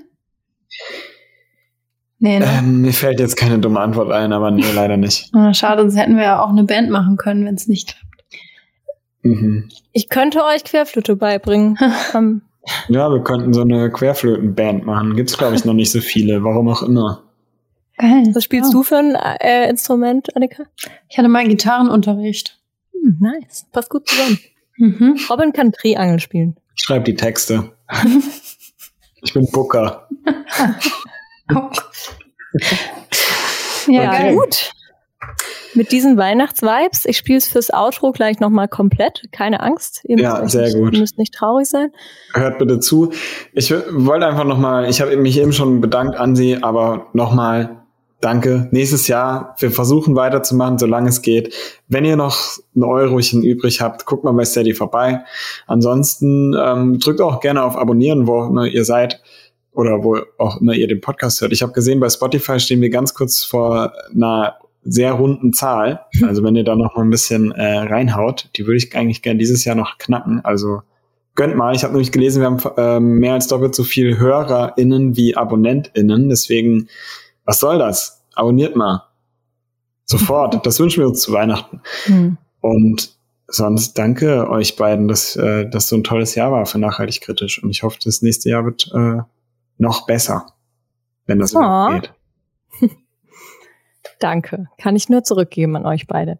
Nee, 2.18 2.40
ne? 2.40 2.46
Ähm, 2.58 2.80
mir 2.82 2.92
fällt 2.92 3.20
jetzt 3.20 3.36
keine 3.36 3.58
dumme 3.58 3.80
Antwort 3.80 4.10
ein, 4.10 4.32
aber 4.32 4.50
nee, 4.50 4.64
leider 4.74 4.96
nicht. 4.96 5.30
Ah, 5.34 5.54
schade, 5.54 5.82
sonst 5.82 5.96
hätten 5.96 6.16
wir 6.16 6.24
ja 6.24 6.42
auch 6.42 6.48
eine 6.48 6.64
Band 6.64 6.90
machen 6.90 7.16
können, 7.16 7.44
wenn 7.44 7.54
es 7.54 7.68
nicht 7.68 7.88
klappt. 7.88 8.24
Mhm. 9.22 9.68
Ich 9.92 10.08
könnte 10.08 10.44
euch 10.44 10.64
Querflöte 10.64 11.16
beibringen. 11.16 11.76
ja, 12.88 13.10
wir 13.10 13.22
könnten 13.22 13.52
so 13.52 13.60
eine 13.60 13.90
Querflötenband 13.90 14.84
machen. 14.84 15.14
Gibt's 15.14 15.38
glaube 15.38 15.54
ich 15.54 15.64
noch 15.64 15.74
nicht 15.74 15.92
so 15.92 16.00
viele, 16.00 16.42
warum 16.42 16.68
auch 16.68 16.82
immer. 16.82 17.22
Geil. 17.98 18.30
Was 18.32 18.44
spielst 18.44 18.70
oh. 18.70 18.78
du 18.78 18.82
für 18.84 18.96
ein 18.96 19.14
äh, 19.14 19.68
Instrument, 19.68 20.34
Annika? 20.36 20.64
Ich 21.08 21.18
hatte 21.18 21.28
mal 21.28 21.46
Gitarrenunterricht. 21.46 22.58
Hm, 22.92 23.18
nice. 23.20 23.66
Passt 23.72 23.90
gut 23.90 24.08
zusammen. 24.08 24.38
Mhm. 24.76 25.18
Robin 25.28 25.52
kann 25.52 25.72
Triangel 25.72 26.20
spielen. 26.20 26.56
Ich 26.76 26.84
schreibe 26.84 27.04
die 27.04 27.16
Texte. 27.16 27.72
ich 29.22 29.34
bin 29.34 29.50
Booker. 29.50 30.08
oh. 31.54 31.70
ja, 33.88 34.12
okay. 34.12 34.34
gut. 34.34 34.72
Mit 35.74 35.92
diesen 35.92 36.16
Weihnachtsvibes, 36.16 37.04
ich 37.04 37.16
spiele 37.18 37.38
es 37.38 37.48
fürs 37.48 37.70
Outro 37.72 38.12
gleich 38.12 38.40
nochmal 38.40 38.68
komplett. 38.68 39.24
Keine 39.32 39.60
Angst. 39.60 40.00
Ihr 40.04 40.18
ja, 40.18 40.48
sehr 40.48 40.64
nicht, 40.64 40.76
gut. 40.76 40.94
Ihr 40.94 41.00
müsst 41.00 41.18
nicht 41.18 41.34
traurig 41.34 41.68
sein. 41.68 41.90
Hört 42.32 42.58
bitte 42.58 42.80
zu. 42.80 43.12
Ich 43.52 43.70
wollte 43.70 44.26
einfach 44.26 44.44
nochmal, 44.44 44.88
ich 44.88 45.00
habe 45.00 45.16
mich 45.16 45.38
eben 45.38 45.52
schon 45.52 45.80
bedankt 45.80 46.16
an 46.16 46.36
Sie, 46.36 46.62
aber 46.62 47.08
nochmal 47.12 47.77
danke. 48.20 48.68
Nächstes 48.70 49.08
Jahr, 49.08 49.54
wir 49.58 49.70
versuchen 49.70 50.16
weiterzumachen, 50.16 50.78
solange 50.78 51.08
es 51.08 51.22
geht. 51.22 51.54
Wenn 51.88 52.04
ihr 52.04 52.16
noch 52.16 52.58
ein 52.74 52.84
Eurochen 52.84 53.42
übrig 53.42 53.80
habt, 53.80 54.06
guckt 54.06 54.24
mal 54.24 54.32
bei 54.32 54.44
Steady 54.44 54.74
vorbei. 54.74 55.20
Ansonsten 55.66 56.54
ähm, 56.58 56.98
drückt 56.98 57.20
auch 57.20 57.40
gerne 57.40 57.62
auf 57.62 57.76
Abonnieren, 57.76 58.26
wo 58.26 58.44
immer 58.44 58.66
ihr 58.66 58.84
seid 58.84 59.22
oder 59.72 60.02
wo 60.02 60.18
auch 60.38 60.60
immer 60.60 60.74
ihr 60.74 60.88
den 60.88 61.00
Podcast 61.00 61.40
hört. 61.40 61.52
Ich 61.52 61.62
habe 61.62 61.72
gesehen, 61.72 62.00
bei 62.00 62.08
Spotify 62.08 62.58
stehen 62.58 62.80
wir 62.80 62.90
ganz 62.90 63.14
kurz 63.14 63.44
vor 63.44 63.92
einer 64.14 64.56
sehr 64.84 65.12
runden 65.12 65.52
Zahl. 65.52 66.00
Also 66.22 66.42
wenn 66.42 66.56
ihr 66.56 66.64
da 66.64 66.74
noch 66.74 66.96
mal 66.96 67.02
ein 67.02 67.10
bisschen 67.10 67.52
äh, 67.52 67.78
reinhaut, 67.78 68.48
die 68.56 68.66
würde 68.66 68.78
ich 68.78 68.96
eigentlich 68.96 69.22
gerne 69.22 69.38
dieses 69.38 69.64
Jahr 69.64 69.76
noch 69.76 69.98
knacken. 69.98 70.44
Also 70.44 70.82
gönnt 71.34 71.56
mal. 71.56 71.74
Ich 71.74 71.84
habe 71.84 71.92
nämlich 71.92 72.12
gelesen, 72.12 72.40
wir 72.40 72.46
haben 72.46 72.60
äh, 72.76 73.00
mehr 73.00 73.34
als 73.34 73.46
doppelt 73.46 73.74
so 73.74 73.84
viel 73.84 74.18
HörerInnen 74.18 75.16
wie 75.16 75.36
AbonnentInnen. 75.36 76.28
Deswegen 76.28 76.88
was 77.48 77.60
soll 77.60 77.78
das? 77.78 78.22
Abonniert 78.34 78.76
mal. 78.76 79.04
Sofort. 80.04 80.66
das 80.66 80.78
wünschen 80.78 81.00
wir 81.00 81.08
uns 81.08 81.22
zu 81.22 81.32
Weihnachten. 81.32 81.80
Mhm. 82.06 82.36
Und 82.60 83.16
sonst 83.46 83.94
danke 83.94 84.50
euch 84.50 84.76
beiden, 84.76 85.08
dass 85.08 85.34
äh, 85.34 85.66
das 85.66 85.88
so 85.88 85.96
ein 85.96 86.04
tolles 86.04 86.34
Jahr 86.34 86.52
war 86.52 86.66
für 86.66 86.78
nachhaltig 86.78 87.22
kritisch. 87.22 87.62
Und 87.62 87.70
ich 87.70 87.82
hoffe, 87.82 87.98
das 88.04 88.20
nächste 88.20 88.50
Jahr 88.50 88.66
wird 88.66 88.92
äh, 88.94 89.22
noch 89.78 90.06
besser, 90.06 90.44
wenn 91.24 91.38
das 91.38 91.56
oh. 91.56 91.88
geht. 91.88 92.12
danke. 94.20 94.66
Kann 94.76 94.94
ich 94.94 95.08
nur 95.08 95.24
zurückgeben 95.24 95.74
an 95.74 95.86
euch 95.86 96.06
beide. 96.06 96.38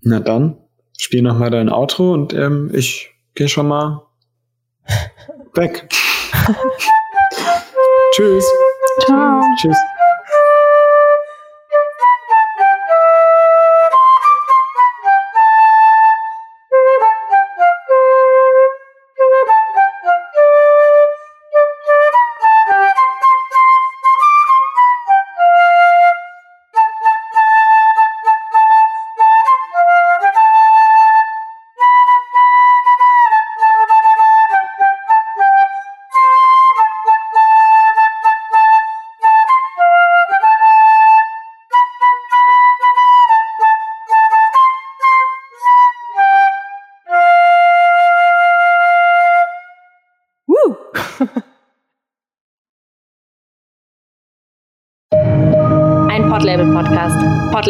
Na 0.00 0.18
dann, 0.18 0.56
spiel 0.98 1.22
noch 1.22 1.38
mal 1.38 1.50
dein 1.50 1.68
Outro 1.68 2.12
und 2.12 2.34
ähm, 2.34 2.68
ich 2.74 3.14
gehe 3.36 3.48
schon 3.48 3.68
mal 3.68 4.02
weg. 5.54 5.88
Tschüss. 8.16 8.44
Ciao. 9.06 9.40
Tschüss. 9.60 9.78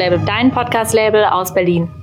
Ein 0.03 0.11
Podlabel 0.11 0.19
Podcast. 0.19 0.19
Podlabel, 0.19 0.27
dein 0.27 0.51
Podcast-Label 0.51 1.25
aus 1.27 1.55
Berlin. 1.55 2.02